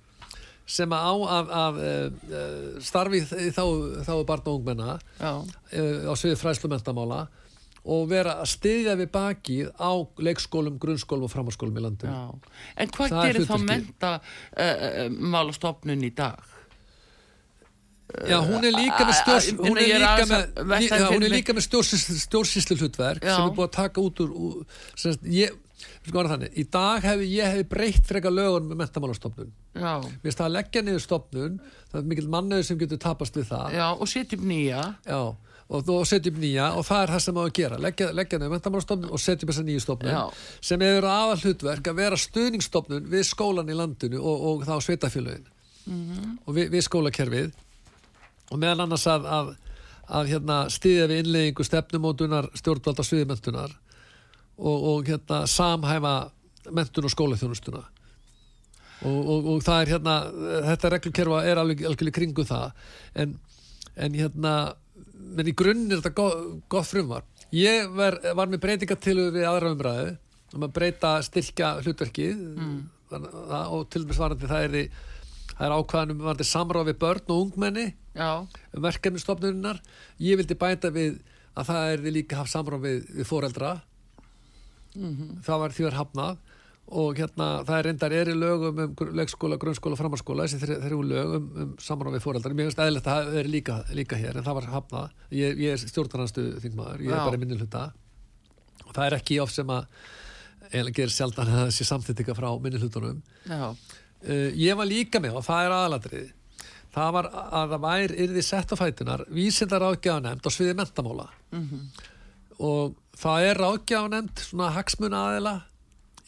sem 0.68 0.92
að 0.92 1.06
á 1.08 1.14
að, 1.38 1.52
að 1.64 1.78
uh, 1.88 2.80
starfi 2.84 3.22
þá, 3.56 3.64
þá 4.04 4.14
barn 4.28 4.50
og 4.52 4.58
ungmenna 4.60 4.98
uh, 4.98 5.42
á 6.12 6.14
sviði 6.20 6.40
fræslu 6.42 6.72
mentamála 6.72 7.22
og 7.88 8.10
vera 8.12 8.34
að 8.42 8.50
styðja 8.52 8.98
við 9.00 9.10
bakið 9.14 9.70
á 9.80 9.92
leikskólum, 10.20 10.76
grunnskólum 10.82 11.24
og 11.24 11.32
framhalskólum 11.32 11.78
í 11.80 11.84
landinu. 11.86 12.12
já. 12.12 12.52
En 12.76 12.92
hvað 12.92 13.14
Það 13.14 13.22
er 13.22 13.30
gerir 13.32 13.48
þá 13.48 13.54
hlutverkið. 13.56 13.70
menta 13.72 14.12
uh, 14.20 15.08
málastofnun 15.38 16.04
í 16.04 16.12
dag? 16.18 16.54
Já, 18.28 18.38
hún 18.40 18.64
er 18.64 18.72
líka 18.72 19.04
með 19.04 19.18
að 21.60 21.66
stjórnsýslu 22.24 22.78
hlutverk 22.80 23.26
Já. 23.26 23.34
sem 23.36 23.50
er 23.50 23.56
búið 23.56 23.66
að 23.68 23.74
taka 23.76 24.04
út 24.04 24.22
úr, 24.24 24.30
úr 24.32 24.62
sem 24.96 25.12
sagt, 25.12 25.26
ég, 25.28 25.52
við 26.06 26.14
sko 26.14 26.24
þannig, 26.32 26.54
í 26.56 26.64
dag 26.72 27.04
hef 27.04 27.24
ég 27.28 27.58
hef 27.58 27.68
breytt 27.74 28.08
frekar 28.08 28.32
lögunum 28.32 28.72
með 28.72 28.80
mentamálastofnun. 28.86 29.52
Finnst 30.24 30.38
það 30.42 30.48
að 30.50 30.56
leggja 30.58 30.82
niður 30.88 31.04
stofnun, 31.04 31.60
það 31.92 32.00
er 32.02 32.08
mikill 32.14 32.30
manniður 32.34 32.64
sem 32.70 32.80
getur 32.82 32.98
tapast 33.04 33.36
við 33.38 33.46
það. 33.52 33.74
já, 33.78 33.86
og 33.94 34.08
setjum 34.12 34.48
nýja. 34.50 34.82
Já, 35.06 35.20
og 35.68 35.84
þú 35.84 35.96
setjum 36.08 36.38
nýja 36.40 36.66
og 36.80 36.86
það 36.88 37.02
er 37.04 37.12
það 37.16 37.20
sem 37.28 37.38
á 37.38 37.42
að 37.44 37.54
gera 37.58 37.78
leggja, 37.84 38.08
leggja 38.16 38.40
niður 38.40 38.54
mentamálastofnun 38.56 39.12
og 39.12 39.20
setjum 39.20 39.50
þessa 39.52 39.66
nýju 39.68 39.82
stofnun 39.84 40.14
Já. 40.16 40.22
sem 40.62 40.80
hefur 40.86 41.08
aðal 41.12 41.38
hlutverk 41.44 41.90
að 41.92 41.98
vera 42.00 42.20
stuðningsstofnun 42.24 43.10
við 43.12 43.26
skólan 43.28 43.68
í 43.70 43.76
landinu 43.76 44.22
og, 44.24 44.46
og 44.52 44.66
þá 44.70 44.76
sveitafélögin 44.88 45.48
Mhm. 45.88 46.38
og 46.46 46.56
við, 46.56 46.70
við 46.74 46.82
skólakerfið 46.84 47.52
og 48.52 48.58
meðal 48.60 48.82
annars 48.84 49.06
að, 49.08 49.24
að, 49.32 49.52
að 50.20 50.32
hérna, 50.34 50.58
stiðja 50.72 51.06
við 51.08 51.22
innleggingu 51.24 51.64
stefnumótunar 51.68 52.50
stjórnvalda 52.60 53.04
sviðmentunar 53.08 53.72
og, 54.58 54.84
og 54.92 55.08
hérna, 55.08 55.46
samhæfa 55.48 56.16
mentun 56.76 57.08
og 57.08 57.14
skólaþjónustuna 57.16 57.84
og, 59.06 59.18
og, 59.18 59.50
og 59.54 59.64
það 59.66 59.82
er 59.82 59.94
hérna 59.94 60.18
þetta 60.72 60.94
reglukerfa 60.96 61.42
er 61.46 61.62
alveg, 61.62 61.84
alveg 61.90 62.14
kringu 62.16 62.46
það. 62.48 62.72
En, 63.14 63.36
en 63.96 64.18
hérna 64.18 64.54
menn 65.38 65.50
í 65.52 65.56
grunn 65.58 65.86
er 65.90 66.00
þetta 66.00 66.16
gott, 66.18 66.48
gott 66.72 66.90
frumvar 66.90 67.26
ég 67.56 67.92
var, 67.96 68.18
var 68.36 68.50
með 68.52 68.64
breytingatilur 68.66 69.34
við 69.36 69.48
aðra 69.48 69.74
umræðu 69.76 70.16
um 70.56 70.66
að 70.66 70.74
breyta 70.76 71.18
styrkja 71.26 71.76
hlutverkið. 71.84 72.40
Mm. 72.58 72.78
og 73.12 73.88
til 73.92 74.04
dæmis 74.04 74.20
varandi 74.20 74.50
það 74.50 74.66
er 74.68 74.90
það 75.58 75.66
er 75.68 75.76
ákvæðanum 75.78 76.24
varandi 76.26 76.48
samráð 76.48 76.90
við 76.92 77.00
börn 77.02 77.32
og 77.34 77.42
ungmenni 77.46 77.86
um 78.18 78.84
verkefnistofnurinnar 78.84 79.80
ég 80.22 80.40
vildi 80.40 80.58
bæta 80.60 80.92
við 80.94 81.20
að 81.58 81.70
það 81.72 81.92
er 81.92 82.04
líka 82.14 82.38
haft 82.38 82.54
samráð 82.54 82.84
við, 82.84 83.00
við 83.18 83.26
foreldra. 83.26 83.72
Það 85.46 85.62
var 85.62 85.74
því 85.74 85.88
var 85.88 85.98
hafnað 85.98 86.44
og 86.88 87.18
hérna 87.20 87.48
það 87.68 87.78
er 87.78 87.88
reyndar 87.90 88.14
er 88.16 88.30
í 88.32 88.36
lögum 88.38 88.78
um 88.86 89.16
leikskóla, 89.18 89.58
grunnskóla, 89.60 89.98
framhalskóla 90.00 90.46
þessi 90.48 90.62
þrjú 90.62 90.78
þrjú 90.86 91.00
lög 91.10 91.34
um, 91.36 91.50
um 91.64 91.74
samráð 91.84 92.16
við 92.16 92.24
foreldra 92.24 92.56
mér 92.56 92.70
finnst 92.70 92.80
eðlilegt 92.84 93.10
að 93.12 93.28
það 93.28 93.40
er 93.42 93.50
líka, 93.52 93.76
líka 93.98 94.20
hér 94.20 94.40
en 94.40 94.46
það 94.46 94.60
var 94.60 94.70
hafnað. 94.72 95.18
Ég, 95.36 95.60
ég 95.66 95.76
er 95.76 95.84
stjórnarnastu 95.84 96.46
þingmaður, 96.64 97.04
ég 97.04 97.12
Já. 97.12 97.18
er 97.18 97.28
bara 97.28 97.42
minni 97.42 97.60
hluta. 97.60 97.84
Og 98.86 98.96
það 98.96 99.04
er 99.10 99.18
ekki 99.20 99.42
of 99.44 99.52
sem 99.52 99.76
að 99.76 99.90
eiginlega 100.72 100.98
gerir 101.02 101.16
sjaldan 101.18 101.52
að 101.52 101.62
það 101.62 101.76
sé 101.76 101.90
samþýttika 101.92 102.38
frá 102.40 102.50
minni 102.64 102.80
hlutunum. 102.80 103.22
Já, 103.52 103.68
uh, 103.68 104.50
ég 104.56 104.80
var 104.80 104.88
líka 104.88 105.24
með 105.24 105.42
og 105.42 105.48
það 105.48 105.68
er 105.68 105.80
aðalatrið 105.82 106.34
það 106.98 107.16
var 107.18 107.28
að 107.36 107.74
það 107.74 107.82
væri 107.84 108.22
yrði 108.26 108.44
sett 108.46 108.72
á 108.74 108.76
fætunar 108.80 109.24
vísindar 109.34 109.86
ágjáðanemnd 109.86 110.48
á 110.48 110.50
sviði 110.50 110.78
mentamála 110.80 111.28
og 112.64 112.96
það 113.18 113.48
er 113.52 113.60
ráðgjáfnend 113.62 114.42
svona 114.48 114.72
hagsmun 114.74 115.14
aðila 115.14 115.54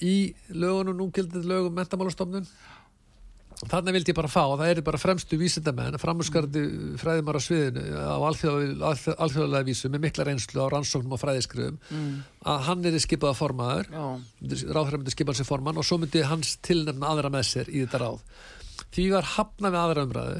í 0.05 0.33
lögunum 0.55 0.97
núgildið 0.99 1.47
lögum 1.49 1.75
mentamálastofnun 1.75 2.47
þannig 3.67 3.95
vildi 3.97 4.13
ég 4.13 4.15
bara 4.15 4.31
fá 4.31 4.43
það 4.55 4.69
eru 4.71 4.83
bara 4.87 4.99
fremstu 5.01 5.37
vísindamenn 5.39 5.97
framhúskarandi 5.99 6.61
fræðimar 7.01 7.39
á 7.39 7.41
sviðinu 7.43 7.83
á 7.91 8.15
alþjóðlega 8.23 9.65
vísu 9.67 9.91
með 9.91 10.05
mikla 10.05 10.27
reynslu 10.29 10.63
á 10.63 10.71
rannsóknum 10.71 11.17
og 11.17 11.19
fræðiskriðum 11.19 11.79
mm. 11.89 12.13
að 12.47 12.63
hann 12.69 12.87
er 12.87 12.99
skipað 13.03 13.33
að 13.33 13.41
formaður 13.41 13.91
ráðhverja 13.91 15.01
myndi 15.01 15.15
skipað 15.15 15.41
sér 15.41 15.49
forman 15.49 15.81
og 15.81 15.87
svo 15.89 15.99
myndi 15.99 16.23
hans 16.23 16.55
tilnefna 16.63 17.11
aðra 17.11 17.33
með 17.33 17.49
sér 17.49 17.73
í 17.73 17.83
þetta 17.83 18.01
ráð 18.05 18.23
því 18.95 19.09
var 19.17 19.29
hafna 19.35 19.73
við 19.73 19.81
aðra 19.81 20.07
umræðu 20.07 20.39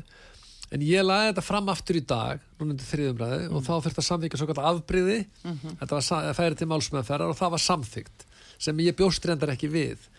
en 0.70 0.86
ég 0.86 1.04
laði 1.04 1.34
þetta 1.34 1.48
fram 1.50 1.70
aftur 1.74 2.00
í 2.00 2.06
dag 2.08 2.48
núna 2.56 2.76
undir 2.78 2.88
þriðumræðu 2.88 3.44
mm. 3.44 3.58
og 3.58 3.68
þá 3.68 3.74
fyrir 3.74 3.90
þetta 3.90 4.08
samþykja 4.08 4.40
svo 4.40 4.50
kallar 4.54 4.72
afbríði 4.72 5.20
mm 5.26 5.52
-hmm. 5.52 5.78
þetta 5.82 6.00
var 6.00 6.40
færið 6.40 6.58
til 6.62 6.72
málsmeðferðar 6.72 7.34
og 7.34 7.40
það 7.40 7.56
var 7.58 7.64
samþygt 7.68 8.29
sem 8.60 8.84
ég 8.84 8.98
bjóst 8.98 9.26
reyndar 9.26 9.54
ekki 9.56 9.72
við 9.72 10.10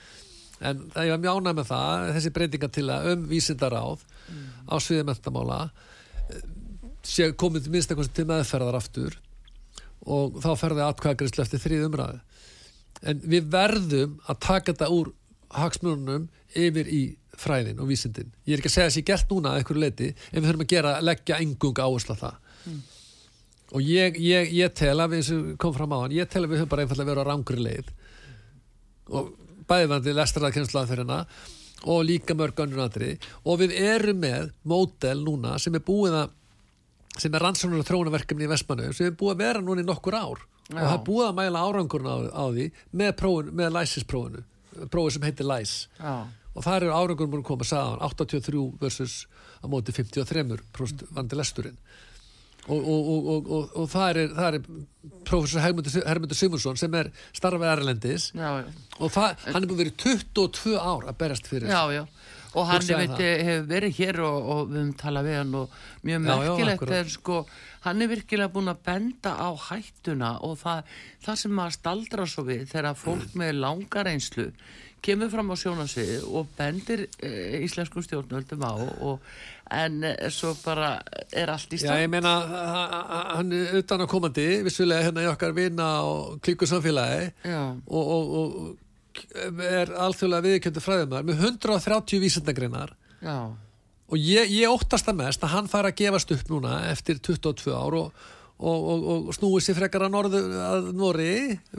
en 0.61 0.83
ég 0.93 1.13
var 1.15 1.21
mjög 1.23 1.41
ánæg 1.41 1.59
með 1.59 1.69
það 1.71 2.07
þessi 2.17 2.33
breytinga 2.37 2.71
til 2.73 2.87
að 2.93 3.11
um 3.15 3.23
vísindaráð 3.31 4.03
mm. 4.05 4.49
á 4.69 4.75
sviðið 4.77 5.07
mentamála 5.09 5.61
eh, 6.29 6.43
sé 7.07 7.31
komið 7.33 7.71
minnst 7.73 7.93
eitthvað 7.93 8.13
til 8.17 8.27
meðferðar 8.29 8.81
aftur 8.81 9.17
og 10.01 10.37
þá 10.41 10.51
ferði 10.61 10.85
atkvæðagriðslu 10.87 11.45
eftir 11.45 11.65
þrið 11.65 11.87
umræðu 11.89 12.21
en 13.11 13.25
við 13.25 13.49
verðum 13.53 14.19
að 14.29 14.43
taka 14.45 14.73
þetta 14.73 14.91
úr 14.93 15.13
hagsmunum 15.57 16.29
yfir 16.57 16.91
í 16.93 17.03
fræðin 17.41 17.81
og 17.81 17.89
vísindin 17.89 18.29
ég 18.45 18.55
er 18.55 18.61
ekki 18.61 18.71
að 18.71 18.77
segja 18.77 18.91
að 18.91 19.01
ég 19.01 19.09
gert 19.09 19.33
núna 19.33 19.55
að 19.55 19.63
einhverju 19.63 19.85
leiti 19.85 20.11
en 20.11 20.43
við 20.43 20.49
þurfum 20.51 20.67
að 20.67 20.73
gera, 20.75 20.95
leggja 21.01 21.41
engung 21.41 21.81
áherslu 21.81 22.17
á 22.21 22.23
það 22.27 22.37
mm. 22.69 22.81
og 23.73 23.89
ég, 23.89 24.21
ég, 24.21 24.53
ég 24.61 24.77
tel 24.77 24.97
að 24.99 25.17
við 25.17 25.33
komum 25.57 25.79
fram 25.79 25.97
á 25.97 25.99
hann, 26.03 26.17
ég 26.21 26.29
tel 26.29 26.45
að 26.45 26.53
við 26.53 26.63
höfum 26.63 26.75
bara 26.75 26.85
einfallega 26.85 27.13
verið 27.15 27.25
á 27.25 27.31
rángri 27.31 27.65
leið 27.65 27.93
og 29.11 29.33
bæðvandi 29.71 30.15
lestraraðkennslaðferðina 30.17 31.25
og 31.91 32.03
líka 32.05 32.37
mörg 32.37 32.61
önnur 32.65 32.85
aðri 32.85 33.15
og 33.45 33.61
við 33.63 33.77
erum 33.79 34.21
með 34.21 34.51
mótel 34.69 35.23
núna 35.25 35.57
sem 35.63 35.77
er 35.79 35.85
búið 35.85 36.19
að 36.25 36.37
sem 37.21 37.35
er 37.35 37.43
rannsóknar 37.43 37.83
og 37.83 37.89
þróunarverkefni 37.89 38.47
í 38.47 38.51
Vestmannu 38.51 38.91
sem 38.97 39.11
er 39.11 39.17
búið 39.19 39.35
að 39.35 39.43
vera 39.45 39.63
núna 39.65 39.83
í 39.83 39.89
nokkur 39.89 40.17
ár 40.17 40.43
Já. 40.71 40.77
og 40.77 40.83
það 40.83 40.95
er 40.95 41.07
búið 41.09 41.27
að 41.27 41.39
mæla 41.41 41.65
árangurna 41.67 42.13
á, 42.15 42.19
á 42.31 42.45
því 42.55 42.67
með, 43.01 43.11
prófun, 43.19 43.51
með 43.59 43.73
læsisprófunu 43.77 44.45
prófið 44.93 45.17
sem 45.17 45.27
heitir 45.27 45.49
læs 45.51 45.73
Já. 45.99 46.15
og 46.55 46.67
það 46.67 46.77
eru 46.77 46.93
árangurna 46.95 47.33
múin 47.33 47.43
að 47.43 47.49
koma 47.51 47.67
saman 47.67 48.05
83 48.07 48.63
versus 48.81 49.17
á 49.61 49.67
móti 49.71 49.95
53% 49.97 51.09
vandi 51.17 51.41
lesturinn 51.41 51.81
og, 52.69 52.89
og, 52.89 53.51
og, 53.51 53.71
og 53.77 53.89
það 53.91 54.11
er, 54.11 54.35
það 54.37 54.59
er 54.59 54.67
professor 55.29 55.65
Hermundur 55.65 56.37
Simursson 56.37 56.79
sem 56.81 56.95
er 56.99 57.11
starfið 57.37 57.73
Erlendis 57.73 58.31
já, 58.35 58.51
já. 58.61 58.67
og 58.99 59.15
það, 59.15 59.47
hann 59.47 59.63
er 59.63 59.71
búin 59.71 59.83
verið 59.85 59.97
22 60.05 60.77
ár 60.77 61.09
að 61.09 61.19
berast 61.23 61.49
fyrir 61.51 61.73
já, 61.73 61.81
já. 61.95 62.03
og 62.53 62.69
hann 62.69 62.85
hefur 62.85 63.67
verið 63.71 63.97
hér 64.01 64.21
og 64.27 64.69
við 64.69 64.81
höfum 64.83 64.95
talað 65.01 65.31
við 65.31 65.39
hann 65.41 65.59
og 65.63 65.81
mjög 66.07 66.25
merkilegt 66.27 66.95
er 67.01 67.13
sko 67.17 67.41
hann 67.87 68.05
er 68.05 68.13
virkilega 68.13 68.53
búin 68.53 68.73
að 68.73 68.85
benda 68.91 69.33
á 69.41 69.51
hættuna 69.71 70.35
og 70.45 70.59
það, 70.61 70.85
það 71.25 71.41
sem 71.45 71.57
maður 71.57 71.79
staldra 71.79 72.29
svo 72.29 72.45
við 72.51 72.67
þegar 72.75 72.99
fólk 72.99 73.37
með 73.41 73.57
langar 73.63 74.11
einslu 74.11 74.51
kemur 75.05 75.31
fram 75.33 75.53
á 75.53 75.57
sjónasvið 75.61 76.27
og 76.29 76.51
bendir 76.59 77.07
e, 77.23 77.31
íslenskum 77.65 78.05
stjórnvöldum 78.05 78.65
á 78.67 78.73
og, 78.75 79.25
en 79.71 80.05
e, 80.05 80.13
svo 80.35 80.53
bara 80.65 80.97
er 81.33 81.53
allt 81.53 81.73
í 81.73 81.81
stund 81.81 81.95
Já, 81.95 82.05
ég 82.05 82.13
meina, 82.13 82.35
hann 83.37 83.55
er 83.57 83.81
utan 83.81 84.05
að 84.05 84.13
komandi 84.13 84.47
vissulega 84.67 85.09
hérna 85.09 85.25
í 85.25 85.31
okkar 85.31 85.57
vina 85.57 85.91
og 86.07 86.39
klíku 86.45 86.69
samfélagi 86.69 87.33
og, 87.87 88.05
og, 88.05 88.37
og 88.41 89.65
er 89.67 89.91
alþjóðlega 90.07 90.47
viðkjöndu 90.47 90.85
fræðumar 90.85 91.27
með 91.27 91.45
130 91.49 92.23
vísendagreinar 92.23 92.95
og 94.11 94.19
ég, 94.19 94.51
ég 94.51 94.71
óttast 94.71 95.07
það 95.07 95.23
mest 95.23 95.47
að 95.47 95.55
hann 95.55 95.71
fara 95.71 95.91
að 95.93 95.99
gefast 96.03 96.35
upp 96.35 96.53
núna 96.53 96.83
eftir 96.91 97.21
22 97.23 97.75
ár 97.75 97.99
og 98.05 98.29
og, 98.61 98.89
og, 98.93 99.05
og 99.31 99.35
snúið 99.37 99.65
sér 99.65 99.77
frekar 99.79 100.05
að, 100.05 100.13
norðu, 100.15 100.41
að 100.61 100.89
Nóri 100.97 101.31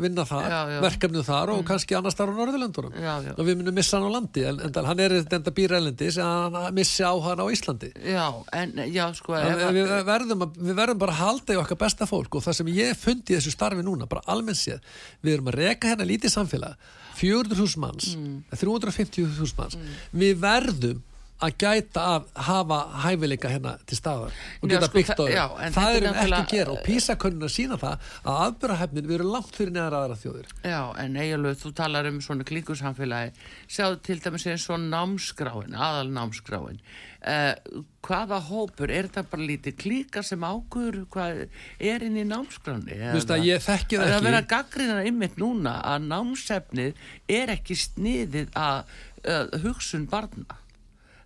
vinna 0.01 0.25
þar, 0.27 0.47
verkefnið 0.83 1.25
þar 1.27 1.51
og 1.53 1.59
mm. 1.61 1.67
kannski 1.67 1.97
annars 1.97 2.17
þar 2.17 2.33
á 2.33 2.37
Norðurlöndunum 2.39 2.95
og 3.35 3.41
við 3.45 3.59
munum 3.59 3.77
missa 3.77 3.99
hann 3.99 4.07
á 4.09 4.15
landi 4.15 4.45
en, 4.49 4.61
en 4.65 4.89
hann 4.89 5.03
er 5.05 5.15
þetta 5.21 5.53
býrælendis 5.57 6.17
en 6.21 6.57
hann 6.57 6.77
missi 6.77 7.05
á 7.05 7.13
hann 7.27 7.43
á 7.43 7.45
Íslandi 7.53 7.91
Já, 8.01 8.25
en 8.57 8.73
já 8.89 9.03
sko 9.17 9.37
en, 9.37 9.51
en, 9.53 9.77
við, 9.77 9.93
verðum 10.07 10.47
að, 10.47 10.57
við 10.57 10.81
verðum 10.81 11.03
bara 11.03 11.17
að 11.17 11.21
halda 11.21 11.57
í 11.57 11.61
okkar 11.61 11.81
besta 11.85 12.09
fólk 12.09 12.39
og 12.39 12.45
það 12.47 12.57
sem 12.61 12.73
ég 12.73 12.97
fundi 12.97 13.35
í 13.35 13.37
þessu 13.37 13.53
starfi 13.53 13.85
núna 13.85 14.09
bara 14.09 14.25
almennt 14.31 14.61
séð, 14.61 14.81
við 15.21 15.37
erum 15.37 15.53
að 15.53 15.61
reka 15.61 15.93
hérna 15.93 16.09
lítið 16.09 16.33
samfélag 16.33 16.89
400.000 17.21 17.81
manns 17.83 18.15
mm. 18.17 18.37
350.000 18.57 19.57
manns 19.59 19.77
mm. 19.77 19.95
við 20.23 20.41
verðum 20.41 21.07
að 21.41 21.55
gæta 21.63 22.03
að 22.15 22.27
hafa 22.47 22.79
hæfileika 23.03 23.51
hérna 23.51 23.73
til 23.89 23.97
staðar 23.97 24.35
og 24.61 24.71
geta 24.71 24.89
sko, 24.89 24.97
byggt 24.97 25.13
á 25.13 25.25
það 25.25 25.77
það 25.77 25.97
erum 25.97 26.19
ekki 26.21 26.37
að 26.37 26.51
gera 26.53 26.75
og 26.75 26.81
písakönnuna 26.85 27.51
sína 27.51 27.77
það 27.81 28.09
að 28.21 28.41
aðbörahefnin 28.47 29.07
við 29.09 29.15
erum 29.17 29.31
langt 29.35 29.55
fyrir 29.57 29.75
neðar 29.75 29.97
aðra 29.99 30.19
þjóður 30.21 30.51
Já, 30.61 30.81
en 31.03 31.17
eiginlega 31.17 31.61
þú 31.63 31.73
talar 31.81 32.11
um 32.11 32.19
svona 32.25 32.47
klíkursamfélagi 32.51 33.47
sjáðu 33.65 34.01
til 34.07 34.19
dæmis 34.25 34.47
eins 34.53 34.67
og 34.69 34.85
námskráin 34.85 35.77
aðal 35.77 36.13
námskráin 36.13 36.81
uh, 37.25 37.81
hvaða 38.05 38.41
hópur, 38.47 38.93
er 38.93 39.09
þetta 39.09 39.25
bara 39.33 39.49
lítið 39.49 39.77
klíka 39.81 40.23
sem 40.25 40.45
águr 40.45 41.03
hvað 41.13 41.45
er 41.81 42.05
inn 42.05 42.21
í 42.21 42.25
námskráni 42.27 42.97
Þú 43.01 43.17
veist 43.17 43.35
að 43.35 43.45
ég 43.49 43.65
þekki 43.65 43.97
það 43.97 44.07
ekki 44.07 44.15
Það 44.15 44.25
verður 44.27 44.41
að 44.41 44.49
gaggrina 44.55 45.03
ymmit 45.09 45.37
núna 45.41 45.77
að 45.89 46.09
námsefnið 46.09 47.05
er 47.41 47.53
ekki 47.57 47.77
sniðið 47.87 48.57
að 48.57 48.83
uh, 49.25 49.61
hugsun 49.65 50.09
barna 50.11 50.60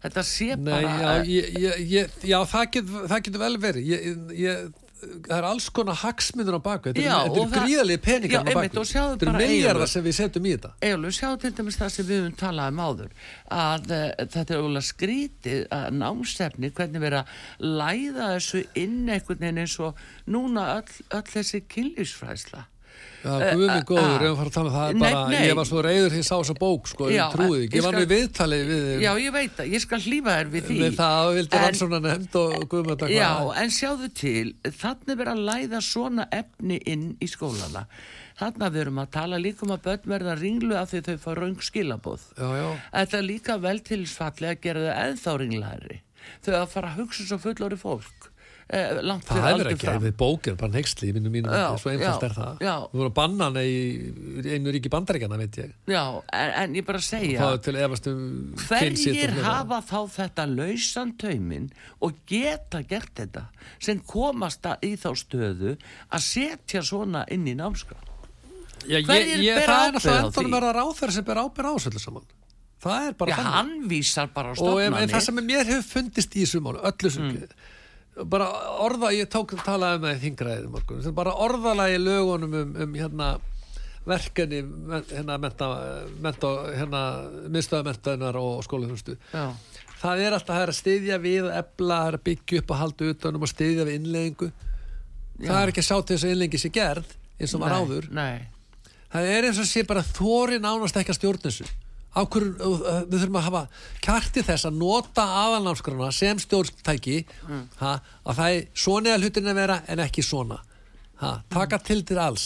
þetta 0.06 0.26
sé 0.30 0.50
Nei, 0.56 0.72
bara 0.72 0.96
já, 0.96 1.30
ég, 1.30 1.78
ég, 1.92 2.18
já 2.24 2.40
það 2.50 2.66
getur 2.78 3.16
get 3.28 3.40
vel 3.42 3.54
verið. 3.62 3.94
Ég, 3.94 4.66
það 5.06 5.34
er 5.38 5.46
alls 5.48 5.68
konar 5.74 5.98
hagsmyndur 6.00 6.58
á 6.58 6.62
baku 6.64 6.92
þetta 6.92 7.04
já, 7.04 7.16
er, 7.20 7.40
er 7.42 7.54
gríðalegi 7.54 8.02
peningar 8.06 8.46
á 8.46 8.54
baku 8.56 8.84
þetta 8.86 9.28
er 9.28 9.38
miljardar 9.38 9.92
sem 9.92 10.06
við 10.06 10.18
setjum 10.20 10.48
í 10.48 10.54
þetta. 10.56 10.72
Eilur, 10.90 11.16
sjá 11.16 11.28
til 11.42 11.52
dæmis 11.58 11.80
það 11.80 11.92
sem 11.96 12.08
við 12.10 12.22
höfum 12.22 12.38
talað 12.40 12.72
um 12.74 12.84
áður 12.86 13.32
að 13.58 13.90
uh, 13.98 14.06
þetta 14.36 14.56
er 14.56 14.68
ólega 14.68 14.90
skrítið 14.90 15.66
að 15.80 15.88
námsefni 16.00 16.72
hvernig 16.80 17.04
vera 17.06 17.26
læða 17.62 18.30
þessu 18.36 18.64
inn 18.86 19.02
einhvern 19.10 19.44
veginn 19.44 19.66
eins 19.66 19.76
og 19.84 20.06
núna 20.32 20.70
öll, 20.78 20.96
öll 21.20 21.28
þessi 21.34 21.66
kynlífsfræðsla 21.76 22.66
Já, 23.26 23.32
guðum 23.56 23.72
við 23.72 23.86
góður, 23.90 24.16
ef 24.16 24.26
við 24.26 24.36
farum 24.38 24.50
að 24.50 24.56
tala 24.56 24.70
um 24.70 24.76
það 24.76 24.92
nei, 24.92 25.02
bara, 25.02 25.22
nei. 25.32 25.40
ég 25.48 25.56
var 25.58 25.68
svo 25.70 25.82
reyður 25.82 26.12
því 26.14 26.20
að 26.22 26.28
sá 26.28 26.34
þessa 26.36 26.56
bók 26.60 26.90
sko, 26.92 27.08
já, 27.10 27.16
ég 27.18 27.32
trúið 27.34 27.64
ekki, 27.64 27.80
ég 27.80 27.86
var 27.86 27.98
með 27.98 28.12
viðtalið 28.12 28.68
við 28.70 29.06
Já, 29.06 29.10
ég 29.24 29.34
veit 29.34 29.56
það, 29.58 29.72
ég 29.74 29.84
skal 29.86 30.00
hlýfa 30.04 30.36
þér 30.36 30.52
við 30.54 30.68
því. 30.68 30.78
Við 30.84 31.00
það 31.00 31.30
vildi 31.40 31.62
hann 31.64 31.80
svona 31.80 32.02
nefnd 32.06 32.38
og 32.42 32.68
guðum 32.70 32.92
þetta 32.92 33.10
Já, 33.16 33.32
en 33.64 33.74
sjáðu 33.74 34.12
til 34.22 34.46
þannig 34.70 35.20
verður 35.24 35.34
að 35.34 35.44
læða 35.50 35.82
svona 35.90 36.28
efni 36.38 36.80
inn 36.94 37.08
í 37.18 37.32
skólana. 37.32 37.86
Þannig 38.36 38.80
erum 38.82 39.00
að 39.00 39.12
tala 39.16 39.38
líka 39.40 39.64
um 39.64 39.74
að 39.74 39.86
börn 39.88 40.10
verða 40.12 40.34
ringlu 40.36 40.76
af 40.76 40.92
því 40.92 41.02
þau 41.08 41.20
fá 41.24 41.30
raung 41.40 41.62
skilabóð 41.64 42.26
Þetta 42.36 43.20
er 43.22 43.24
líka 43.24 43.56
vel 43.64 43.78
tilsfalli 43.80 44.50
að 44.52 44.60
gera 44.66 44.84
þau 44.84 44.98
eðþá 45.06 45.36
ringlæri 45.40 46.02
þau 46.44 46.56
að 46.60 46.72
fara 46.74 46.92
að 46.92 47.00
hugsa 47.00 47.28
svo 47.30 47.40
fullori 47.42 47.80
fólk 47.80 48.30
eh, 48.70 49.02
langt 49.06 49.28
fyrir 49.28 49.48
aldur 49.50 49.70
fram. 49.78 50.00
Það 50.00 50.08
er 50.10 50.16
bókir, 50.20 50.56
bara 50.60 50.74
nextli 50.74 51.10
í 51.12 51.16
minnum 51.16 51.34
mínum 51.34 51.54
já, 51.54 51.68
svo 51.82 51.92
einfalt 51.92 52.24
já, 52.24 52.30
er 52.30 52.36
það. 52.38 52.64
já. 52.66 52.76
þú 52.92 53.02
voru 53.02 53.12
að 53.12 53.16
banna 53.20 53.50
hann 53.50 53.60
í 53.62 54.54
einu 54.56 54.74
ríki 54.76 54.92
bandaríkjana 54.94 55.40
veit 55.42 55.60
ég. 55.62 55.76
Já, 55.92 56.04
en, 56.40 56.56
en 56.64 56.80
ég 56.80 56.88
bara 56.88 57.04
segja 57.06 57.52
um 58.12 58.24
hverjir 58.66 59.36
hafa 59.46 59.82
þá 59.86 60.00
þetta 60.16 60.48
lausan 60.54 61.14
taumin 61.22 61.70
og 62.06 62.18
geta 62.30 62.82
gert 62.88 63.14
þetta 63.22 63.48
sem 63.78 64.02
komast 64.02 64.66
í 64.86 64.96
þá 64.98 65.10
stöðu 65.20 65.78
að 66.10 66.26
setja 66.26 66.82
svona 66.86 67.26
inn 67.34 67.46
í 67.50 67.56
námskap 67.58 68.12
hverjir 68.86 69.44
ber 69.56 69.70
ábyrð 69.70 70.00
á 70.00 70.00
því 70.00 70.10
það 70.10 70.16
er 70.16 70.26
náttúrulega 70.26 70.26
endur 70.26 70.46
að 70.46 70.56
vera 70.56 70.74
ráþæri 70.80 71.16
sem 71.16 71.26
ber 71.26 71.42
ábyrð 71.42 71.72
ásöldu 71.76 72.02
saman. 72.02 72.28
Það 72.86 73.08
er 73.08 73.16
bara 73.18 73.32
já, 73.32 73.38
hann 73.50 73.72
vísar 73.90 74.28
bara 74.34 74.52
á 74.52 74.54
stofnani 74.54 74.92
og 74.94 75.00
en, 75.00 75.10
það 75.10 75.24
sem 75.26 75.40
mér 75.42 75.70
hefur 75.72 75.88
fundist 75.90 76.36
í 76.36 76.44
þessu 76.44 76.62
málu 76.62 76.84
öllu 76.86 77.12
sem 77.14 77.24
mm 77.26 77.48
bara 78.24 78.50
orða, 78.86 79.12
ég 79.16 79.30
tók 79.32 79.56
að 79.58 79.66
tala 79.66 79.96
um 79.98 80.06
það 80.06 80.16
í 80.16 80.22
þingræðið 80.24 80.70
morgun, 80.74 81.04
bara 81.18 81.36
orðalagi 81.46 82.00
lögunum 82.00 82.58
um, 82.62 82.76
um 82.86 82.96
hérna 82.96 83.32
verkefni 84.06 84.62
hérna 85.10 85.40
menta, 85.42 85.68
menta 86.22 86.52
hérna 86.76 87.02
miðstöðamentaðinar 87.50 88.38
og 88.38 88.62
skólaþjónustu. 88.68 89.18
Það 90.06 90.22
er 90.22 90.36
alltaf 90.38 90.60
að 90.60 90.76
stiðja 90.78 91.18
við 91.24 91.50
ebla, 91.50 92.00
byggja 92.22 92.62
upp 92.62 92.72
og 92.72 92.82
halda 92.84 93.10
utanum 93.16 93.46
og 93.48 93.50
stiðja 93.50 93.88
við 93.88 94.00
innleggingu 94.00 94.52
það 95.44 95.62
er 95.62 95.72
ekki 95.72 95.84
til 95.84 96.16
þess 96.16 96.26
að 96.26 96.34
innleggingi 96.34 96.62
sé 96.62 96.72
gerð 96.74 97.16
eins 97.40 97.56
og 97.56 97.64
maður 97.64 97.82
áður. 97.82 98.06
nei. 98.16 98.46
það 99.12 99.32
er 99.32 99.48
eins 99.50 99.60
og 99.60 99.68
sé 99.70 99.84
bara 99.88 100.06
þóri 100.06 100.60
nánast 100.64 101.00
ekki 101.00 101.12
að 101.12 101.20
stjórn 101.20 101.44
þessu 102.16 102.26
Ákur, 102.26 102.46
uh, 102.64 103.02
við 103.10 103.18
þurfum 103.22 103.40
að 103.40 103.48
hafa 103.50 103.62
kjarti 104.04 104.44
þess 104.48 104.68
að 104.70 104.78
nota 104.80 105.24
aðalnámskrona 105.42 106.12
sem 106.16 106.40
stjórnstæki 106.40 107.18
mm. 107.26 107.64
ha, 107.82 107.98
að 108.24 108.38
það 108.38 108.54
er 108.54 108.62
svona 108.86 109.12
eða 109.12 109.24
hlutin 109.24 109.50
að 109.52 109.60
vera 109.60 109.82
en 109.92 110.04
ekki 110.06 110.24
svona 110.24 110.62
ha, 111.20 111.34
taka 111.52 111.80
til 111.84 112.04
til 112.08 112.20
alls. 112.22 112.46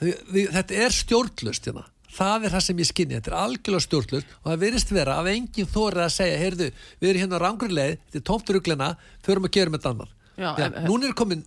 Þetta 0.00 0.74
er 0.74 0.94
stjórnlust 0.94 1.68
hérna. 1.70 1.84
það 2.18 2.48
er 2.48 2.54
það 2.54 2.64
sem 2.66 2.82
ég 2.82 2.88
skinni, 2.88 3.14
þetta 3.18 3.30
er 3.30 3.38
algjörlega 3.38 3.84
stjórnlust 3.86 4.32
og 4.40 4.50
það 4.50 4.62
virðist 4.64 4.92
vera 4.94 5.18
að 5.20 5.30
enginn 5.32 5.70
þórið 5.70 6.02
að 6.04 6.14
segja 6.16 6.40
heyrðu, 6.42 6.68
við 6.98 7.10
erum 7.10 7.22
hérna 7.22 7.38
á 7.38 7.44
rangri 7.44 7.70
leið 7.70 7.94
þetta 7.98 8.18
er 8.18 8.24
tómturuglina, 8.30 8.88
förum 9.26 9.46
að 9.46 9.54
gera 9.58 9.74
með 9.74 9.86
annar 9.92 10.14
Já, 10.38 10.50
Já, 10.54 10.66
en- 10.66 10.86
núna 10.86 11.08
er 11.08 11.14
komin 11.18 11.44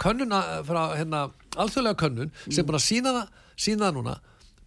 könnuna 0.00 0.42
frá 0.68 0.96
hérna, 0.96 1.30
alþjóðlega 1.56 2.00
könnun 2.00 2.32
sem 2.48 2.60
er 2.60 2.68
búin 2.68 2.80
að 2.80 2.86
sína 3.56 3.84
það 3.86 3.96
núna 3.96 4.18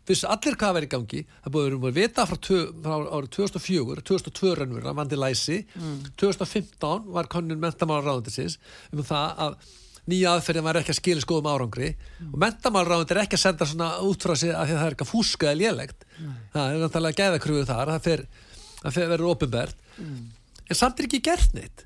fyrst 0.05 0.27
allir 0.29 0.57
hvað 0.59 0.69
að 0.69 0.75
vera 0.77 0.87
í 0.87 0.91
gangi 0.91 1.21
það 1.25 1.47
er 1.47 1.77
búin 1.77 1.87
að 1.89 1.97
vita 1.99 2.25
frá, 2.29 2.37
frá 2.85 2.95
árið 3.17 3.31
2004 3.37 4.03
2002 4.11 4.53
rannur 4.59 4.85
að 4.85 4.99
vandi 4.99 5.17
læsi. 5.19 5.57
2015 6.21 7.09
var 7.15 7.29
könnun 7.31 7.61
mentamála 7.63 8.05
ráðundisins 8.05 8.59
um 8.93 9.01
það 9.05 9.41
að 9.47 9.57
nýja 10.05 10.35
aðferðin 10.35 10.65
var 10.67 10.77
ekki 10.77 10.93
að 10.93 10.99
skila 10.99 11.23
skoðum 11.23 11.47
árangri. 11.49 11.87
Og 12.29 12.37
mentamála 12.41 12.91
ráðundir 12.91 13.17
er 13.17 13.23
ekki 13.25 13.39
að 13.39 13.45
senda 13.47 13.65
svona 13.65 13.87
út 14.05 14.21
frá 14.21 14.35
sig 14.37 14.53
að 14.53 14.75
það 14.75 14.85
er 14.85 14.93
ekki 14.97 15.07
að 15.07 15.13
fúska 15.15 15.49
eða 15.49 15.59
lélegt. 15.63 16.05
Það 16.53 16.67
er 16.75 16.83
náttúrulega 16.83 17.23
gæðakröfu 17.23 17.65
þar 17.71 17.91
það 17.95 18.05
fer, 18.05 18.23
það 18.83 18.95
fer 18.99 19.09
verður 19.15 19.31
opinbert. 19.33 19.83
En 20.69 20.77
samt 20.77 20.99
er 21.01 21.07
ekki 21.09 21.23
gert 21.25 21.57
neitt 21.57 21.85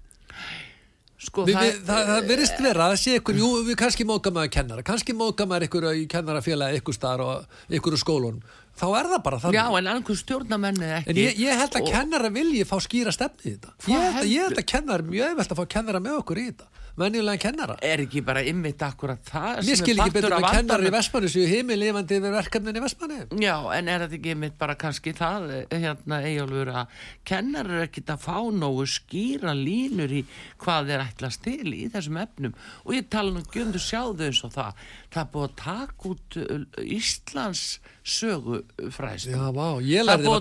Sko, 1.19 1.43
Vi, 1.43 1.51
við, 1.51 1.81
það, 1.83 2.05
það 2.07 2.27
verðist 2.29 2.59
vera 2.63 2.85
að 2.87 2.93
sé 3.01 3.17
ykkur, 3.19 3.35
jú, 3.41 3.47
við 3.67 3.75
kannski 3.81 4.05
móka 4.07 4.31
maður 4.31 4.51
kennara, 4.55 4.83
kannski 4.87 5.15
móka 5.19 5.43
maður 5.49 5.65
ykkur 5.67 5.87
í 5.91 6.05
kennarafélagi 6.13 6.79
ykkur 6.79 6.95
staðar 6.95 7.23
og 7.25 7.75
ykkur 7.75 7.97
úr 7.97 7.99
skólunum. 7.99 8.37
Þá 8.79 8.85
er 8.95 9.09
það 9.11 9.23
bara 9.25 9.39
þannig. 9.43 9.57
Já, 9.59 9.65
en 9.81 9.89
annars 9.91 10.21
stjórnamenni 10.23 10.91
ekki. 11.01 11.11
En 11.11 11.19
ég, 11.19 11.41
ég 11.43 11.59
held 11.59 11.75
að 11.75 11.83
Og- 11.83 11.91
kennara 11.91 12.29
vilji 12.31 12.63
fá 12.69 12.77
skýra 12.79 13.11
stefni 13.11 13.51
í 13.51 13.55
þetta. 13.57 13.73
Ég 13.91 14.13
held, 14.15 14.29
ég 14.31 14.47
held 14.47 14.61
að 14.63 14.67
kennara 14.71 15.03
mjög 15.03 15.35
velt 15.41 15.51
að 15.51 15.59
fá 15.59 15.65
kennara 15.75 15.99
með 15.99 16.21
okkur 16.21 16.39
í 16.39 16.45
þetta. 16.53 16.69
Venjulega 16.99 17.39
kennara. 17.39 17.75
Er 17.85 18.03
ekki 18.03 18.21
bara 18.25 18.41
ymmit 18.43 18.81
akkurat 18.83 19.21
það 19.23 19.61
Mér 19.67 19.79
skil 19.79 19.95
ekki 19.95 20.15
betur 20.17 20.35
af 20.35 20.43
með 20.43 20.57
kennarar 20.57 20.83
í 20.83 20.89
vandanum? 20.89 20.95
Vestmanni 20.97 21.31
sem 21.31 21.47
heimi 21.47 21.77
lifandi 21.79 22.17
yfir 22.19 22.35
verkefnin 22.35 22.79
í 22.79 22.83
Vestmanni. 22.83 23.19
Já, 23.43 23.55
en 23.77 23.91
er 23.93 24.03
þetta 24.05 24.17
ekki 24.19 24.33
ymmit 24.35 24.57
bara 24.59 24.75
kannski 24.79 25.13
það, 25.15 25.47
eh, 25.59 25.77
hérna, 25.85 26.21
Eyjólfur, 26.27 26.73
að 26.81 26.97
kennar 27.31 27.71
er 27.71 27.85
ekkit 27.87 28.11
að 28.11 28.25
fá 28.25 28.37
nógu 28.51 28.87
skýra 28.89 29.55
línur 29.55 30.11
í 30.11 30.25
hvað 30.59 30.91
þeir 30.91 31.05
ætlast 31.05 31.43
til 31.45 31.73
í 31.73 31.85
þessum 31.93 32.19
efnum 32.19 32.57
og 32.85 32.95
ég 32.97 33.07
tala 33.09 33.31
nú 33.31 33.43
ekki 33.45 33.63
um 33.63 33.73
þú 33.73 33.83
sjáðu 33.85 34.27
eins 34.27 34.43
og 34.43 34.53
það 34.57 34.83
það 35.09 35.21
er 35.23 35.31
búið 35.33 35.47
að 35.47 35.55
taka 35.63 36.09
út 36.09 36.37
uh, 36.39 36.65
Íslands 36.99 37.63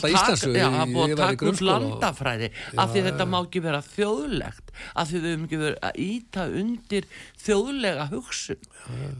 íslensku. 0.08 0.52
Já, 0.56 0.66
það 0.68 0.80
er 0.82 0.92
búið 0.94 1.14
að 1.14 1.22
taka 1.22 1.48
út 1.52 1.62
landafræði 1.68 2.50
af 2.76 2.92
því 2.92 3.04
þetta 3.08 3.28
má 3.28 3.38
ekki 3.40 3.62
vera 3.64 3.82
þjóðlegt 3.84 4.67
af 4.94 5.08
því 5.10 5.20
við 5.22 5.30
höfum 5.32 5.46
ekki 5.48 5.60
verið 5.62 5.78
að 5.88 6.00
íta 6.04 6.44
undir 6.62 7.08
þjóðlega 7.44 8.08
hugsun 8.12 8.60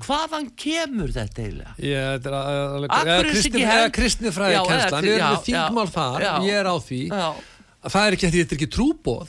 hvaðan 0.05 0.51
kemur 0.57 1.13
þetta 1.15 1.43
eiginlega? 1.45 1.73
Ég, 1.79 2.05
þetta 2.19 2.29
er 2.31 2.37
að- 2.39 2.77
alveg, 2.79 2.91
eða 2.99 3.17
þessi 3.19 3.29
kristni, 3.29 3.49
ekki 3.51 3.65
eða 3.69 3.83
hend- 3.83 3.97
kristni 3.99 4.33
fræði 4.39 4.55
Já, 4.59 4.63
kennslan, 4.69 4.99
eða- 4.99 5.09
við 5.09 5.15
erum 5.15 5.25
já, 5.25 5.33
með 5.35 5.45
þingmál 5.49 5.87
já, 5.89 5.95
þar, 5.99 6.21
já. 6.29 6.33
ég 6.49 6.61
er 6.63 6.67
á 6.69 6.77
því 6.89 7.01
Já. 7.09 7.29
að 7.85 7.91
það 7.95 8.07
er 8.09 8.13
ekki, 8.19 8.31
þetta 8.37 8.53
er 8.53 8.59
ekki 8.59 8.71
trúbóð 8.79 9.29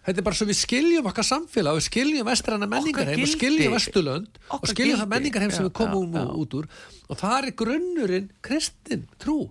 þetta 0.00 0.18
er 0.18 0.24
bara 0.26 0.34
svo 0.40 0.46
við 0.48 0.58
skiljum 0.64 1.06
okkar 1.10 1.26
samfélag 1.28 1.76
við 1.76 1.84
skiljum 1.86 2.26
vestræna 2.26 2.66
menningar 2.66 3.04
heim 3.06 3.20
og 3.20 3.26
gildi. 3.26 3.36
skiljum 3.36 3.72
vesturlönd 3.76 4.28
og 4.50 4.64
skiljum 4.66 4.96
það 4.96 5.04
gildi. 5.04 5.12
menningar 5.14 5.40
heim 5.44 5.50
sem 5.52 5.64
Já, 5.64 5.68
við 5.68 5.74
komum 5.76 6.12
já, 6.12 6.24
já. 6.24 6.32
út 6.40 6.54
úr 6.56 6.66
og 7.10 7.16
það 7.20 7.44
er 7.44 7.50
grunnurinn 7.60 8.30
kristin 8.42 9.04
trú 9.20 9.50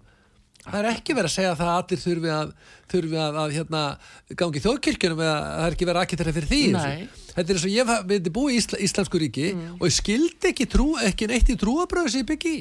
það 0.66 0.80
er 0.80 0.90
ekki 0.92 1.16
verið 1.18 1.30
að 1.30 1.36
segja 1.36 1.52
að 1.54 1.62
það 1.62 1.72
allir 1.76 2.02
þurfi 2.04 2.32
að, 2.36 2.52
þurfi 2.92 3.20
að, 3.24 3.40
að 3.44 3.56
hérna, 3.58 3.84
gangi 4.42 4.64
þjóðkirkjunum 4.66 5.24
eða 5.26 5.38
það 5.46 5.68
er 5.68 5.78
ekki 5.78 5.90
verið 5.90 6.02
aðkittra 6.04 6.36
fyrir 6.36 6.50
því. 6.50 6.62
Mm. 6.74 7.06
þetta 7.30 7.46
er 7.46 7.60
eins 7.60 7.68
og 7.70 7.76
ég 7.76 7.94
við 8.10 8.32
búið 8.36 8.56
í 8.56 8.60
Ísla, 8.60 8.82
Íslamsku 8.88 9.22
ríki 9.24 9.48
og 9.78 9.86
ég 9.88 9.96
skildi 9.96 10.52
ekki 10.52 10.68
trú, 10.70 10.90
ekki 11.06 11.30
neitt 11.32 11.54
í 11.54 11.58
trúabröðu 11.60 12.14
sem 12.14 12.24
ég 12.24 12.30
byggi 12.34 12.56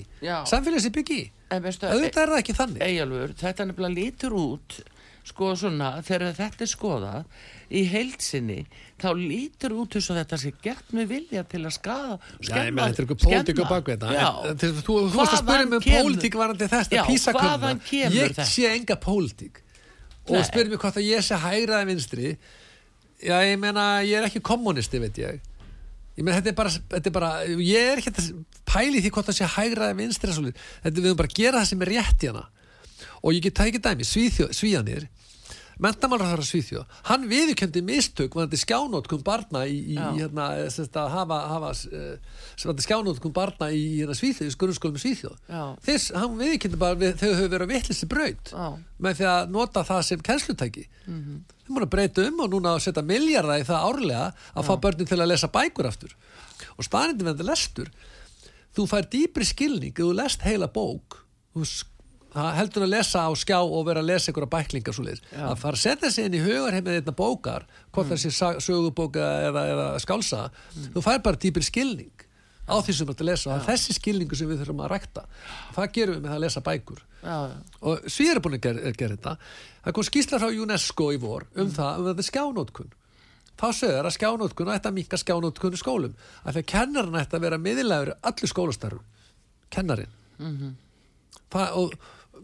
samfélagi 0.49 0.85
sem 0.85 0.93
ég 0.93 0.99
byggi 1.01 1.21
auðvitað 1.49 2.23
er 2.23 2.33
það 2.35 2.39
ekki 2.43 2.57
þannig 2.59 2.87
Eyjálfur, 2.87 3.35
þetta 3.41 3.69
nefnilega 3.71 3.97
lítur 3.97 4.39
út 4.39 4.79
sko 5.29 5.53
svona, 5.59 5.91
þegar 6.05 6.37
þetta 6.37 6.65
er 6.65 6.71
skoðað 6.71 7.41
í 7.69 7.83
heilsinni 7.89 8.63
þá 9.01 9.09
lítur 9.19 9.75
út 9.77 9.97
þess 9.97 10.13
að 10.13 10.21
þetta 10.23 10.39
sé 10.43 10.53
gert 10.65 10.93
með 10.97 11.11
vilja 11.13 11.43
til 11.49 11.61
að 11.63 11.75
skada 11.77 12.19
er. 14.15 14.53
En 14.53 14.63
Þú, 14.87 14.97
varst 15.15 15.37
að 15.37 15.43
spyrja 15.43 15.67
mig 15.69 15.79
um 15.79 15.85
pólitík 15.89 16.39
varandi 16.41 16.69
Já, 16.69 17.03
písakunna 17.09 17.51
hvaðan 17.59 17.83
kemur 17.85 18.17
Ég 18.17 18.41
sé 18.49 18.71
enga 18.73 18.97
pólitík. 19.03 19.61
Og 20.29 20.45
spyrir 20.49 20.73
mig 20.73 20.81
hvort 20.81 20.99
að 21.01 21.09
ég 21.09 21.25
sé 21.25 21.37
hægraði 21.41 21.89
vinstri. 21.93 22.33
Já, 23.25 23.37
ég 23.45 23.57
meina, 23.61 23.87
ég 24.07 24.19
er 24.21 24.27
ekki 24.29 24.43
kommunisti, 24.45 25.01
veit 25.03 25.17
ég. 25.21 25.41
Ég 26.19 26.25
meina, 26.27 26.39
þetta 26.41 26.53
er 26.53 26.59
bara, 26.59 26.73
þetta 26.93 27.11
er 27.11 27.15
bara 27.15 27.31
ég 27.63 27.93
er 27.93 28.03
ekki 28.03 28.13
að 28.13 28.29
pæli 28.69 29.03
því 29.03 29.13
hvort 29.15 29.29
það 29.31 29.39
sé 29.39 29.49
hægraði 29.55 29.99
vinstri 30.03 30.35
þetta 30.35 30.95
við 30.97 31.09
höfum 31.09 31.21
bara 31.21 31.31
að 31.31 31.39
gera 31.39 31.61
það 31.63 31.71
sem 31.73 31.85
er 31.85 31.93
rétt 31.95 32.25
í 32.25 32.31
hana. 32.33 32.45
Og 33.23 33.35
ég 33.35 33.45
get 33.45 33.57
tækið 33.59 33.85
dæmi, 33.85 34.07
Svíþjó, 34.07 34.49
Svíjanir 35.79 35.85
mentamálraðara 35.85 36.43
Svíþjó 36.43 36.83
hann 37.07 37.27
viðurkendi 37.31 37.83
mistök 37.87 38.35
varandi 38.35 38.59
skjánótkum 38.59 39.23
barna 39.25 39.65
í, 39.67 39.95
í 39.95 39.97
Já. 39.97 40.11
hérna, 40.17 40.47
semst 40.75 40.97
að 40.99 41.11
hafa, 41.13 41.39
hafa 41.53 41.71
eh, 41.95 42.41
varandi 42.65 42.87
skjánótkum 42.87 43.35
barna 43.35 43.71
í 43.71 44.01
hérna, 44.01 44.17
Svíþjó, 44.19 44.49
í 44.49 44.55
skurðskólum 44.55 44.99
Svíþjó 44.99 45.33
Já. 45.47 45.63
þess, 45.87 46.11
hann 46.17 46.35
viðurkendi 46.39 46.81
bara 46.81 46.99
við, 46.99 47.15
þau 47.21 47.29
höfðu 47.29 47.51
verið 47.55 47.67
að 47.67 47.75
vitlisli 47.75 48.09
braut 48.11 48.53
Já. 48.53 48.67
með 48.99 49.21
því 49.21 49.29
að 49.33 49.55
nota 49.55 49.85
það 49.87 50.03
sem 50.09 50.25
kennslutæki 50.29 50.87
mm 50.89 51.21
-hmm. 51.21 51.41
þau 51.63 51.73
múin 51.77 51.87
að 51.87 51.93
breyta 51.95 52.27
um 52.27 52.41
og 52.43 52.51
núna 52.55 52.75
að 52.75 52.85
setja 52.89 53.05
miljardar 53.07 53.63
í 53.63 53.69
það 53.69 53.87
árlega 53.91 54.33
að 54.55 54.67
fá 54.67 54.75
börnin 54.83 55.07
til 55.11 55.21
að 55.21 55.31
lesa 55.31 55.53
bækur 55.53 55.87
aftur 55.87 56.17
og 56.77 56.85
spanindi 56.85 57.29
þetta 57.29 57.47
lestur 57.47 57.93
þú 58.75 58.89
fær 58.91 59.07
dýpri 59.07 59.47
skilning 59.47 59.95
þú 59.95 60.11
lest 60.17 60.43
heila 60.43 60.67
bók 60.67 61.23
þú 61.55 61.63
það 62.35 62.51
heldur 62.59 62.87
að 62.87 62.93
lesa 62.93 63.25
á 63.25 63.31
skjá 63.41 63.59
og 63.63 63.87
vera 63.89 64.03
að 64.05 64.11
lesa 64.13 64.31
einhverja 64.31 64.53
bæklingar 64.53 64.97
svo 64.97 65.07
leiðis 65.07 65.23
að 65.33 65.57
fara 65.63 65.79
að 65.79 65.85
setja 65.85 66.11
sig 66.13 66.29
inn 66.29 66.37
í 66.39 66.45
hugarheimið 66.45 67.01
einna 67.01 67.15
bókar 67.17 67.67
hvort 67.95 68.13
það 68.13 68.23
sé 68.25 68.33
sögubóka 68.65 69.29
eða, 69.49 69.67
eða 69.73 69.87
skálsa 70.05 70.49
þú 70.95 71.05
fær 71.05 71.23
bara 71.25 71.41
dýpri 71.41 71.65
skilning 71.65 72.27
á 72.69 72.77
því 72.85 72.95
sem 72.95 73.09
þú 73.09 73.15
ert 73.15 73.23
að 73.25 73.29
lesa 73.31 73.49
og 73.49 73.53
það 73.55 73.63
er 73.63 73.69
þessi 73.71 73.97
skilningu 73.97 74.37
sem 74.37 74.49
við 74.51 74.59
þurfum 74.61 74.83
að 74.85 74.91
rækta. 74.93 75.23
Það 75.73 75.87
gerum 75.97 76.17
við 76.17 76.21
með 76.21 76.29
það 76.29 76.37
að 76.37 76.43
lesa 76.45 76.63
bækur. 76.67 76.99
Já, 77.23 77.37
og 77.81 78.09
Svíður 78.13 78.37
er 78.37 78.43
búin 78.45 78.57
að 78.59 78.65
gera, 78.67 78.93
gera 79.01 79.17
þetta. 79.17 79.33
Það 79.87 79.95
kom 79.97 80.07
skýrsla 80.09 80.41
frá 80.43 80.59
UNESCO 80.65 81.07
í 81.15 81.21
vor 81.23 81.47
um 81.57 81.71
það, 81.73 82.03
um 82.03 82.09
þetta 82.11 82.27
skjánótkun 82.29 82.91
þá 83.59 83.67
sögur 83.75 84.07
að 84.11 84.15
skjánótkun 84.19 84.73
ætti 84.75 84.91
að 84.91 84.97
minka 84.99 85.19
skjánótkun 85.19 85.75
í 85.75 85.81
skólum 85.81 86.13
af 86.45 86.53
því 86.53 86.61
að 86.61 86.69
kennarinn 86.75 87.19
ætti 87.23 87.39
að 87.39 87.47
vera 87.49 87.59
miðlægur 87.63 88.13
allir 88.21 88.53
skólastarfum 88.53 89.09
kennarinn. 89.75 90.13
Það, 91.49 91.73
og 91.81 91.97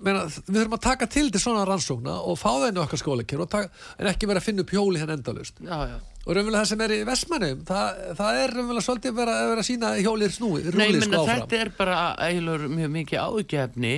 meina, 0.03 0.25
við 0.27 0.59
þurfum 0.59 0.79
að 0.79 0.83
taka 0.89 1.09
til 1.11 1.29
til 1.31 1.43
svona 1.43 1.67
rannsókna 1.69 2.17
og 2.25 2.41
fá 2.41 2.51
það 2.51 2.67
inn 2.71 2.81
í 2.81 2.83
okkar 2.85 3.03
skóleikir 3.03 3.45
en 3.45 4.11
ekki 4.11 4.29
vera 4.31 4.43
að 4.43 4.49
finna 4.49 4.65
upp 4.65 4.75
hjóli 4.75 5.01
henn 5.03 5.15
endalust 5.15 5.61
já, 5.61 5.77
já. 5.91 5.97
og 6.25 6.31
raunverulega 6.31 6.63
það 6.63 6.71
sem 6.73 6.85
er 6.87 6.95
í 6.97 7.01
Vestmannum 7.09 7.65
það, 7.69 8.03
það 8.21 8.41
er 8.43 8.55
raunverulega 8.57 8.87
svolítið 8.89 9.17
vera, 9.21 9.39
vera 9.53 9.65
að 9.65 9.69
sína 9.71 9.93
hjólið 10.01 10.37
snúi, 10.39 10.65
menna, 10.71 11.07
sko 11.07 11.23
áfram. 11.23 11.43
þetta 11.45 11.61
er 11.61 11.73
bara 11.79 11.99
eiginlega 12.27 12.71
mjög 12.75 12.95
mikið 12.99 13.25
ágefni 13.25 13.95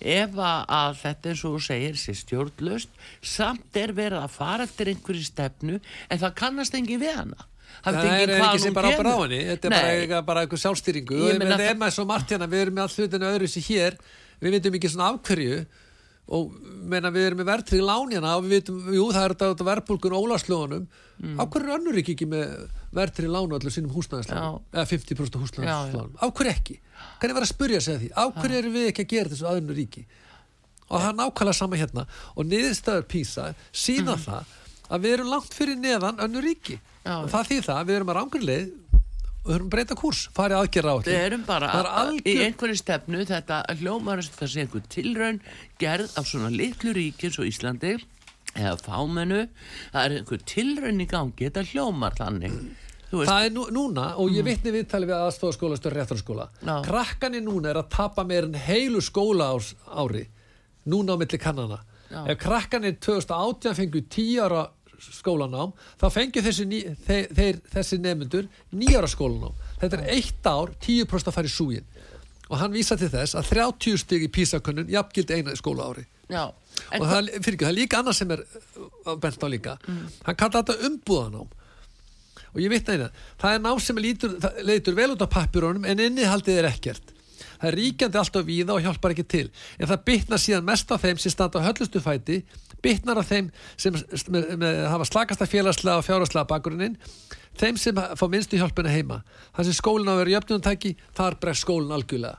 ef 0.00 0.40
að 0.46 0.98
þetta 1.04 1.32
eins 1.32 1.44
og 1.48 1.60
segir 1.64 2.00
sé 2.00 2.14
stjórnlaust. 2.16 2.90
Samt 3.22 3.78
er 3.78 3.94
verið 3.96 4.24
að 4.24 4.34
fara 4.34 4.66
eftir 4.66 4.90
einhverju 4.92 5.26
stefnu 5.26 5.78
en 5.80 6.20
það 6.20 6.36
kannast 6.40 6.76
engin 6.78 7.02
við 7.02 7.16
hana. 7.18 7.46
Það 7.80 8.08
er 8.10 8.32
ekki 8.36 8.62
sem 8.64 8.74
bara 8.76 8.90
á 8.90 8.92
kemur. 8.92 9.06
bráðinni, 9.06 9.40
þetta 9.52 9.68
er 9.70 10.06
bara, 10.08 10.22
bara 10.26 10.42
eitthvað 10.44 10.62
sjálfstýringu. 10.64 11.20
Meina 11.38 11.56
það- 11.56 11.70
er 11.70 11.78
maður 11.80 11.96
svo 11.96 12.06
margt 12.08 12.34
hérna, 12.34 12.48
við 12.50 12.64
erum 12.64 12.74
með 12.76 12.82
all 12.82 12.96
hlutinu 12.96 13.30
öðru 13.30 13.48
sér 13.48 13.66
hér, 13.70 13.96
við 14.40 14.56
veitum 14.56 14.76
ekki 14.78 14.90
svona 14.92 15.10
af 15.12 15.20
hverju 15.28 15.60
og 16.30 16.52
meina 16.86 17.10
við 17.10 17.24
erum 17.26 17.40
með 17.42 17.48
verðtrygg 17.50 17.82
lánjana 17.88 18.36
og 18.38 18.44
við 18.46 18.52
veitum, 18.54 18.80
jú 18.94 19.06
það 19.10 19.24
er 19.26 19.34
þetta 19.40 19.68
verðbólgun 19.70 20.18
ólaslóðunum, 20.20 20.90
Mm. 21.20 21.36
af 21.36 21.50
hverju 21.52 21.68
er 21.68 21.74
önnur 21.76 21.96
ekki 22.00 22.14
ekki 22.14 22.26
með 22.32 22.52
verðtrygg 22.96 23.28
lánu 23.28 23.52
allir 23.52 23.72
sínum 23.74 23.90
húsnæðislánum, 23.92 24.62
eða 24.72 24.86
50% 24.88 25.36
húsnæðislánum, 25.42 26.14
af 26.16 26.30
hverju 26.32 26.52
ekki? 26.54 26.76
Hvernig 27.20 27.36
var 27.36 27.44
að 27.44 27.50
spurja 27.50 27.80
sig 27.84 27.94
að 27.94 28.00
því, 28.00 28.08
af 28.16 28.38
hverju 28.38 28.56
erum 28.56 28.72
við 28.72 28.86
ekki 28.88 29.04
að 29.04 29.10
gera 29.12 29.28
þessu 29.34 29.48
aðunur 29.50 29.76
ríki? 29.76 30.06
og 30.90 30.98
það 31.00 31.08
er 31.10 31.18
nákvæmlega 31.20 31.54
sama 31.54 31.76
hérna. 31.78 32.06
Og 32.36 32.46
niðurstöður 32.50 33.04
PISA 33.10 33.44
sína 33.70 34.16
það 34.18 34.54
að 34.90 35.04
við 35.04 35.12
erum 35.14 35.28
langt 35.30 35.54
fyrir 35.54 35.76
neðan 35.78 36.18
önnur 36.24 36.42
ríki. 36.42 36.80
Já. 37.04 37.14
og 37.22 37.30
það 37.32 37.46
þýð 37.50 37.62
það 37.68 37.78
að 37.78 37.86
við 37.88 37.96
erum 37.96 38.10
að 38.10 38.18
og 38.20 38.70
við 39.46 39.56
að 39.56 39.68
breyta 39.72 39.96
kúrs, 39.98 40.26
farið 40.36 40.58
aðgerra 40.60 40.92
á 40.92 40.96
Við 41.06 41.18
erum 41.26 41.44
bara 41.46 41.68
að- 41.70 41.86
í 41.86 41.92
algjör 42.02 42.44
einhverju 42.46 42.76
stefnu 42.80 43.24
þetta 43.26 43.60
hljómar 43.80 44.20
eins 44.20 44.28
og 44.30 44.36
það 44.40 44.50
sé 44.52 44.60
einhver 44.66 44.82
tilraun 44.88 45.40
gerð 45.80 46.18
af 46.18 46.26
svona 46.28 46.50
litlu 46.52 46.92
ríki 46.92 47.28
eins 47.30 47.38
og 47.40 47.46
Íslandi 47.48 47.94
eða 48.54 48.76
fámennu. 48.84 49.48
Það 49.92 50.04
er 50.04 50.16
einhver 50.18 50.44
tilraun 50.44 51.00
í 51.00 51.06
gangi 51.08 51.48
þetta 51.50 51.64
hljómar 51.72 52.14
þannig. 52.18 52.52
Það 53.10 53.44
er 53.44 53.50
nú, 53.50 53.64
núna 53.74 54.16
og 54.22 54.30
ég 54.30 54.44
vitni 54.46 54.70
viðtali 54.70 55.06
við 55.08 55.16
aðstofaskóla 55.18 55.76
stöður 55.80 55.96
réttarskóla. 55.98 56.48
Já. 56.62 56.82
krakkanir 56.84 57.42
núna 57.42 57.70
er 57.72 57.80
að 57.82 57.88
tapa 57.90 58.22
meir 58.24 58.44
en 58.44 58.54
heilu 58.54 59.00
skóla 59.02 59.48
ári 59.90 60.26
núna 60.86 61.14
á 61.14 61.18
milli 61.18 61.38
kannana. 61.38 61.80
Já. 62.10 62.26
ef 62.28 62.38
krakkanir 62.38 62.98
2018 63.00 63.74
fengu 63.74 64.00
10 64.08 64.38
ára 64.46 64.68
skólanám 65.00 65.72
þá 66.00 66.06
fengju 66.14 66.42
þessi, 66.44 66.66
þeir, 67.06 67.60
þessi 67.72 67.98
nefndur 68.02 68.48
nýjára 68.76 69.10
skólanám. 69.10 69.56
Þetta 69.80 70.00
er 70.00 70.14
eitt 70.16 70.48
ár, 70.48 70.72
10% 70.84 71.30
að 71.30 71.36
fara 71.36 71.50
í 71.50 71.54
súgin 71.54 71.86
og 72.50 72.58
hann 72.58 72.74
vísa 72.74 72.96
til 72.98 73.10
þess 73.12 73.36
að 73.38 73.52
30 73.52 74.00
stig 74.02 74.26
í 74.26 74.32
písakönnun 74.34 74.90
jafngild 74.90 75.30
eina 75.30 75.54
skóla 75.58 75.86
ári. 75.92 76.04
Já, 76.30 76.48
og 76.50 77.06
það, 77.06 77.30
fyrir 77.44 77.58
það 77.60 77.70
er 77.70 77.76
líka 77.76 78.00
annað 78.00 78.18
sem 78.18 78.34
er 78.34 78.42
uh, 78.42 79.14
bent 79.22 79.46
á 79.46 79.48
líka. 79.50 79.76
Hann 80.26 80.38
kallar 80.38 80.64
þetta 80.64 80.90
umbúðanám. 80.90 81.56
Og 82.50 82.58
ég 82.58 82.72
vitna 82.72 82.96
eina 82.96 83.08
það. 83.38 83.52
Er 83.52 83.62
nám 83.62 83.80
sem 83.82 84.02
það 84.18 84.60
leitur 84.66 84.98
vel 84.98 85.12
út 85.14 85.22
á 85.22 85.28
pappirunum 85.30 85.86
en 85.86 86.02
innihaldið 86.02 86.62
er 86.62 86.70
ekkert 86.72 87.14
það 87.60 87.68
er 87.70 87.78
ríkjandi 87.78 88.20
alltaf 88.20 88.46
víða 88.46 88.74
og 88.74 88.84
hjálpar 88.84 89.14
ekki 89.14 89.26
til. 89.28 89.46
En 89.78 89.90
það 89.90 90.04
bitnar 90.08 90.42
síðan 90.42 90.66
mest 90.66 90.90
á 90.90 90.96
þeim 91.00 91.20
sem 91.20 91.34
standa 91.34 91.60
á 91.60 91.66
höllustu 91.68 92.02
fæti 92.02 92.40
bitnar 92.82 93.20
á 93.20 93.24
þeim 93.26 93.50
sem 93.76 93.96
með, 94.32 94.54
með, 94.60 94.78
hafa 94.88 95.08
slakasta 95.08 95.48
félagslega 95.48 96.00
og 96.00 96.06
fjárhagslega 96.06 96.48
bakgrunnin 96.48 96.96
þeim 97.60 97.80
sem 97.80 97.96
fá 97.96 98.24
minnstu 98.30 98.60
hjálpina 98.60 98.92
heima. 98.92 99.20
Það 99.56 99.68
sem 99.68 99.78
skólinn 99.80 100.08
á 100.08 100.14
að 100.14 100.22
vera 100.22 100.36
jöfnumtæki 100.36 100.94
þar 101.16 101.36
bregst 101.42 101.66
skólinn 101.66 101.96
algjörlega. 101.96 102.38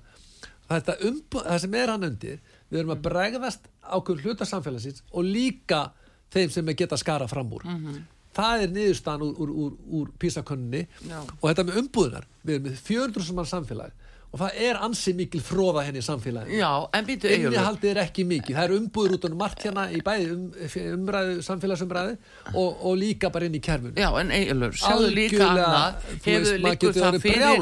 Þetta 0.72 0.98
umbúð, 1.10 1.46
það 1.50 1.62
sem 1.66 1.78
er 1.82 1.92
hann 1.92 2.08
undir 2.08 2.40
við 2.72 2.80
erum 2.80 2.96
að 2.96 3.04
bregðast 3.10 3.68
ákveður 3.82 4.26
hluta 4.26 4.48
samfélagsins 4.48 5.04
og 5.12 5.28
líka 5.28 5.90
þeim 6.32 6.54
sem 6.54 6.74
geta 6.80 6.98
skara 7.00 7.28
fram 7.28 7.52
úr. 7.58 7.68
Það 8.32 8.62
er 8.64 8.72
niðurstaðan 8.72 9.26
úr, 9.26 9.34
úr, 9.44 9.50
úr, 9.52 9.74
úr 10.00 10.12
písakönninni 10.20 10.86
og 11.12 11.50
þetta 11.50 11.66
með 11.68 11.82
umbúðunar 11.82 12.28
við 12.46 12.54
erum 12.56 12.70
með 12.70 12.78
400 12.88 13.28
sem 13.28 13.36
mann 13.36 13.50
samfélag 13.50 13.92
og 14.32 14.40
það 14.40 14.60
er 14.68 14.80
ansi 14.88 15.14
mikil 15.18 15.42
fróða 15.44 15.84
henni 15.88 16.00
í 16.00 16.06
samfélaginu. 16.06 16.60
Innihaldið 17.52 17.90
er 17.92 18.02
ekki 18.06 18.26
mikið, 18.30 18.56
það 18.56 18.68
eru 18.70 18.78
umbúður 18.80 19.16
út 19.18 19.28
á 19.28 19.30
margt 19.42 19.66
hérna 19.68 19.88
í 19.92 20.00
bæði 20.06 20.30
um, 20.36 20.46
umræðu, 20.96 21.34
samfélagsumræðu 21.48 22.16
og, 22.54 22.70
og 22.88 22.96
líka 23.02 23.32
bara 23.34 23.50
inn 23.50 23.58
í 23.60 23.64
kerfinu. 23.64 23.94
Já, 24.00 24.08
en 24.22 24.32
Eyjólfur, 24.36 24.78
sjáðu 24.80 25.10
líka 25.18 25.50
annað. 25.50 26.08
hefur 26.24 26.64
getur 26.64 27.00
það 27.02 27.18
fyrir 27.26 27.44
á 27.44 27.56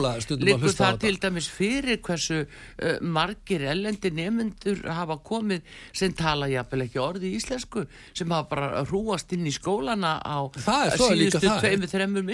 það 0.78 1.00
til 1.02 1.14
dæmis 1.26 1.50
fyrir 1.50 2.00
hversu 2.06 2.40
uh, 2.44 3.00
margir 3.02 3.66
ellendi 3.74 4.14
nefnendur 4.20 4.84
hafa 4.94 5.18
komið 5.26 5.66
sem 5.96 6.14
tala 6.18 6.50
jafnvel 6.52 6.86
ekki 6.86 7.02
orði 7.02 7.34
í 7.34 7.40
íslensku 7.40 7.86
sem 8.14 8.30
hafa 8.30 8.50
bara 8.54 8.84
hrúast 8.86 9.34
inn 9.36 9.48
í 9.50 9.54
skólana 9.56 10.18
á 10.22 10.38
er 10.94 11.02
síðustu 11.02 11.42
tveimur, 11.64 11.90
þreimur 11.92 12.26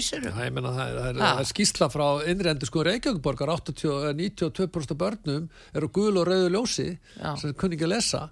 meina, 0.56 0.76
það, 0.76 0.92
er, 0.92 1.10
er, 1.16 1.24
er 1.40 1.50
skýsla 1.50 1.90
frá 1.94 2.06
innrendu 2.30 2.68
sko 2.70 2.86
Reykjavíkborgar 2.86 3.52
80, 3.56 3.96
eh, 4.10 4.16
92% 4.30 4.91
af 4.91 4.97
börnum 4.97 5.49
eru 5.73 5.89
gul 5.93 6.17
og 6.17 6.28
rauðu 6.28 6.49
ljósi 6.53 6.88
Já. 7.19 7.36
sem 7.41 7.53
kunni 7.53 7.78
ekki 7.78 7.88
að 7.88 7.95
lesa 7.95 8.23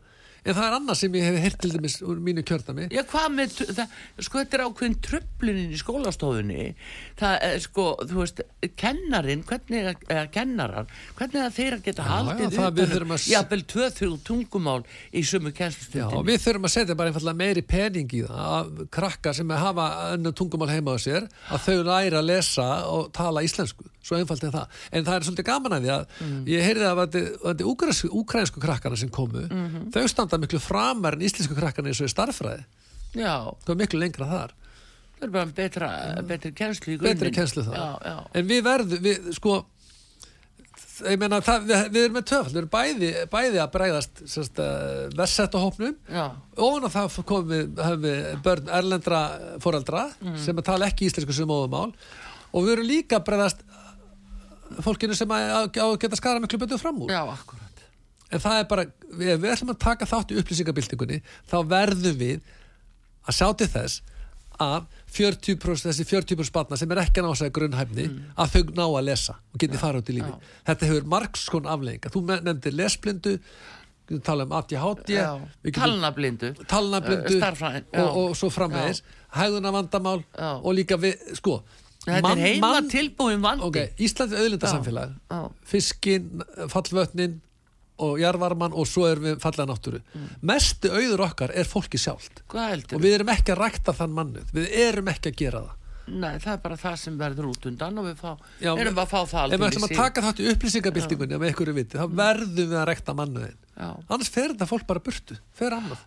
en 0.45 0.53
það 0.57 0.65
er 0.67 0.73
annað 0.77 0.97
sem 0.99 1.13
ég 1.15 1.23
hef 1.29 1.37
heyrt 1.43 1.59
til 1.63 1.71
dæmis 1.71 1.95
úr 2.03 2.17
mínu 2.19 2.43
kjördami 2.43 2.87
Já, 2.91 3.03
hvað 3.07 3.27
með, 3.37 3.53
það, 3.77 3.93
sko, 4.27 4.39
þetta 4.41 4.57
er 4.59 4.63
ákveðin 4.67 4.97
tröflunin 5.07 5.71
í 5.71 5.79
skólastofunni, 5.79 6.65
það 7.19 7.35
er, 7.47 7.59
sko, 7.63 7.85
þú 8.09 8.19
veist, 8.19 8.41
kennarin, 8.79 9.43
hvernig, 9.47 9.95
er- 10.11 10.27
kennarar, 10.33 10.85
hvernig 11.17 11.39
er 11.45 11.53
þeir 11.55 11.77
að 11.77 11.85
geta 11.87 12.03
Já, 12.03 12.09
haldið 12.11 12.43
já, 12.43 12.51
það 12.57 12.73
við 12.73 12.83
utan 12.83 12.93
þurfum 12.93 13.07
um, 13.07 13.15
að 13.15 13.21
s- 13.23 13.29
jafnvel 13.31 13.61
tvö, 13.73 13.87
þrjú 13.97 14.17
tungumál 14.27 14.83
í 15.13 15.23
sömu 15.23 15.51
Já, 15.53 15.57
kennslustundin. 15.61 16.17
og 16.19 16.25
við 16.27 16.41
þurfum 16.43 16.67
að 16.69 16.73
setja 16.75 16.95
bara 16.99 17.13
einfallega 17.13 17.39
meiri 17.43 17.61
pening 17.63 18.13
í 18.13 18.21
það 18.27 18.43
að 18.57 18.83
krakka 18.99 19.33
sem 19.33 19.49
hafa 19.63 19.87
önnu 20.17 20.33
tungumál 20.35 20.69
heima 20.73 20.95
á 20.95 20.97
sér 20.99 21.27
að 21.53 21.63
þau 21.69 21.79
læra 21.87 22.19
að 22.19 22.29
lesa 22.33 22.67
og 22.91 23.11
tala 23.15 23.43
íslensku, 23.47 23.85
svo 24.03 24.17
einfalt 24.19 24.43
er 24.43 24.51
það 24.51 24.67
en 24.91 25.05
það 25.07 25.15
er 25.15 25.27
svolítið 25.29 25.47
gaman 25.47 25.77
að 25.79 25.85
því 25.87 25.93
að 25.95 26.05
Mm. 26.23 26.43
ég 26.47 26.61
heyrði 26.63 26.85
að 26.87 26.99
þetta 27.43 27.65
úkransku, 27.71 28.09
úkransku 28.21 28.59
krakkana 28.61 28.97
sem 28.97 29.09
komu, 29.09 29.41
Mhm. 29.49 29.89
þau 29.91 30.03
standa 30.33 30.47
miklu 30.47 30.59
framar 30.61 31.17
en 31.17 31.27
íslensku 31.27 31.55
krakkana 31.57 31.91
eins 31.91 32.01
og 32.01 32.09
í 32.09 32.13
starffræði 32.13 32.63
Já, 33.13 33.53
það 33.61 33.69
er 33.69 33.77
miklu 33.83 33.99
lengra 34.01 34.25
þar. 34.25 34.53
Það 35.19 35.27
er 35.27 35.33
bara 35.35 35.51
betra, 35.59 35.89
betri 36.25 36.51
kennslu 36.57 36.95
í 36.95 36.97
betri 37.01 37.29
kennslu 37.35 37.65
það 37.67 37.77
Já, 37.77 37.89
já. 38.09 38.15
en 38.39 38.49
við 38.49 38.63
verðum, 38.65 39.03
við 39.05 39.27
sko 39.37 39.59
meina, 41.21 41.39
það, 41.45 41.67
við, 41.69 41.83
við 41.93 42.07
erum 42.07 42.17
með 42.17 42.25
töfald 42.31 42.55
við 42.55 42.61
erum 42.63 42.71
bæði, 42.73 43.11
bæði 43.29 43.61
að 43.61 43.71
bregðast 43.75 44.23
uh, 44.25 44.65
versetta 45.19 45.61
hópnum 45.61 45.93
Já, 46.09 46.25
ofan 46.57 46.89
á 46.89 46.95
það 46.95 47.19
komum 47.29 47.53
við, 47.53 47.83
við 48.01 48.19
börn 48.47 48.73
erlendra 48.79 49.23
foreldra 49.63 50.07
sem 50.41 50.57
að 50.57 50.69
tala 50.71 50.89
ekki 50.89 51.11
íslensku 51.11 51.37
sem 51.37 51.49
móðumál 51.49 51.91
og 52.53 52.65
við 52.65 52.75
erum 52.77 52.89
líka 52.89 53.21
að 53.21 53.27
bregðast 53.29 53.61
fólkinu 54.81 55.13
sem 55.17 55.29
að, 55.29 55.51
að, 55.59 55.83
að 55.85 55.99
geta 56.01 56.17
skara 56.17 56.41
miklu 56.41 56.57
betur 56.63 56.81
fram 56.81 57.03
úr. 57.05 57.13
Já, 57.13 57.21
akkurat. 57.29 57.62
En 58.33 58.43
það 58.43 58.59
er 58.59 58.67
bara, 58.71 58.87
við, 59.11 59.35
við 59.43 59.53
ætlum 59.53 59.73
að 59.73 59.79
taka 59.83 60.09
þátt 60.09 60.33
í 60.33 60.39
upplýsingabildingunni, 60.41 61.21
þá 61.49 61.57
verðum 61.69 62.17
við 62.19 62.41
að 63.23 63.37
sjá 63.37 63.47
til 63.59 63.69
þess 63.71 64.01
að 64.61 64.89
40% 65.13 65.87
þessi 65.89 66.05
40% 66.09 66.53
barna 66.53 66.77
sem 66.79 66.91
er 66.93 67.03
ekki 67.03 67.21
að 67.21 67.27
ná 67.27 67.33
að 67.33 67.53
grunnhæfni 67.57 68.07
að 68.39 68.55
þau 68.55 68.73
ná 68.77 68.83
að 68.85 69.05
lesa 69.07 69.37
og 69.37 69.61
geti 69.61 69.79
fara 69.81 70.01
út 70.01 70.09
í 70.09 70.17
lífi 70.17 70.29
já. 70.29 70.51
þetta 70.69 70.89
hefur 70.89 71.07
margskon 71.13 71.69
aflegginga 71.73 72.11
þú 72.13 72.21
nefndir 72.29 72.75
lesblindu 72.77 73.33
við 74.09 74.21
talað 74.27 74.49
um 74.49 74.55
ADHD 74.59 75.13
talnablindu. 75.77 76.51
talnablindu 76.69 77.39
já. 77.39 78.01
og, 78.03 78.17
og 78.17 78.35
svo 78.37 78.51
framvegis 78.53 79.01
hægðuna 79.33 79.71
vandamál 79.73 80.19
Já. 80.35 80.51
og 80.59 80.75
líka 80.77 80.99
við, 81.01 81.17
sko 81.39 81.61
Þetta 82.03 82.33
er 82.33 82.41
heima 82.43 82.81
tilbúin 82.91 83.39
vandi. 83.39 83.63
ok, 83.63 83.77
Íslandi 84.03 84.35
auðlindasamfélag 84.41 85.13
Já. 85.31 85.39
fiskin, 85.63 86.43
fallvötnin 86.67 87.39
og 88.01 88.17
jarvarman 88.21 88.73
og 88.73 88.87
svo 88.89 89.05
erum 89.09 89.27
við 89.29 89.39
fallega 89.43 89.69
náttúru. 89.69 90.01
Mestu 90.41 90.89
auður 90.89 91.27
okkar 91.27 91.53
er 91.53 91.69
fólki 91.69 92.01
sjálft. 92.01 92.41
Og 92.49 93.01
við 93.03 93.19
erum 93.19 93.31
ekki 93.33 93.53
að 93.53 93.61
rækta 93.61 93.95
þann 93.97 94.17
mannuð 94.17 94.53
við 94.55 94.75
erum 94.87 95.11
ekki 95.13 95.33
að 95.33 95.39
gera 95.43 95.63
það. 95.67 95.79
Nei, 96.03 96.33
það 96.43 96.51
er 96.51 96.63
bara 96.65 96.75
það 96.75 96.95
sem 96.99 97.19
verður 97.19 97.45
út 97.47 97.65
undan 97.69 97.99
og 98.01 98.07
við 98.09 98.17
fá, 98.19 98.31
Já, 98.59 98.73
erum 98.75 98.97
að 98.99 99.11
fá 99.13 99.19
það 99.23 99.53
ef 99.55 99.61
við 99.61 99.67
ætlum 99.69 99.85
að 99.87 99.93
taka 99.95 100.23
þátt 100.25 100.41
í 100.41 100.47
upplýsingabildingunni 100.51 101.37
með 101.39 101.47
einhverju 101.47 101.75
viti, 101.77 101.99
þá 102.01 102.17
verðum 102.19 102.73
við 102.73 102.79
að 102.81 102.87
rækta 102.89 103.15
mannuðin 103.15 103.61
annars 103.79 104.31
fer 104.33 104.51
þetta 104.51 104.67
fólk 104.67 104.83
bara 104.89 105.03
burtu, 105.03 105.37
fer 105.55 105.77
annað. 105.77 106.01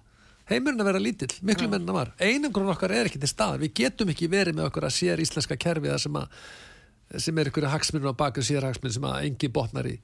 Heimurinn 0.46 0.84
að 0.84 0.90
vera 0.90 1.00
lítill, 1.02 1.32
miklu 1.42 1.70
menn 1.72 1.88
að 1.88 1.96
var. 1.96 2.12
Einangrun 2.22 2.68
okkar 2.70 2.92
er 2.94 3.08
ekki 3.08 3.18
til 3.22 3.30
staðar, 3.32 3.64
við 3.64 3.72
getum 3.80 4.12
ekki 4.12 4.28
verið 4.30 4.58
með 4.58 4.68
okkur 4.68 4.86
að 4.86 4.94
sér 4.94 5.22
íslenska 5.24 5.56
kerfi 5.58 5.90
það 5.90 6.02
sem, 6.04 6.20
að, 6.20 6.36
sem 7.24 7.40
er 7.40 7.50
einhverju 7.50 7.72
hagsmunum 7.72 8.12
á 8.14 8.20
baku 8.20 8.44
sér 8.46 8.68
hagsmunum 8.68 8.94
sem 8.94 9.08
að 9.08 9.18
engi 9.24 9.50
botnar 9.56 9.88
í 9.90 9.96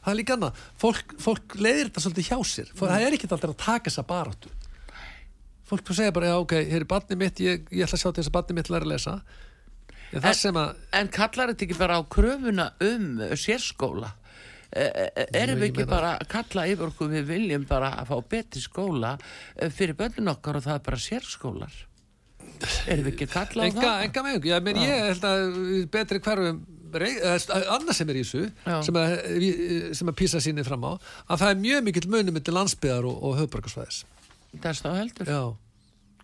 það 0.00 0.12
er 0.12 0.18
líka 0.20 0.36
annað, 0.36 0.62
fólk, 0.80 1.14
fólk 1.18 1.56
leiðir 1.58 1.88
þetta 1.90 2.04
svolítið 2.06 2.28
hjá 2.30 2.38
sér, 2.52 2.72
mm. 2.72 2.80
það 2.80 3.04
er 3.06 3.16
ekki 3.18 3.28
alltaf 3.30 3.50
að 3.50 3.60
taka 3.64 3.90
þessa 3.90 4.06
baráttu 4.10 4.52
fólk 5.70 5.84
þú 5.86 5.94
segja 6.00 6.12
bara, 6.14 6.30
já 6.32 6.36
ok, 6.42 6.54
hér 6.66 6.82
er 6.82 6.88
barni 6.90 7.16
mitt 7.20 7.40
ég, 7.44 7.66
ég 7.70 7.84
ætla 7.86 7.98
að 7.98 8.02
sjá 8.02 8.08
til 8.10 8.22
þess 8.22 8.30
að 8.32 8.36
barni 8.38 8.56
mitt 8.58 8.70
læra 8.72 8.86
að 8.88 8.92
lesa 8.94 9.14
en 10.10 10.24
það 10.24 10.32
En- 10.32 10.40
sem 10.40 10.56
að 10.58 10.70
En 11.00 11.10
kallar 11.14 11.52
þetta 11.52 11.66
ekki 11.68 11.78
bara 11.78 11.98
á 11.98 12.02
kröfuna 12.10 12.64
um 12.82 13.04
sérskóla? 13.38 14.08
E- 14.70 14.86
e- 15.14 15.26
Erum 15.34 15.58
við 15.60 15.68
ég 15.68 15.70
ekki 15.70 15.84
meina- 15.84 15.90
bara 15.94 16.10
að 16.18 16.28
kalla 16.30 16.64
yfir 16.70 16.90
okkur 16.90 17.08
við 17.10 17.24
viljum 17.30 17.66
bara 17.70 17.92
að 18.02 18.10
fá 18.10 18.16
betri 18.34 18.60
skóla 18.62 19.12
eh, 19.56 19.70
fyrir 19.70 19.94
börnun 19.98 20.30
okkar 20.34 20.58
og 20.58 20.66
það 20.66 20.74
er 20.74 20.84
bara 20.90 21.00
sérskólar? 21.06 21.78
Erum 22.90 23.04
við 23.06 23.12
ekki 23.14 23.26
að 23.28 23.32
kalla 23.34 23.62
á 23.62 23.66
enga, 23.70 23.80
það? 23.86 24.04
enga 24.08 24.22
með 24.26 24.50
ég, 24.50 24.62
men, 24.66 24.76
ég 24.82 25.06
held 25.10 25.24
að 25.30 25.56
betri 25.94 26.20
hverfum 26.26 26.60
annað 26.90 27.96
sem 27.96 28.12
er 28.12 28.18
í 28.20 28.24
þessu 28.24 28.82
sem 28.86 29.00
að, 29.00 29.16
sem 29.96 30.10
að 30.12 30.16
písa 30.18 30.40
sínir 30.42 30.66
fram 30.66 30.84
á 30.86 30.92
að 30.92 31.42
það 31.42 31.50
er 31.50 31.60
mjög 31.64 31.82
mikill 31.88 32.08
munum 32.12 32.40
til 32.42 32.56
landsbyðar 32.56 33.08
og, 33.08 33.18
og 33.26 33.38
höfbrukarsvæðis 33.40 34.04
Það 34.50 34.70
er 34.70 34.78
stá 34.80 34.88
heldur. 34.96 35.28
Já. 35.30 35.42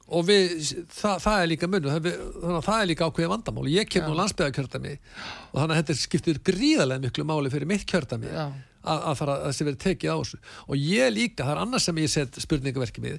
Og 0.06 0.22
við, 0.26 0.52
það, 0.94 1.16
það 1.24 1.40
er 1.40 1.48
líka 1.50 1.68
munum 1.70 1.92
þannig 1.94 2.56
að 2.58 2.64
það 2.66 2.80
er 2.80 2.88
líka 2.90 3.06
ákveðið 3.08 3.30
vandamál. 3.32 3.66
Ég 3.70 3.88
kem 3.90 4.06
nú 4.06 4.14
landsbyðarkjördami 4.20 4.94
og 4.96 5.56
þannig 5.60 5.74
að 5.74 5.80
þetta 5.80 5.96
skiptir 5.98 6.40
gríðarlega 6.46 7.02
miklu 7.06 7.26
máli 7.26 7.50
fyrir 7.54 7.70
mitt 7.70 7.86
kjördami 7.90 8.30
Já. 8.30 8.44
Að, 8.86 9.00
að 9.10 9.18
fara 9.20 9.34
að 9.36 9.44
þessi 9.50 9.66
verið 9.68 9.80
tekið 9.84 10.12
á 10.12 10.16
þessu. 10.22 10.38
Og 10.70 10.76
ég 10.86 11.12
líka, 11.12 11.44
það 11.44 11.52
er 11.56 11.60
annars 11.64 11.86
sem 11.90 12.00
ég 12.02 12.12
set 12.12 12.38
spurningaverki 12.44 13.04
við. 13.04 13.18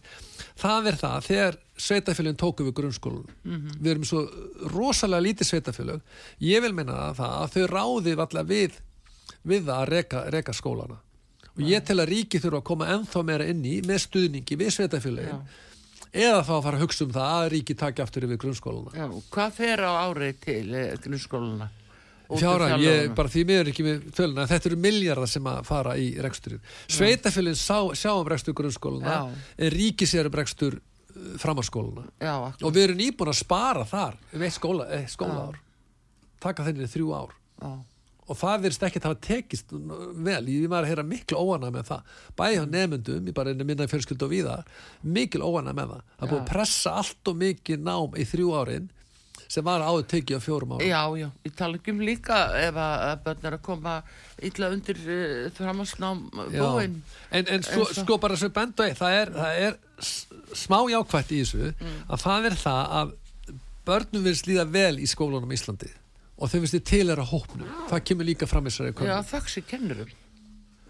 Það 0.63 0.89
er 0.91 0.99
það, 1.03 1.17
þegar 1.27 1.57
sveitafélagin 1.87 2.39
tóku 2.41 2.65
við 2.67 2.75
grunnskólun 2.79 3.27
Mhm. 3.43 3.75
við 3.83 3.91
erum 3.93 4.07
svo 4.09 4.23
rosalega 4.73 5.25
lítið 5.27 5.49
sveitafélag 5.51 6.01
ég 6.41 6.61
vil 6.65 6.73
meina 6.73 7.11
það 7.13 7.35
að 7.43 7.51
þau 7.53 7.67
ráði 7.75 8.15
allar 8.17 8.47
við, 8.49 8.79
við 9.45 9.69
að 9.69 9.85
reka, 9.93 10.23
reka 10.33 10.53
skólana. 10.57 10.97
Og 11.57 11.63
ég 11.65 11.83
tel 11.85 11.97
að 12.01 12.09
ríki 12.11 12.37
þurfa 12.41 12.59
að 12.61 12.67
koma 12.69 12.85
ennþá 12.93 13.23
meira 13.25 13.45
inn 13.49 13.63
í 13.65 13.79
með 13.81 14.03
stuðningi 14.07 14.57
við 14.59 14.69
sveitafélagin 14.75 15.41
eða 16.13 16.41
þá 16.45 16.51
að 16.57 16.63
fara 16.63 16.77
að 16.77 16.83
hugsa 16.85 17.03
um 17.05 17.11
það 17.13 17.33
að 17.37 17.49
ríki 17.53 17.75
taki 17.77 18.01
aftur 18.01 18.23
yfir 18.27 18.37
grunnskólana. 18.41 18.93
Já, 18.95 19.07
hvað 19.33 19.51
fer 19.57 19.81
á 19.85 19.91
árið 20.07 20.37
til 20.41 20.73
eh, 20.73 20.93
úr 20.97 21.69
Fjára, 22.27 22.69
ég 22.83 23.13
bara 23.15 23.31
því 23.31 23.43
miður 23.47 23.71
ekki 23.71 23.85
með 23.87 24.05
töluna. 24.17 24.47
Þetta 24.49 24.69
eru 24.71 24.77
miljardar 24.83 25.29
sem 25.31 25.47
að 25.47 25.59
fara 25.69 25.95
í 25.95 26.09
reksturinn. 26.23 26.61
Sveitafélagin 26.91 27.59
sjá 27.95 28.11
um 28.17 28.27
rekstur 28.27 28.55
grunnskóluna 28.57 29.17
en 29.57 29.71
ríki 29.71 30.07
sér 30.09 30.27
um 30.27 30.35
rekstur 30.35 30.79
framhalskóluna 31.41 32.03
Já, 32.21 32.33
akkur. 32.51 32.67
og 32.67 32.73
við 32.75 32.83
erum 32.87 32.99
nýbúin 32.99 33.31
að 33.31 33.39
spara 33.39 33.85
þar 33.89 34.17
um 34.33 34.43
eitt 34.45 34.53
skóla, 34.57 34.85
eitt 34.93 35.09
skólaár. 35.13 35.55
Taka 36.43 36.65
þenni 36.67 36.89
þrjú 36.91 37.13
ár. 37.17 37.31
Já. 37.57 37.71
og 38.27 38.35
það 38.37 38.65
virðist 38.65 38.83
ekki 38.83 38.99
að 38.99 39.05
hafa 39.07 39.19
tekist 39.23 39.69
vel, 39.71 40.41
ég 40.51 40.67
var 40.69 40.83
að 40.83 40.89
heyra 40.91 41.03
miklu 41.07 41.39
óana 41.39 41.69
með 41.71 41.87
það, 41.87 42.01
bæði 42.37 42.59
á 42.59 42.65
nefndum 42.73 43.29
ég 43.31 43.33
bara 43.37 43.53
einu 43.55 43.63
minna 43.65 43.87
fjölskyld 43.87 44.25
og 44.27 44.33
víða 44.33 44.57
mikil 45.01 45.41
óana 45.47 45.71
með 45.73 45.93
það, 45.93 46.01
það 46.17 46.25
er 46.27 46.31
búið 46.33 46.41
að 46.41 46.49
pressa 46.51 46.93
allt 46.99 47.31
og 47.31 47.39
mikið 47.39 47.85
nám 47.87 48.17
í 48.19 48.25
þrjú 48.27 48.51
árin 48.59 48.89
sem 49.47 49.63
var 49.65 49.83
áður 49.85 50.05
tekið 50.11 50.39
á 50.39 50.41
fjórum 50.43 50.73
árum. 50.75 50.83
Já, 50.87 51.01
já, 51.21 51.27
ég 51.47 51.53
tala 51.55 51.79
ekki 51.79 51.93
um 51.95 52.01
líka 52.03 52.39
ef 52.59 52.79
að 52.83 53.21
börn 53.27 53.47
er 53.49 53.55
að 53.57 53.63
koma 53.67 53.93
illa 54.49 54.69
undir 54.75 54.99
uh, 55.05 55.47
framhansnám 55.57 56.23
Já. 56.51 56.61
búin. 56.63 56.97
En, 57.31 57.47
en 57.55 57.63
svo- 57.63 57.87
sko 57.95 58.17
bara 58.21 58.37
svo 58.39 58.49
bendu 58.53 58.89
það 58.97 59.17
er, 59.21 59.31
það 59.37 59.61
er 59.67 59.79
smá 60.57 60.79
jákvætt 60.91 61.31
í 61.33 61.41
þessu 61.43 61.71
að 62.07 62.21
það 62.27 62.49
er 62.51 62.59
það 62.65 62.93
að 63.01 63.15
börnum 63.87 64.27
vil 64.27 64.35
slíða 64.35 64.67
vel 64.69 64.99
í 64.99 65.07
skólunum 65.07 65.51
í 65.51 65.57
Íslandi 65.57 65.89
og 66.37 66.51
þau 66.51 66.59
finnst 66.59 66.75
þið 66.75 66.85
til 66.91 67.05
er 67.09 67.19
að 67.23 67.31
hópnum. 67.31 67.69
Það 67.89 68.03
kemur 68.11 68.27
líka 68.27 68.47
fram 68.49 68.67
í 68.67 68.71
þessari 68.73 69.07
Já, 69.07 69.17
þöggs 69.31 69.57
í 69.57 69.63
kennurum 69.71 70.11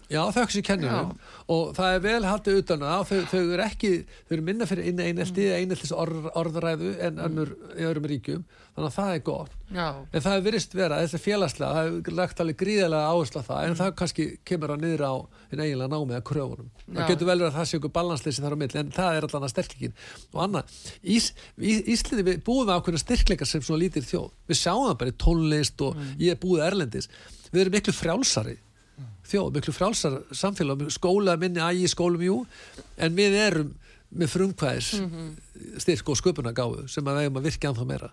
Já, 0.08 0.22
þau 0.32 0.44
sem 0.48 0.64
kennurum. 0.64 1.10
Og 1.52 1.74
það 1.76 1.94
er 1.94 2.04
vel 2.06 2.22
haldið 2.24 2.62
utan 2.62 2.84
að 2.88 3.02
þau, 3.10 3.18
þau 3.28 3.40
eru 3.42 3.64
ekki, 3.66 3.90
þau 4.28 4.34
eru 4.38 4.46
minna 4.46 4.68
fyrir 4.68 4.88
inn 4.88 5.02
einelti 5.04 5.44
mm. 5.44 5.58
eineltis 5.60 5.92
orð, 5.92 6.30
orðræðu 6.38 6.94
en 7.04 7.20
önnur 7.26 7.52
í 7.76 7.84
öðrum 7.84 8.08
ríkjum, 8.08 8.46
þannig 8.72 8.88
að 8.88 8.96
það 8.96 9.12
er 9.14 9.22
gott. 9.26 9.58
Já, 9.68 9.84
en 10.00 10.24
það 10.24 10.34
er 10.34 10.44
virist 10.46 10.74
vera, 10.78 10.98
þessi 11.02 11.18
félagslega 11.20 11.76
það 11.76 11.88
er 11.98 12.14
lagt 12.16 12.38
alveg 12.40 12.56
gríðarlega 12.62 13.08
áherslu 13.12 13.42
á 13.44 13.48
það 13.50 13.66
en 13.66 13.74
það 13.76 13.90
kannski 13.98 14.26
kemur 14.48 14.72
að 14.72 14.84
niður 14.84 15.02
á 15.04 15.14
hinn 15.50 15.62
eiginlega 15.64 15.92
námið 15.92 16.16
að 16.16 16.22
kröfunum, 16.30 16.70
Já. 16.78 16.94
það 16.94 17.10
getur 17.10 17.28
vel 17.28 17.34
verið 17.34 17.48
að 17.50 17.58
það 17.58 17.68
sé 17.68 17.80
okkur 17.80 17.92
balansleysi 17.98 18.44
þar 18.44 18.56
á 18.56 18.60
milli, 18.62 18.80
en 18.80 18.94
það 18.96 19.18
er 19.18 19.26
allan 19.28 19.44
að 19.44 19.52
sterklíkin 19.52 19.98
og 20.32 20.40
annað, 20.46 20.78
Ís, 21.04 21.26
Ís, 21.60 21.82
Íslandi 21.96 22.24
við 22.30 22.40
búum 22.46 22.64
við 22.64 22.78
ákveðna 22.78 23.02
styrkleikar 23.02 23.50
sem 23.50 23.66
svona 23.66 23.82
lítir 23.82 24.08
þjóð, 24.08 24.30
við 24.48 24.60
sjáum 24.62 24.86
það 24.86 24.96
bara 25.02 25.12
í 25.12 25.18
tónlist 25.26 25.84
og 25.84 26.00
ég 26.16 26.32
er 26.32 26.40
búið 26.40 26.64
erlendis, 26.70 27.12
við 27.52 27.66
erum 27.66 27.76
miklu 27.76 27.96
frjálsari 27.96 28.56
þjóð, 29.28 29.50
miklu 29.56 29.74
frjálsar 29.76 30.20
samfélag 30.36 30.86
skóla 30.94 31.36
minni 31.40 31.62
ægi 31.64 31.90
skólum 31.92 32.24
jú. 32.24 32.38
En 32.96 33.16
við 33.18 33.36
erum 33.42 33.74
með 34.08 34.32
frumkvæðis 34.32 34.94
styrk 35.84 36.08
og 36.08 36.16
sköpuna 36.20 36.54
gáfu 36.56 36.86
sem 36.88 37.04
að 37.04 37.18
við 37.18 37.28
eigum 37.28 37.40
að 37.42 37.48
virka 37.50 37.72
anþá 37.72 37.88
meira. 37.88 38.12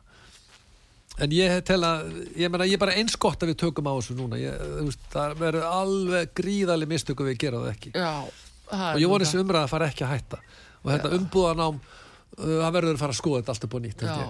En 1.24 1.32
ég 1.32 1.61
tel 1.63 1.80
að 1.88 2.09
ég, 2.36 2.49
meina, 2.51 2.66
ég 2.68 2.76
er 2.76 2.82
bara 2.82 2.97
eins 2.99 3.16
gott 3.16 3.39
að 3.39 3.53
við 3.53 3.61
tökum 3.61 3.88
á 3.88 3.95
þessu 3.95 4.18
núna. 4.18 4.39
Ég, 4.41 4.66
veist, 4.84 5.05
það 5.13 5.38
verður 5.39 5.70
alveg 5.70 6.34
gríðaleg 6.36 6.91
mistöku 6.91 7.24
við 7.24 7.39
gera 7.45 7.61
það 7.63 7.72
ekki. 7.72 7.93
Já 7.95 8.28
og 8.72 8.99
ég 8.99 9.05
nú 9.05 9.11
voni 9.11 9.26
það. 9.26 9.30
þessi 9.30 9.43
umræða 9.43 9.68
að 9.68 9.72
fara 9.74 9.89
ekki 9.91 10.05
að 10.05 10.13
hætta. 10.16 10.41
Og 10.82 10.91
þetta 10.91 11.13
umbúðanám 11.20 11.80
uh, 11.80 12.43
það 12.47 12.76
verður 12.78 12.95
að 12.95 13.01
fara 13.03 13.16
að 13.16 13.20
skoða 13.20 13.41
þetta 13.41 13.55
allt 13.55 13.68
upp 13.68 13.76
á 13.76 13.80
nýtt. 13.86 14.05
Já, 14.05 14.28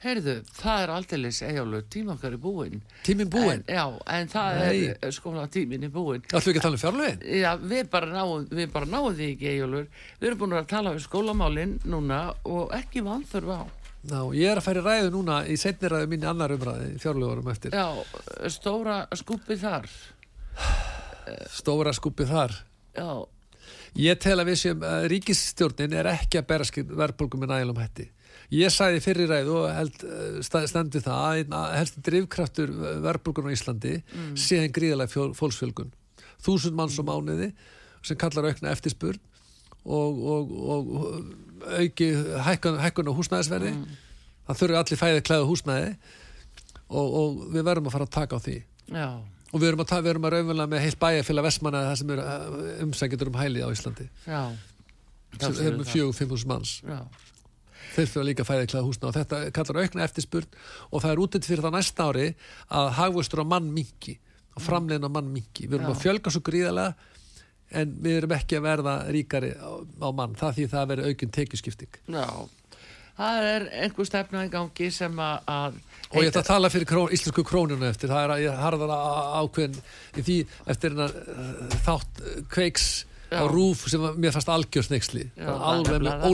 heyrðu, 0.00 0.34
það 0.56 0.82
er 0.84 0.92
aldeilis 0.94 1.40
eigjálfur 1.44 1.82
tímankar 1.92 2.36
í 2.36 2.40
búin 2.40 2.78
tíminn 3.06 3.30
búinn, 3.32 3.64
en, 3.66 3.74
Já, 3.76 3.84
en 4.16 4.30
það 4.32 4.60
Nei. 4.60 4.84
er 4.96 5.16
skóla 5.16 5.46
tíminn 5.52 5.84
í 5.84 5.90
búin 5.92 6.22
ætlum 6.24 6.46
við 6.46 6.52
ekki 6.54 6.62
að 6.62 6.66
tala 6.66 6.78
um 6.78 6.82
fjárlögin? 6.84 7.24
Já, 7.40 7.50
við 7.72 7.90
bara 7.92 8.12
náum, 8.14 8.46
við 8.48 8.70
bara 8.72 8.88
náum 8.88 9.10
því 9.18 9.28
ekki 9.34 9.50
eigjálfur 9.54 9.90
Við 10.20 10.30
erum 10.30 10.40
búin 10.44 10.56
að 10.60 10.70
tala 10.72 10.94
um 10.94 11.02
skólamálin 11.04 11.74
núna 11.84 12.20
og 12.48 12.72
ekki 12.76 13.04
vanþörf 13.04 13.52
á. 13.52 13.62
Ná, 14.10 14.20
ég 14.32 14.48
er 14.48 14.56
að 14.56 14.64
færi 14.64 14.84
ræðu 14.84 15.10
núna 15.12 15.42
í 15.44 15.58
setni 15.60 15.90
ræðu 15.92 16.08
minni 16.08 16.28
annar 16.28 16.54
umræði 16.54 16.94
fjárlögurum 17.02 17.50
eftir. 17.52 17.76
Já, 17.76 18.48
stóra 18.48 19.02
skúpið 19.20 19.60
þar. 19.66 19.90
Stóra 21.52 21.92
skupið 21.92 22.32
þar. 22.32 22.56
Já, 22.96 23.10
Ég 23.98 24.18
tel 24.22 24.38
að 24.38 24.52
við 24.52 24.58
séum 24.60 24.84
að 24.86 25.04
ríkisstjórnin 25.10 25.94
er 25.98 26.08
ekki 26.12 26.38
að 26.38 26.46
bera 26.46 26.66
verðbólgum 27.00 27.42
með 27.42 27.52
nægilum 27.52 27.80
hætti. 27.82 28.06
Ég 28.50 28.72
sagði 28.74 29.02
fyrir 29.04 29.30
ræðu 29.30 29.56
og 29.60 29.66
held, 29.70 30.04
eh, 30.04 30.38
stendur 30.42 31.04
það 31.04 31.20
að 31.22 31.40
einn 31.40 31.56
helsti 31.76 32.04
drifkraftur 32.06 32.72
verðbólgun 33.04 33.50
á 33.50 33.54
Íslandi 33.54 33.96
mm. 34.00 34.32
sé 34.34 34.58
einn 34.58 34.74
gríðalega 34.74 35.28
fólksfjölgun. 35.38 35.92
Þúsund 36.42 36.74
manns 36.78 36.98
á 36.98 37.04
mánuði 37.06 37.52
sem 38.02 38.18
kallar 38.18 38.48
aukna 38.50 38.72
eftirspurn 38.74 39.20
og, 39.84 40.24
og, 40.34 40.54
og 40.74 40.90
auki 41.78 42.10
hækkun, 42.46 42.80
hækkun 42.82 43.12
á 43.12 43.18
húsnæðisverði. 43.18 43.74
Það 44.48 44.62
þurfi 44.62 44.80
allir 44.80 45.00
fæði 45.04 45.26
klæða 45.28 45.50
húsnæði 45.50 45.92
og, 46.90 47.06
og 47.06 47.44
við 47.54 47.68
verðum 47.68 47.90
að 47.90 47.94
fara 47.94 48.08
að 48.08 48.16
taka 48.16 48.40
á 48.40 48.44
því. 48.46 48.56
já, 48.90 49.10
Og 49.50 49.58
við 49.58 49.72
erum 49.72 49.80
að, 49.82 49.94
við 49.98 50.12
erum 50.12 50.26
að 50.26 50.34
raunverulega 50.36 50.70
með 50.70 50.82
heilt 50.84 50.98
bæjarfélag 51.02 51.46
Vestmanna 51.46 51.86
það 51.88 51.96
sem 52.00 52.10
eru 52.14 52.26
umsækjendur 52.84 53.30
um 53.30 53.38
hæli 53.40 53.64
á 53.66 53.68
Íslandi 53.70 54.06
já 54.26 54.42
sem 55.38 55.58
er 55.62 55.76
með 55.78 55.90
fjögur, 55.92 56.16
fimm 56.16 56.32
hús 56.34 56.46
manns 56.48 56.76
Já, 56.86 57.00
þeir 57.94 58.10
fyrir 58.14 58.28
líka 58.30 58.46
fæði 58.48 58.70
klæða 58.72 58.86
húsna 58.86 59.10
og 59.10 59.16
þetta 59.18 59.42
kallar 59.56 59.82
aukna 59.84 60.06
eftirspurn 60.06 60.58
og 60.90 61.04
það 61.04 61.12
er 61.12 61.22
útitt 61.24 61.48
fyrir 61.48 61.64
það 61.66 61.76
næsta 61.76 62.08
ári 62.10 62.26
að 62.80 62.92
hagvöstur 62.98 63.44
á 63.44 63.50
mann 63.52 63.70
minki 63.74 64.16
og 64.56 64.64
framlegin 64.64 65.08
á 65.08 65.10
mann 65.12 65.32
minki 65.34 65.66
við 65.66 65.80
erum 65.80 65.90
Já. 65.90 65.94
að 65.96 66.04
fjölga 66.04 66.34
svo 66.34 66.44
gríðarlega 66.46 67.10
en 67.70 67.92
við 68.02 68.20
erum 68.20 68.34
ekki 68.34 68.58
að 68.58 68.66
verða 68.66 68.94
ríkari 69.14 69.50
á, 69.54 69.70
á 69.78 70.08
mann, 70.14 70.34
það 70.38 70.56
því 70.56 70.70
það 70.72 70.88
verður 70.92 71.12
aukinn 71.12 71.36
tekjuskipting. 71.36 72.00
Já. 72.10 72.26
Það 73.20 73.46
er 73.50 73.66
einhver 73.84 74.08
stefna 74.08 74.42
í 74.46 74.50
gangi 74.52 74.88
sem 74.94 75.18
að, 75.20 75.48
að 75.52 75.78
og 76.08 76.22
ég 76.24 76.30
ætla 76.30 76.40
að 76.40 76.48
tala 76.48 76.70
fyrir 76.72 76.88
krón, 76.88 77.12
íslensku 77.12 77.44
krónuna 77.44 77.90
eftir. 77.92 78.10
Það 78.10 78.24
er 78.24 78.32
að 78.34 78.44
ég 78.46 78.62
harðar 78.64 78.92
ákveðin 79.42 79.76
í 80.16 80.24
því 80.24 80.36
eftir 80.72 80.96
uh, 80.96 81.10
þátt 81.84 82.22
uh, 82.24 82.38
kveiks. 82.54 82.86
Á 83.30 83.44
rúf 83.50 83.86
sem 83.90 84.02
var, 84.02 84.16
mér 84.18 84.34
fannst 84.34 84.50
algjör 84.50 84.86
sneiksli 84.86 85.24
Já, 85.38 85.50
alveg 85.70 86.02
með 86.02 86.26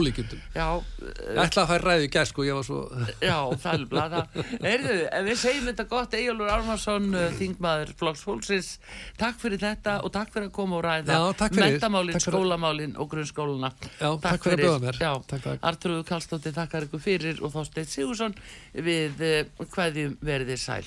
Já, 0.55 0.67
ég 0.81 1.41
ætla 1.43 1.63
að 1.63 1.71
færa 1.71 1.83
ræði 1.85 2.07
í 2.07 2.11
gæð 2.15 2.29
sko, 2.31 2.45
ég 2.47 2.57
var 2.57 2.65
svo 2.67 2.81
Já, 3.21 3.37
það 3.61 3.77
er 3.77 3.85
blada. 3.91 4.23
Heyrðu, 4.65 4.97
við 5.27 5.39
segjum 5.43 5.69
þetta 5.69 5.87
gott, 5.91 6.17
Egilur 6.17 6.51
Ármarsson, 6.55 7.07
þingmaður 7.37 7.93
Flokks 7.99 8.25
Fólksins, 8.25 8.71
takk 9.19 9.39
fyrir 9.41 9.61
þetta 9.61 9.99
og 10.01 10.13
takk 10.15 10.33
fyrir 10.33 10.49
að 10.49 10.55
koma 10.57 10.79
og 10.79 10.85
ræða 10.87 11.19
takk 11.37 11.57
mentamálin, 11.61 12.17
Takk 12.17 12.27
skólamálin 12.31 12.95
og 12.97 13.09
grunnskóluna. 13.11 13.71
Já, 13.99 14.09
takk 14.23 14.45
fyrir 14.47 14.59
að 14.59 14.65
bjóða 14.65 14.83
mér. 14.85 15.01
Já, 15.01 15.11
Takk, 15.27 15.43
takk. 15.43 15.65
Artrúðu 15.67 16.05
Kallstóttir, 16.07 16.55
takkar 16.55 16.87
ykkur 16.87 17.03
fyrir 17.03 17.41
og 17.43 17.53
þá 17.55 17.59
steitt 17.67 17.91
Sigursson 17.91 18.37
við 18.73 19.25
uh, 19.27 19.67
hverjum 19.73 20.17
verðið 20.25 20.63
sæl. 20.63 20.85